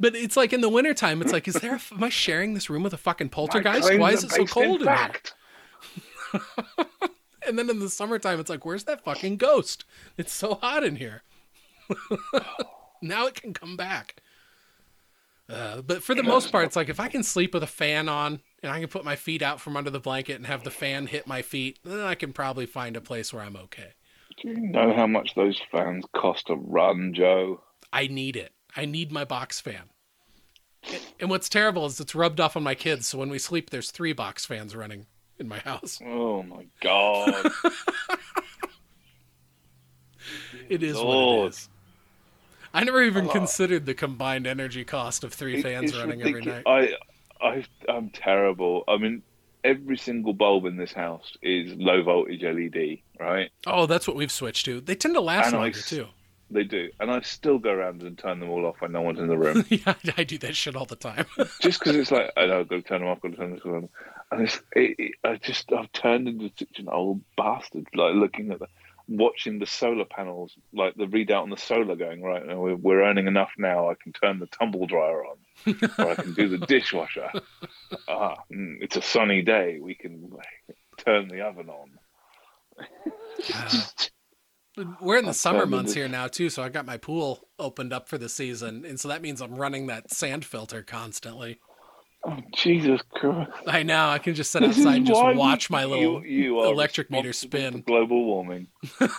[0.00, 2.68] But it's like in the wintertime it's like is there a, am i sharing this
[2.68, 3.96] room with a fucking poltergeist?
[3.98, 5.10] why is it so cold in here
[7.46, 9.84] and then in the summertime, it's like, where's that fucking ghost?
[10.16, 11.22] It's so hot in here.
[13.02, 14.16] now it can come back.
[15.48, 18.08] Uh, but for the most part, it's like if I can sleep with a fan
[18.08, 20.70] on and I can put my feet out from under the blanket and have the
[20.70, 23.92] fan hit my feet, then I can probably find a place where I'm okay.
[24.40, 27.60] Do you know how much those fans cost to run, Joe?
[27.92, 28.52] I need it.
[28.74, 29.90] I need my box fan.
[31.20, 33.90] And what's terrible is it's rubbed off on my kids, so when we sleep, there's
[33.90, 35.06] three box fans running
[35.42, 36.00] in my house.
[36.04, 37.52] Oh my god.
[40.70, 41.38] it is Lord.
[41.38, 41.68] what it is.
[42.74, 43.32] I never even oh.
[43.32, 46.62] considered the combined energy cost of three fans running ridiculous.
[46.66, 46.94] every night.
[47.42, 48.84] I, I, I'm terrible.
[48.88, 49.22] I mean,
[49.64, 53.50] every single bulb in this house is low voltage LED, right?
[53.66, 54.80] Oh, that's what we've switched to.
[54.80, 56.06] They tend to last and longer I, too.
[56.50, 59.18] They do, and I still go around and turn them all off when no one's
[59.18, 61.24] in the room, yeah, I do that shit all the time.
[61.62, 63.36] just because it's like oh, I know I've got to turn them off, got to
[63.36, 63.88] turn them on,
[64.32, 68.50] and it's it, it, I just I've turned into such an old bastard, like looking
[68.50, 68.66] at the
[69.08, 72.44] watching the solar panels, like the readout on the solar, going right.
[72.46, 73.90] We're, we're earning enough now.
[73.90, 75.36] I can turn the tumble dryer on,
[75.98, 77.30] or I can do the dishwasher.
[78.08, 79.78] Ah, mm, it's a sunny day.
[79.80, 81.90] We can like, turn the oven on.
[85.00, 87.92] We're in the I've summer months here now too, so I got my pool opened
[87.92, 91.60] up for the season, and so that means I'm running that sand filter constantly.
[92.24, 93.50] Oh, Jesus Christ!
[93.66, 96.24] I know I can just sit This is outside and just watch my little.
[96.24, 97.82] you, you electric meter spin.
[97.86, 98.68] global warming.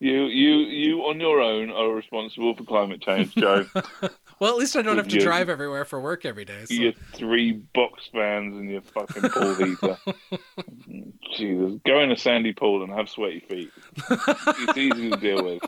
[0.00, 3.64] you, you, you on your own are responsible for climate change, Joe.
[4.40, 6.64] Well, at least I don't have to drive everywhere for work every day.
[6.64, 6.74] So.
[6.74, 9.96] your three box fans and your fucking pool heater.
[11.36, 13.70] Jesus, go in a sandy pool and have sweaty feet.
[14.10, 15.62] It's easy to deal with.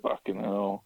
[0.00, 0.84] Fucking hell.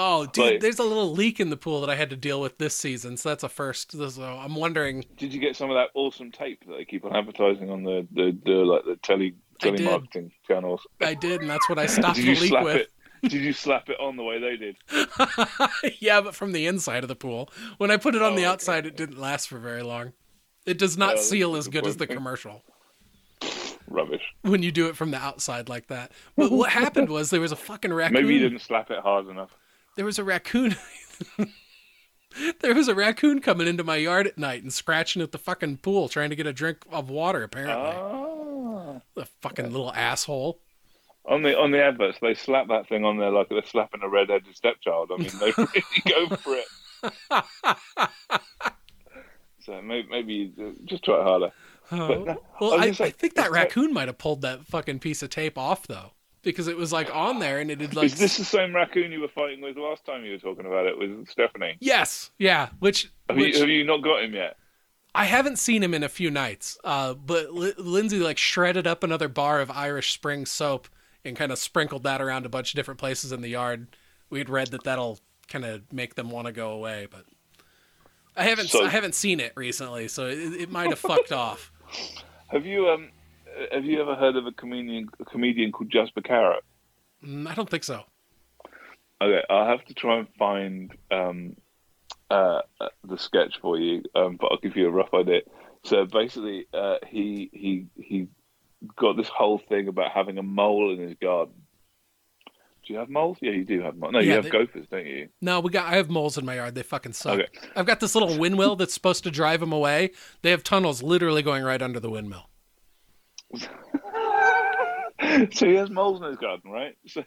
[0.00, 2.40] Oh, dude, Like- there's a little leak in the pool that I had to deal
[2.40, 3.90] with this season, so that's a first.
[3.92, 5.04] So I'm wondering.
[5.16, 8.06] Did you get some of that awesome tape that they keep on advertising on the,
[8.12, 10.86] the, the like the tele telemarketing channels?
[11.00, 12.76] I did, and that's what I stopped Did the you leak slap with.
[12.76, 12.92] it?
[13.30, 14.76] Did you slap it on the way they did?
[16.00, 17.50] yeah, but from the inside of the pool.
[17.78, 18.50] When I put it on Oh, the okay.
[18.52, 20.12] outside, it didn't last for very long.
[20.66, 22.62] It does not seal as good as the commercial
[23.88, 24.22] Rubbish.
[24.42, 26.12] when you do it from the outside like that.
[26.36, 28.22] But what happened was there was a fucking raccoon.
[28.22, 29.50] Maybe you didn't slap it hard enough.
[29.98, 30.76] There was a raccoon.
[32.60, 35.78] there was a raccoon coming into my yard at night and scratching at the fucking
[35.78, 37.42] pool trying to get a drink of water.
[37.42, 39.00] Apparently, Ah.
[39.16, 40.60] the fucking little asshole.
[41.24, 44.08] On the on the adverts, they slap that thing on there like they're slapping a
[44.08, 45.10] red-headed stepchild.
[45.12, 46.68] I mean, they really go for it.
[49.64, 51.50] so maybe, maybe uh, just try harder.
[51.90, 52.22] Oh.
[52.22, 55.30] no, well, I I, I think that raccoon might have pulled that fucking piece of
[55.30, 56.12] tape off though,
[56.42, 58.06] because it was like on there and it had like.
[58.06, 60.86] Is this the same raccoon you were fighting with last time you were talking about
[60.86, 61.76] it with Stephanie?
[61.80, 62.68] Yes, yeah.
[62.78, 64.56] Which, Have, which you, have you not got him yet?
[65.14, 66.78] I haven't seen him in a few nights.
[66.84, 70.88] Uh, but L- Lindsay like shredded up another bar of Irish Spring soap
[71.24, 73.88] and kind of sprinkled that around a bunch of different places in the yard.
[74.30, 77.24] We'd read that that'll kind of make them want to go away, but
[78.36, 81.72] I haven't So- I haven't seen it recently, so it, it might have fucked off.
[82.48, 83.08] Have you um
[83.72, 86.62] have you ever heard of a comedian a comedian called Jasper Carrott?
[87.24, 88.04] Mm, I don't think so.
[89.20, 91.56] Okay, I'll have to try and find um,
[92.30, 95.40] uh, uh, the sketch for you, um, but I'll give you a rough idea.
[95.84, 98.28] So basically, uh, he he he
[98.96, 101.54] got this whole thing about having a mole in his garden.
[102.86, 103.38] Do you have moles?
[103.42, 104.12] Yeah, you do have moles.
[104.12, 105.28] No, you have they- gophers, don't you?
[105.40, 105.92] No, we got.
[105.92, 106.74] I have moles in my yard.
[106.74, 107.40] They fucking suck.
[107.40, 107.48] Okay.
[107.76, 110.12] I've got this little windmill that's supposed to drive them away.
[110.42, 112.48] They have tunnels literally going right under the windmill.
[115.52, 116.96] So he has moles in his garden, right?
[117.06, 117.24] So,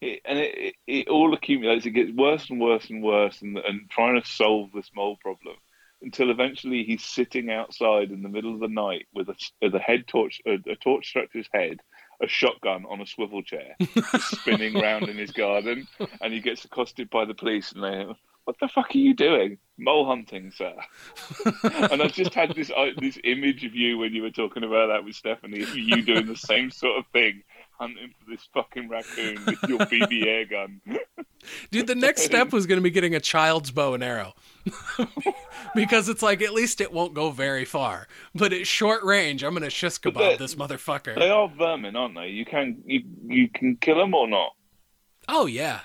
[0.00, 1.86] it, and it, it, it all accumulates.
[1.86, 5.56] It gets worse and worse and worse, and, and trying to solve this mole problem
[6.02, 9.80] until eventually he's sitting outside in the middle of the night with a, with a
[9.80, 11.78] head torch, a, a torch struck to his head,
[12.22, 13.74] a shotgun on a swivel chair,
[14.18, 15.88] spinning round in his garden,
[16.20, 18.06] and he gets accosted by the police, and they.
[18.48, 19.58] What the fuck are you doing?
[19.76, 20.72] Mole hunting, sir.
[21.90, 24.86] and I've just had this uh, this image of you when you were talking about
[24.86, 27.42] that with Stephanie, you doing the same sort of thing,
[27.78, 30.80] hunting for this fucking raccoon with your BB air gun.
[31.70, 34.32] Dude, the next step was going to be getting a child's bow and arrow.
[35.74, 38.08] because it's like, at least it won't go very far.
[38.34, 41.16] But at short range, I'm going to shish kebab this motherfucker.
[41.16, 42.28] They are vermin, aren't they?
[42.28, 44.52] You can you you can kill them or not.
[45.28, 45.80] oh, yeah.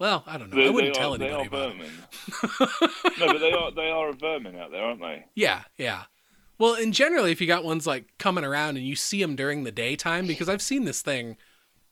[0.00, 0.56] Well, I don't know.
[0.56, 1.76] They, I wouldn't tell are, anybody about it.
[1.76, 1.90] vermin.
[3.18, 5.26] no, but they are they are a vermin out there, aren't they?
[5.34, 6.04] Yeah, yeah.
[6.58, 9.64] Well, and generally, if you got ones like coming around and you see them during
[9.64, 11.36] the daytime, because I've seen this thing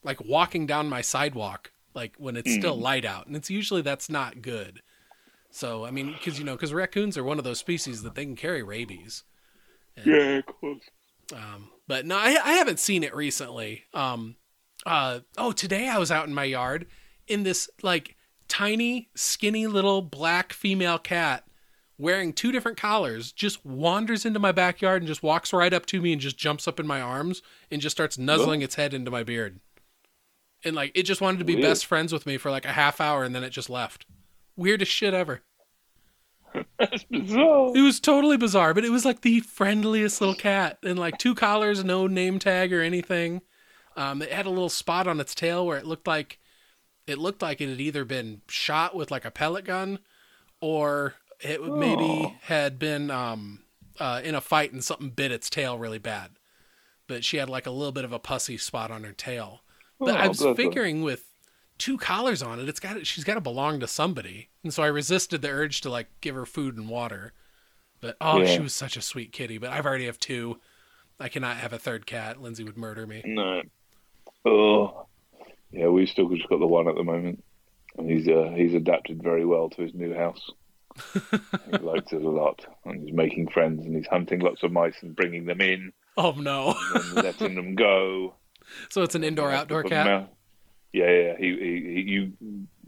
[0.03, 2.83] like walking down my sidewalk, like when it's still Hmm.
[2.83, 4.81] light out, and it's usually that's not good.
[5.51, 8.25] So, I mean, because you know, because raccoons are one of those species that they
[8.25, 9.25] can carry rabies.
[10.03, 10.85] Yeah, of course.
[11.35, 13.85] Um, but no, I, I haven't seen it recently.
[13.93, 14.37] Um,
[14.87, 16.87] uh, oh, today I was out in my yard
[17.29, 18.17] in this like
[18.49, 21.45] tiny, skinny little black female cat
[21.99, 26.01] wearing two different collars just wanders into my backyard and just walks right up to
[26.01, 29.11] me and just jumps up in my arms and just starts nuzzling its head into
[29.11, 29.59] my beard.
[30.65, 31.67] And like it just wanted to be Weird.
[31.67, 34.07] best friends with me for like a half hour and then it just left.
[34.57, 35.43] Weirdest shit ever.
[36.79, 37.77] That's bizarre.
[37.77, 41.35] It was totally bizarre, but it was like the friendliest little cat, and like two
[41.35, 43.43] collars, no name tag or anything.
[43.97, 46.39] Um, it had a little spot on its tail where it looked like
[47.09, 49.99] it looked like it had either been shot with like a pellet gun,
[50.61, 52.35] or it would- maybe Oh.
[52.43, 53.63] had been um,
[53.99, 56.33] uh, in a fight and something bit its tail really bad.
[57.07, 59.63] But she had like a little bit of a pussy spot on her tail.
[59.99, 60.55] But I Oh, was bless her.
[60.55, 61.25] figuring with
[61.79, 64.87] two collars on it, it's got she's got to belong to somebody, and so I
[64.89, 67.33] resisted the urge to like give her food and water.
[68.01, 69.59] But oh, she was such a sweet kitty.
[69.59, 70.61] But I've already have two.
[71.19, 72.41] I cannot have a third cat.
[72.41, 73.23] Lindsay would murder me.
[73.25, 73.63] No.
[74.45, 75.08] Oh.
[75.70, 77.45] Yeah, we've still just got the one at the moment,
[77.97, 80.51] and he's uh, he's adapted very well to his new house.
[81.12, 84.97] he likes it a lot, and he's making friends, and he's hunting lots of mice
[85.03, 86.74] and bringing them in, Oh no!
[86.95, 88.35] and letting them go.
[88.89, 90.07] so it's an indoor-outdoor cat.
[90.07, 90.28] out.
[90.93, 91.36] Yeah, yeah.
[91.39, 92.32] He, he, he, you,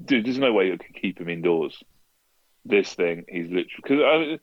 [0.05, 0.25] dude.
[0.25, 1.83] There's no way you could keep him indoors.
[2.65, 4.39] This thing, he's literally because I,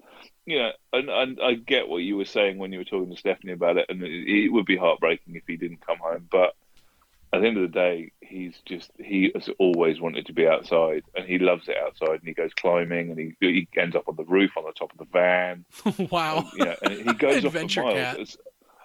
[0.45, 3.19] you know, and, and I get what you were saying when you were talking to
[3.19, 6.27] Stephanie about it, and it, it would be heartbreaking if he didn't come home.
[6.31, 6.55] But
[7.33, 11.03] at the end of the day, he's just he has always wanted to be outside,
[11.15, 14.15] and he loves it outside, and he goes climbing, and he he ends up on
[14.15, 15.65] the roof, on the top of the van,
[16.11, 16.49] wow.
[16.55, 17.95] yeah, and he goes off for Adventure miles.
[17.95, 18.37] cat.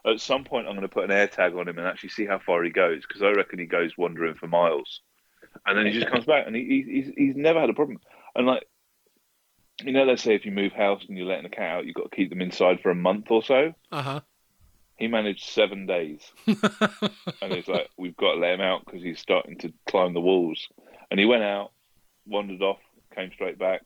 [0.05, 2.27] At some point, I'm going to put an air tag on him and actually see
[2.27, 5.01] how far he goes because I reckon he goes wandering for miles,
[5.64, 8.01] and then he just comes back and he, he he's he's never had a problem.
[8.35, 8.66] And like,
[9.85, 11.94] you know, let's say if you move house and you're letting a cat out, you've
[11.94, 13.73] got to keep them inside for a month or so.
[13.93, 14.20] Uh huh.
[14.97, 19.19] He managed seven days, and it's like we've got to let him out because he's
[19.19, 20.69] starting to climb the walls.
[21.10, 21.73] And he went out,
[22.27, 22.78] wandered off,
[23.14, 23.82] came straight back.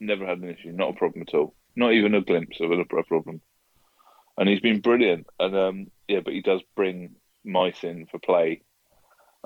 [0.00, 1.54] Never had an issue, not a problem at all.
[1.76, 3.40] Not even a glimpse of a, problem.
[4.36, 5.26] And he's been brilliant.
[5.38, 8.62] And um, yeah, but he does bring mice in for play.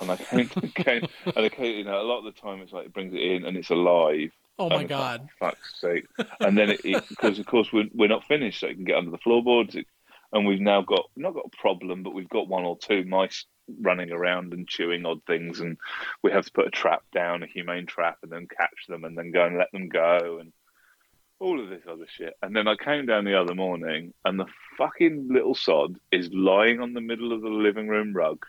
[0.01, 2.73] And I came, came and I came, you know, a lot of the time it's
[2.73, 4.31] like it brings it in and it's alive.
[4.59, 5.29] Oh my it's like, god.
[5.39, 6.07] fuck's sake!
[6.41, 8.97] And then it, it because of course we're we're not finished, so it can get
[8.97, 9.75] under the floorboards.
[9.75, 9.87] It,
[10.33, 13.45] and we've now got not got a problem, but we've got one or two mice
[13.81, 15.77] running around and chewing odd things, and
[16.23, 19.17] we have to put a trap down, a humane trap, and then catch them, and
[19.17, 20.53] then go and let them go, and
[21.39, 22.35] all of this other shit.
[22.43, 24.47] And then I came down the other morning, and the
[24.79, 28.45] fucking little sod is lying on the middle of the living room rug.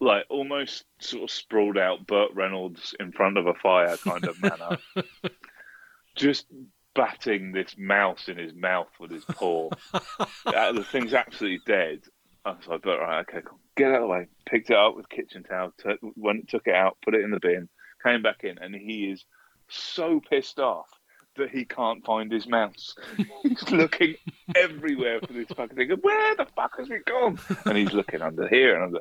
[0.00, 4.40] Like almost sort of sprawled out Burt Reynolds in front of a fire kind of
[4.42, 4.78] manner.
[6.16, 6.46] Just
[6.94, 9.70] batting this mouse in his mouth with his paw.
[10.44, 12.00] Uh, the thing's absolutely dead.
[12.44, 13.58] I was like, but right, okay, cool.
[13.76, 14.26] Get out of the way.
[14.44, 17.40] Picked it up with kitchen towel, t- went, took it out, put it in the
[17.40, 17.68] bin,
[18.04, 19.24] came back in, and he is
[19.68, 20.88] so pissed off
[21.36, 22.94] that he can't find his mouse.
[23.42, 24.16] he's looking
[24.54, 25.90] everywhere for this fucking thing.
[26.00, 27.38] Where the fuck has it gone?
[27.64, 29.00] And he's looking under here and under.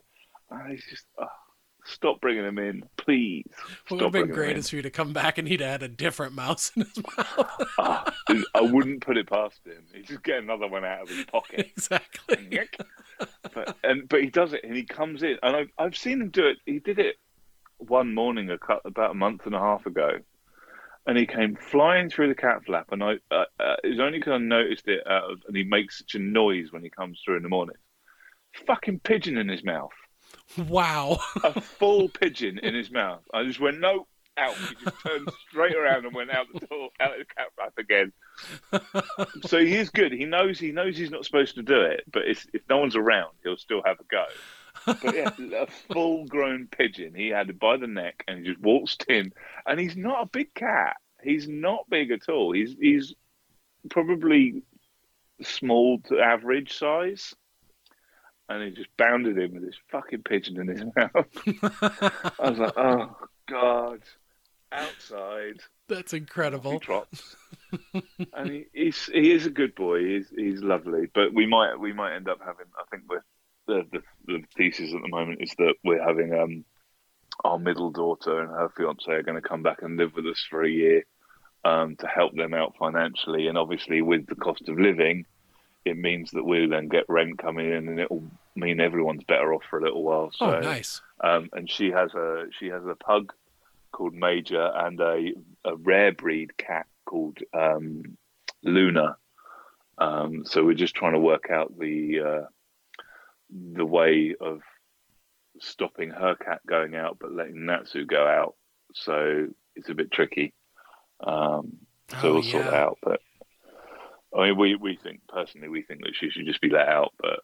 [0.49, 1.25] And he's just, oh,
[1.91, 3.45] stop bringing him in, please.
[3.87, 5.83] What would Stop have been great is for you to come back and he'd had
[5.83, 7.67] a different mouse in his mouth.
[7.79, 8.13] Ah,
[8.53, 9.85] I wouldn't put it past him.
[9.93, 11.71] He'd just get another one out of his pocket.
[11.75, 12.59] exactly.
[13.53, 16.29] but and but he does it and he comes in and I've I've seen him
[16.29, 16.57] do it.
[16.65, 17.17] He did it
[17.87, 20.19] one morning a about a month and a half ago,
[21.05, 22.87] and he came flying through the cat flap.
[22.91, 25.63] And I uh, uh, it was only because I noticed it out of, and he
[25.63, 27.77] makes such a noise when he comes through in the morning.
[28.67, 29.91] Fucking pigeon in his mouth,
[30.57, 31.19] Wow.
[31.43, 33.21] a full pigeon in his mouth.
[33.33, 34.07] I just went no.
[34.37, 34.55] Out.
[34.55, 37.73] He just turned straight around and went out the door, out of the cat flap
[37.77, 38.13] again.
[39.45, 40.13] so he is good.
[40.13, 42.95] He knows he knows he's not supposed to do it, but if, if no one's
[42.95, 44.23] around, he'll still have a go.
[44.85, 47.13] But yeah, a full-grown pigeon.
[47.13, 49.33] He had it by the neck, and he just waltzed in.
[49.65, 50.95] And he's not a big cat.
[51.21, 52.53] He's not big at all.
[52.53, 53.13] He's he's
[53.89, 54.63] probably
[55.41, 57.35] small to average size.
[58.53, 61.27] And he just bounded in with this fucking pigeon in his mouth.
[62.39, 63.15] I was like, oh
[63.49, 63.99] god,
[64.71, 65.61] outside.
[65.87, 66.79] That's He incredible.
[66.79, 67.35] trots,
[68.33, 70.03] and he, he's he is a good boy.
[70.05, 72.65] He's he's lovely, but we might we might end up having.
[72.77, 73.23] I think we're,
[73.67, 76.65] the the the thesis at the moment is that we're having um
[77.45, 80.45] our middle daughter and her fiance are going to come back and live with us
[80.49, 81.03] for a year
[81.63, 85.25] um to help them out financially, and obviously with the cost of living,
[85.85, 88.23] it means that we'll then get rent coming in, and it'll
[88.55, 90.31] mean everyone's better off for a little while.
[90.33, 91.01] So Oh, nice.
[91.23, 93.33] um, and she has a she has a pug
[93.91, 95.33] called Major and a,
[95.65, 98.17] a rare breed cat called um,
[98.63, 99.17] Luna.
[99.97, 102.45] Um, so we're just trying to work out the uh,
[103.73, 104.61] the way of
[105.59, 108.55] stopping her cat going out, but letting Natsu go out.
[108.93, 110.53] So it's a bit tricky.
[111.21, 111.77] Um,
[112.09, 112.97] so Oh, we'll sort it out.
[113.03, 113.19] But
[114.35, 117.13] I mean, we we think personally, we think that she should just be let out,
[117.19, 117.41] but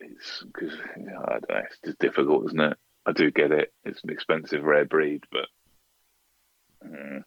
[0.00, 2.78] it's because you know, I don't know, it's just difficult, isn't it?
[3.06, 3.72] I do get it.
[3.84, 5.46] It's an expensive rare breed, but
[6.86, 7.22] mm,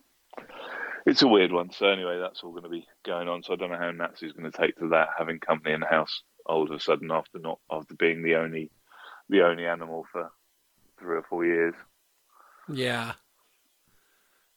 [1.06, 1.72] it's a weird one.
[1.72, 3.44] So anyway, that's all going to be going on.
[3.44, 5.88] So I don't know how Natsu's going to take to that, having company in the
[5.88, 8.70] house all of a sudden after not after being the only
[9.30, 10.32] the only animal for
[11.00, 11.74] three or four years.
[12.70, 13.14] Yeah.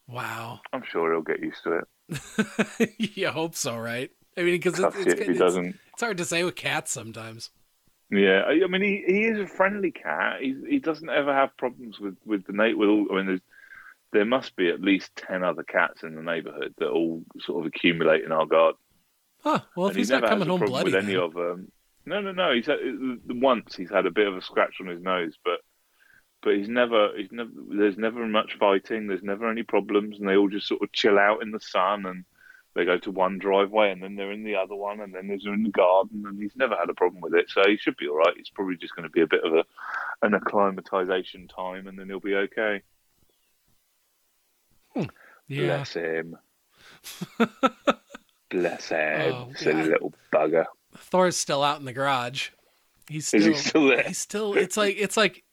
[0.08, 0.60] Wow.
[0.72, 2.94] I'm sure he'll get used to it.
[3.16, 4.10] you hope so, right?
[4.36, 7.50] I mean, because it's, it's, it's, it's hard to say with cats sometimes.
[8.10, 10.40] Yeah, I, I mean, he, he is a friendly cat.
[10.40, 12.78] He he doesn't ever have problems with with the neighbor.
[12.78, 13.40] With all, I mean, there's,
[14.12, 17.66] there must be at least ten other cats in the neighborhood that all sort of
[17.66, 18.78] accumulate in our garden.
[19.42, 19.60] Huh.
[19.76, 21.72] Well, if and he's not never coming a home bloody, with any then- of them.
[22.08, 22.54] No, no, no.
[22.54, 22.78] He's had,
[23.26, 25.58] once he's had a bit of a scratch on his nose, but
[26.42, 29.08] but he's never he's never there's never much fighting.
[29.08, 32.06] There's never any problems, and they all just sort of chill out in the sun
[32.06, 32.24] and.
[32.76, 35.54] They go to one driveway and then they're in the other one and then they're
[35.54, 37.48] in the garden and he's never had a problem with it.
[37.48, 38.34] So he should be all right.
[38.36, 39.64] It's probably just going to be a bit of a
[40.22, 42.82] an acclimatization time and then he'll be okay.
[44.94, 45.06] yeah.
[45.48, 46.36] Bless him.
[48.50, 49.32] Bless him.
[49.32, 49.88] Oh, Silly God.
[49.88, 50.66] little bugger.
[50.96, 52.50] Thor's still out in the garage.
[53.08, 54.02] He's Is still, he still there?
[54.02, 54.54] He's still.
[54.54, 55.44] It's like it's like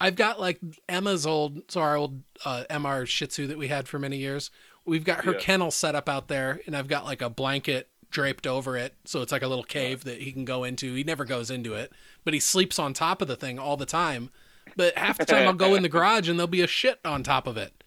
[0.00, 3.86] I've got like Emma's old, so our old uh, MR Shih Tzu that we had
[3.88, 4.50] for many years.
[4.86, 5.38] We've got her Yeah.
[5.38, 9.20] kennel set up out there, and I've got like a blanket draped over it, so
[9.20, 10.94] it's like a little cave that he can go into.
[10.94, 11.92] He never goes into it,
[12.24, 14.30] but he sleeps on top of the thing all the time.
[14.76, 17.22] But half the time I'll go in the garage and there'll be a shit on
[17.22, 17.82] top of it.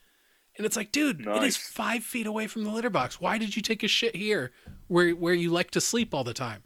[0.57, 3.21] And it's like, dude, it is five feet away from the litter box.
[3.21, 4.51] Why did you take a shit here
[4.87, 6.63] where where you like to sleep all the time?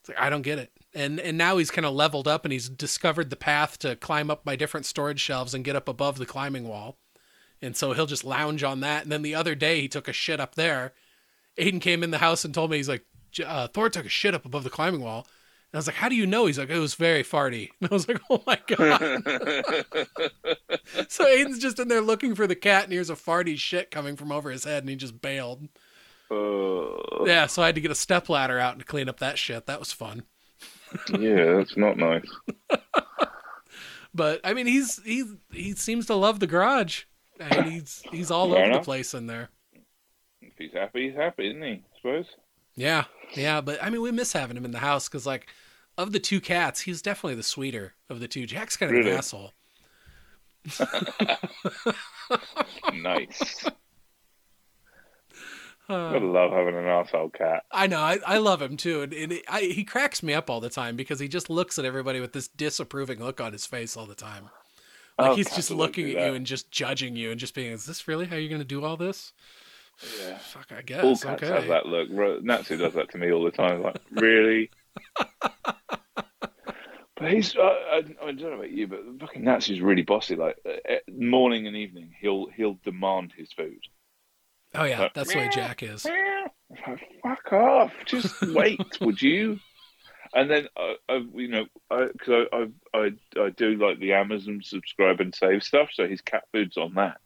[0.00, 0.72] It's like I don't get it.
[0.94, 4.30] And and now he's kind of leveled up and he's discovered the path to climb
[4.30, 6.96] up my different storage shelves and get up above the climbing wall.
[7.66, 9.02] And so he'll just lounge on that.
[9.02, 10.92] And then the other day he took a shit up there.
[11.58, 13.04] Aiden came in the house and told me he's like,
[13.44, 15.26] uh, Thor took a shit up above the climbing wall.
[15.72, 16.46] And I was like, how do you know?
[16.46, 17.70] He's like, it was very farty.
[17.80, 19.00] And I was like, oh my god.
[21.08, 24.16] so Aiden's just in there looking for the cat and here's a farty shit coming
[24.16, 25.68] from over his head and he just bailed.
[26.30, 29.38] Uh, Yeah, so I had to get a step ladder out and clean up that
[29.38, 29.66] shit.
[29.66, 30.22] That was fun.
[31.18, 32.24] yeah, that's not nice.
[34.16, 37.04] But I mean, he's he he seems to love the garage.
[37.40, 39.50] I mean, he's he's all Fair over the place in there.
[40.40, 41.72] If he's happy, he's happy, isn't he?
[41.72, 42.26] I suppose.
[42.74, 43.04] Yeah,
[43.34, 43.60] yeah.
[43.60, 45.48] But I mean, we miss having him in the house because, like,
[45.98, 48.46] of the two cats, he's definitely the sweeter of the two.
[48.46, 49.10] Jack's kind of Really?
[49.12, 49.52] an asshole.
[52.94, 53.64] nice.
[55.88, 57.62] Uh, Gotta love having an asshole cat.
[57.70, 58.00] I know.
[58.00, 60.68] I, I love him too, and, and it, I, he cracks me up all the
[60.68, 64.06] time because he just looks at everybody with this disapproving look on his face all
[64.06, 64.50] the time.
[65.18, 67.86] Like Oh, he's just looking at you and just judging you and just being, "Is
[67.86, 69.32] this really how you're going to do all this?"
[70.20, 70.36] Yeah.
[70.38, 71.24] Fuck, I All guess.
[71.24, 71.46] cats Okay.
[71.54, 72.10] have that look.
[72.44, 73.82] Natsu does that to me all the time.
[73.82, 74.70] Like, really?
[77.16, 80.36] but he's, uh, I, I don't know about you, but fucking Natsu's really bossy.
[80.36, 83.80] Like, uh, uh, morning and evening, he'll he'll demand his food.
[84.74, 86.04] Oh yeah, Uh, that's the way Jack is.
[86.04, 87.92] Like, Fuck off!
[88.04, 89.58] Just wait, would you?
[90.34, 94.60] And then, uh, I, you know, because I, I, I, I do like the Amazon
[94.62, 97.18] subscribe and save stuff, so his cat food's on that.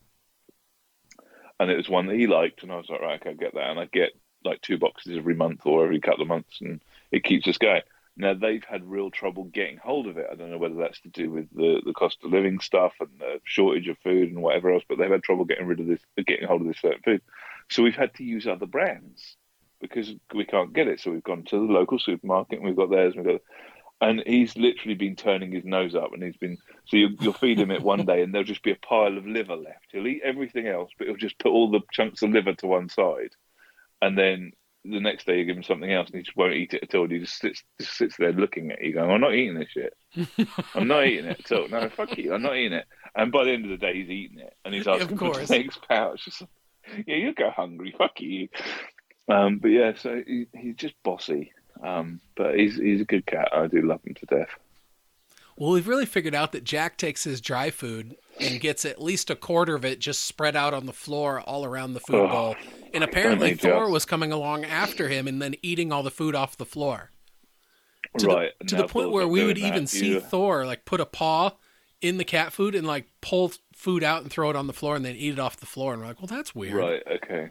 [1.59, 3.55] And it was one that he liked, and I was like, right, okay, I'll get
[3.55, 3.70] that.
[3.70, 4.11] And I get
[4.44, 7.82] like two boxes every month or every couple of months, and it keeps us going.
[8.16, 10.27] Now they've had real trouble getting hold of it.
[10.31, 13.09] I don't know whether that's to do with the, the cost of living stuff and
[13.19, 16.01] the shortage of food and whatever else, but they've had trouble getting rid of this,
[16.27, 17.23] getting hold of this certain food.
[17.70, 19.36] So we've had to use other brands
[19.81, 21.01] because we can't get it.
[21.01, 23.15] So we've gone to the local supermarket and we've got theirs.
[23.15, 23.43] And we've got,
[24.02, 26.57] and he's literally been turning his nose up, and he's been.
[26.86, 29.27] So you, you'll feed him it one day, and there'll just be a pile of
[29.27, 29.89] liver left.
[29.93, 32.89] He'll eat everything else, but he'll just put all the chunks of liver to one
[32.89, 33.32] side,
[34.01, 34.52] and then
[34.86, 36.94] the next day you give him something else, and he just won't eat it at
[36.94, 37.07] all.
[37.07, 39.94] He just sits, just sits there looking at you, going, "I'm not eating this shit.
[40.74, 41.69] I'm not eating it at all.
[41.69, 42.32] No, fuck you.
[42.32, 44.73] I'm not eating it." And by the end of the day, he's eating it, and
[44.73, 45.47] he's Of asking for course.
[45.48, 46.27] the next pouch.
[47.07, 47.94] Yeah, you go hungry.
[47.97, 48.48] Fuck you.
[49.31, 51.52] Um, but yeah, so he, he's just bossy.
[51.82, 53.48] Um, but he's he's a good cat.
[53.52, 54.48] I do love him to death.
[55.57, 59.28] Well, we've really figured out that Jack takes his dry food and gets at least
[59.31, 62.28] a quarter of it just spread out on the floor all around the food Oh,
[62.28, 62.57] bowl.
[62.94, 63.90] And apparently Thor just?
[63.93, 67.11] was coming along after him and then eating all the food off the floor.
[68.19, 69.66] To the- to the point where we would that.
[69.66, 71.52] even see You- Thor like put a paw
[72.01, 74.97] in the cat food and like pull food out and throw it on the floor
[74.97, 75.93] and then eat it off the floor.
[75.93, 76.74] And we're like, well, that's weird.
[76.74, 77.02] Right.
[77.07, 77.51] Okay.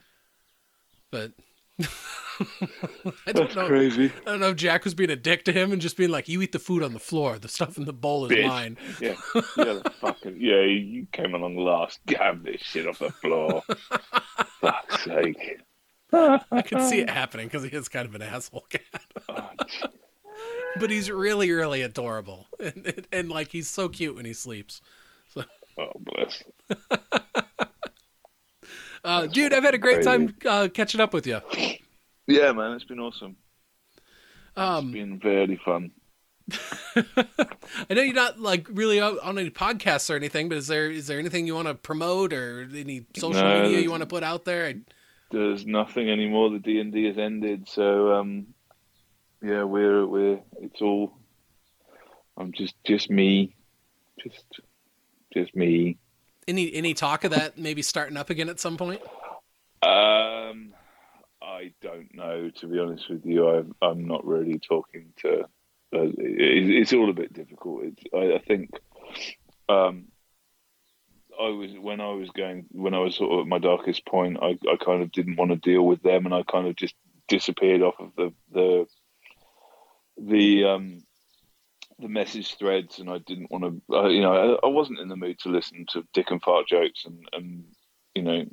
[1.11, 1.34] But
[2.39, 3.68] I don't That's know.
[3.68, 4.11] crazy.
[4.26, 6.30] I don't know if Jack was being a dick to him and just being like,
[6.30, 7.38] "You eat the food on the floor.
[7.38, 8.47] The stuff in the bowl is Bitch.
[8.47, 9.15] mine." Yeah.
[9.34, 9.43] Yeah.
[9.84, 10.61] the fucking yeah.
[10.61, 11.99] You came along last.
[12.07, 13.64] Grab this shit off the floor.
[14.61, 15.60] Fuck's sake.
[16.14, 18.81] I can see it happening because he is kind of an asshole cat.
[19.27, 19.49] Oh,
[20.80, 24.81] but he's really, really adorable, and, and, and like he's so cute when he sleeps.
[25.35, 26.43] oh bless.
[29.03, 31.39] Uh, dude, I've had a great time uh, catching up with you.
[32.27, 32.73] Yeah, man.
[32.73, 33.35] It's been awesome.
[34.55, 35.91] Um, it's been very fun.
[36.95, 41.07] I know you're not like really on any podcasts or anything, but is there is
[41.07, 44.23] there anything you want to promote or any social No, media you want to put
[44.23, 44.65] out there?
[44.65, 44.76] I,
[45.31, 46.49] There's nothing anymore.
[46.49, 47.67] The D and D has ended.
[47.67, 48.47] So um,
[49.41, 51.13] yeah, we're we're it's all
[52.38, 53.55] I'm just just me,
[54.23, 54.45] just
[55.34, 55.97] just me.
[56.49, 59.01] Any any talk of that maybe starting up again at some point?
[59.84, 60.73] Um,
[61.39, 62.49] I don't know.
[62.49, 65.41] To be honest with you, I'm I'm not really talking to.
[65.93, 67.84] Uh, it, it's all a bit difficult.
[68.15, 68.71] I, I think.
[69.69, 70.05] Um,
[71.39, 74.39] I was when I was going when I was sort of at my darkest point.
[74.41, 76.95] I, I kind of didn't want to deal with them, and I kind of just
[77.27, 78.88] disappeared off of the the
[80.17, 81.03] the um
[81.99, 83.95] the message threads, and I didn't want to.
[83.95, 86.67] Uh, you know, I, I, wasn't in the mood to listen to dick and fart
[86.67, 87.63] jokes, and and
[88.15, 88.45] you know.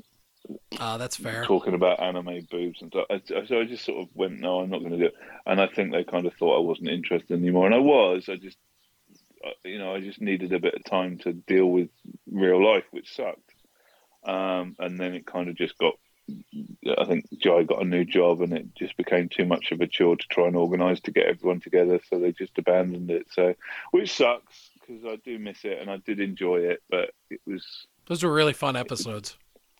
[0.79, 1.45] Uh, that's fair.
[1.45, 3.07] Talking about anime boobs and stuff.
[3.49, 5.15] So I just sort of went, no, I'm not going to do it.
[5.45, 7.67] And I think they kind of thought I wasn't interested anymore.
[7.67, 8.29] And I was.
[8.29, 8.57] I just
[9.45, 11.89] uh, you know, I just needed a bit of time to deal with
[12.31, 13.55] real life, which sucked.
[14.25, 15.95] Um, and then it kind of just got.
[16.99, 19.87] I think Jai got a new job, and it just became too much of a
[19.87, 22.01] chore to try and organise to get everyone together.
[22.09, 23.27] So they just abandoned it.
[23.33, 23.55] So,
[23.91, 27.87] which sucks because I do miss it and I did enjoy it, but it was.
[28.07, 29.37] Those were really fun episodes.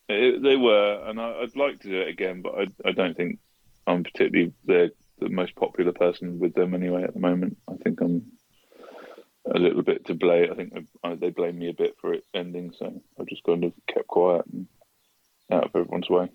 [0.09, 3.17] It, they were, and I, would like to do it again, but I, I don't
[3.17, 3.39] think
[3.87, 7.57] I'm particularly the the most popular person with them anyway at the moment.
[7.69, 8.33] I think I'm
[9.47, 10.53] a little bit to blame.
[10.53, 10.75] I think
[11.21, 14.45] they blame me a bit for it ending, so I just kind of kept quiet
[14.53, 14.67] and
[15.51, 16.31] out of everyone's way.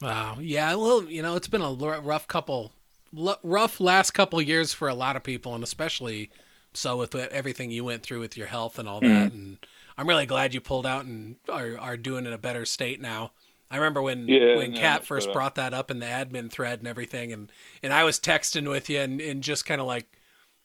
[0.00, 0.38] Wow.
[0.40, 0.74] Yeah.
[0.74, 2.72] Well, you know, it's been a rough couple,
[3.12, 6.30] rough last couple years for a lot of people, and especially
[6.72, 9.32] so with everything you went through with your health and all that.
[9.32, 9.34] Mm.
[9.34, 9.66] And
[9.98, 13.32] I'm really glad you pulled out and are, are doing in a better state now.
[13.70, 16.88] I remember when yeah, when Kat first brought that up in the admin thread and
[16.88, 17.52] everything, and
[17.84, 20.08] and I was texting with you and, and just kind of like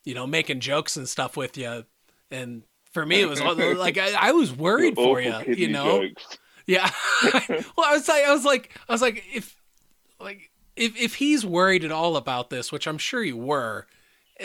[0.06, 1.84] you know, making jokes and stuff with you.
[2.32, 2.64] And
[2.94, 3.42] for me, it was
[3.78, 6.08] like I, I was worried for you, you know.
[6.08, 6.38] Jokes.
[6.68, 6.90] Yeah.
[7.50, 9.56] well, I was like, I was like, I was like, if
[10.20, 13.88] like if if he's worried at all about this, which I'm sure you were,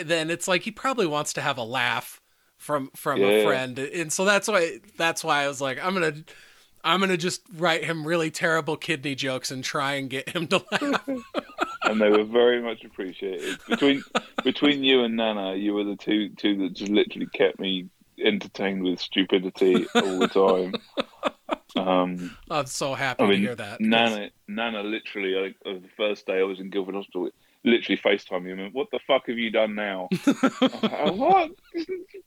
[0.01, 2.21] then it's like he probably wants to have a laugh
[2.57, 3.27] from from yeah.
[3.27, 6.23] a friend, and so that's why that's why I was like, I'm gonna.
[6.83, 10.65] I'm gonna just write him really terrible kidney jokes and try and get him to
[10.71, 11.07] laugh
[11.83, 13.59] and they were very much appreciated.
[13.67, 14.03] Between
[14.43, 17.89] between you and Nana, you were the two two that just literally kept me
[18.23, 20.73] entertained with stupidity all the time.
[21.75, 23.79] Um, I'm so happy I mean, to hear that.
[23.79, 27.29] Nana, Nana, literally, like, the first day I was in Guildford Hospital,
[27.63, 30.35] literally FaceTime me and went, "What the fuck have you done now?" like,
[31.15, 31.51] what?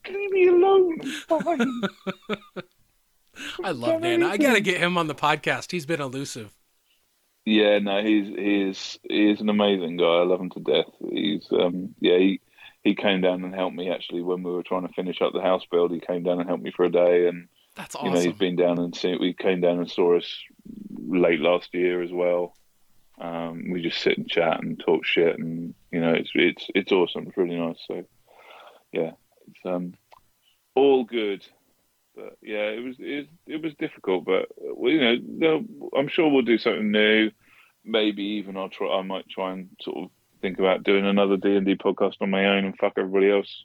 [0.09, 0.99] Leave me alone.
[1.29, 1.83] Fine.
[3.63, 4.29] I love Nana.
[4.29, 5.73] I gotta get him on the podcast.
[5.73, 6.55] He's been elusive.
[7.45, 10.05] Yeah, no, he's he's he's an amazing guy.
[10.05, 10.91] I love him to death.
[11.11, 12.41] He's um yeah he
[12.85, 15.41] he came down and helped me actually when we were trying to finish up the
[15.41, 15.91] house build.
[15.91, 18.09] He came down and helped me for a day, and that's awesome.
[18.09, 19.19] You know, he's been down and seen.
[19.19, 20.39] We came down and saw us
[20.95, 22.55] late last year as well.
[23.19, 26.93] Um, we just sit and chat and talk shit, and you know, it's it's it's
[26.93, 27.27] awesome.
[27.27, 27.79] It's really nice.
[27.89, 28.05] So
[28.93, 29.13] yeah,
[29.49, 29.95] it's um
[30.75, 31.45] all good.
[32.15, 35.65] But yeah, it was it, it was difficult, but you know,
[35.97, 37.31] I'm sure we'll do something new.
[37.83, 38.89] Maybe even I'll try.
[38.89, 40.11] I might try and sort of
[40.45, 43.65] think about doing another D and D podcast on my own and fuck everybody else.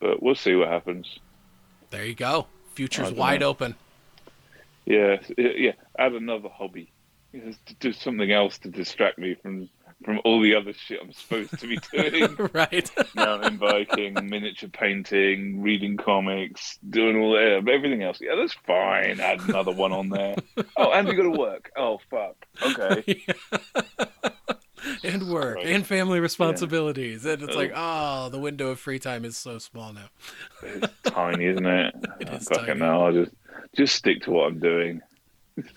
[0.00, 1.18] But we'll see what happens.
[1.90, 2.46] There you go.
[2.74, 3.48] Future's wide know.
[3.48, 3.74] open.
[4.84, 5.72] Yeah, yeah.
[5.98, 6.92] Add another hobby.
[7.80, 9.68] Do something else to distract me from
[10.04, 12.36] from all the other shit I'm supposed to be doing.
[12.52, 12.90] right.
[13.14, 18.18] Mountain biking, miniature painting, reading comics, doing all that, everything else.
[18.20, 19.20] Yeah, that's fine.
[19.20, 20.36] Add another one on there.
[20.78, 21.70] Oh, and you got to work.
[21.74, 22.46] Oh, fuck.
[22.62, 23.24] Okay.
[25.04, 25.66] And work right.
[25.66, 27.24] and family responsibilities.
[27.24, 27.32] Yeah.
[27.32, 27.58] And it's oh.
[27.58, 30.08] like, oh, the window of free time is so small now.
[30.62, 31.94] it's tiny, isn't it?
[32.20, 32.84] it is fucking tiny.
[32.84, 33.32] I'll just
[33.74, 35.00] just stick to what I'm doing.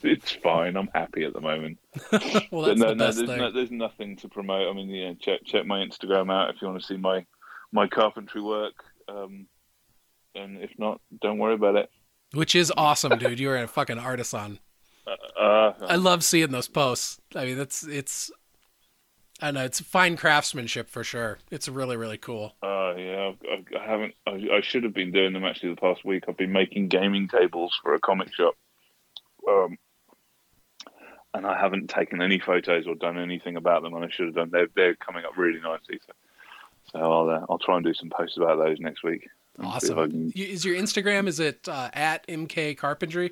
[0.03, 0.75] it's fine.
[0.75, 1.79] I'm happy at the moment.
[2.51, 4.67] well, that's no, the best no, there's, no, there's nothing to promote.
[4.67, 7.25] I mean, yeah, check check my Instagram out if you want to see my
[7.71, 8.83] my carpentry work.
[9.07, 9.47] Um,
[10.35, 11.89] and if not, don't worry about it.
[12.33, 13.39] Which is awesome, dude.
[13.39, 14.59] You're a fucking artisan.
[15.07, 17.19] Uh, uh, I love seeing those posts.
[17.35, 18.31] I mean, that's it's.
[19.41, 21.39] I know it's fine craftsmanship for sure.
[21.51, 22.55] It's really really cool.
[22.61, 24.15] Uh, yeah, I've, I haven't.
[24.27, 26.25] I, I should have been doing them actually the past week.
[26.27, 28.55] I've been making gaming tables for a comic shop.
[29.47, 29.77] Um,
[31.33, 34.35] and I haven't taken any photos or done anything about them, and I should have
[34.35, 34.49] done.
[34.51, 36.13] They're they're coming up really nicely, so,
[36.91, 39.27] so I'll uh, I'll try and do some posts about those next week.
[39.61, 40.09] Awesome.
[40.09, 40.31] Can...
[40.35, 43.31] Is your Instagram is it uh, at mk carpentry?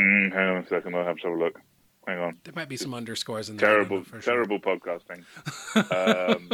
[0.00, 1.60] Mm, hang on a second, I'll have to have a look.
[2.06, 2.36] Hang on.
[2.44, 3.68] There might be some underscores in there.
[3.68, 4.78] Terrible, terrible sure.
[4.78, 6.36] podcasting.
[6.36, 6.50] um,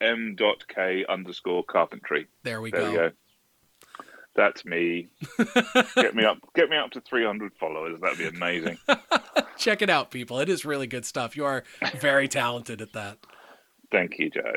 [0.00, 2.28] m.k underscore carpentry.
[2.44, 2.90] There we there go.
[2.90, 3.10] We go.
[4.34, 5.08] That's me.
[5.94, 6.38] get me up.
[6.54, 8.00] Get me up to 300 followers.
[8.00, 8.78] That'd be amazing.
[9.58, 10.40] Check it out, people.
[10.40, 11.36] It is really good stuff.
[11.36, 11.64] You are
[11.96, 13.18] very talented at that.
[13.92, 14.56] Thank you, Joe.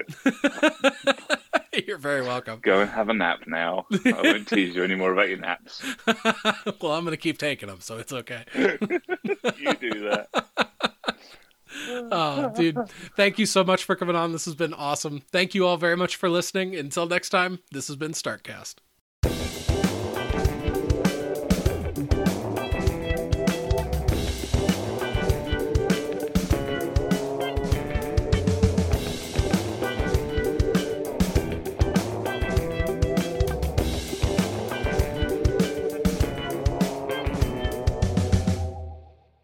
[1.85, 2.59] You're very welcome.
[2.61, 3.85] Go and have a nap now.
[3.91, 5.83] I won't tease you anymore about your naps.
[6.07, 8.45] well, I'm going to keep taking them, so it's okay.
[8.55, 10.29] you do that.
[12.09, 12.79] Oh, dude.
[13.17, 14.31] Thank you so much for coming on.
[14.31, 15.21] This has been awesome.
[15.31, 16.73] Thank you all very much for listening.
[16.73, 18.75] Until next time, this has been Startcast.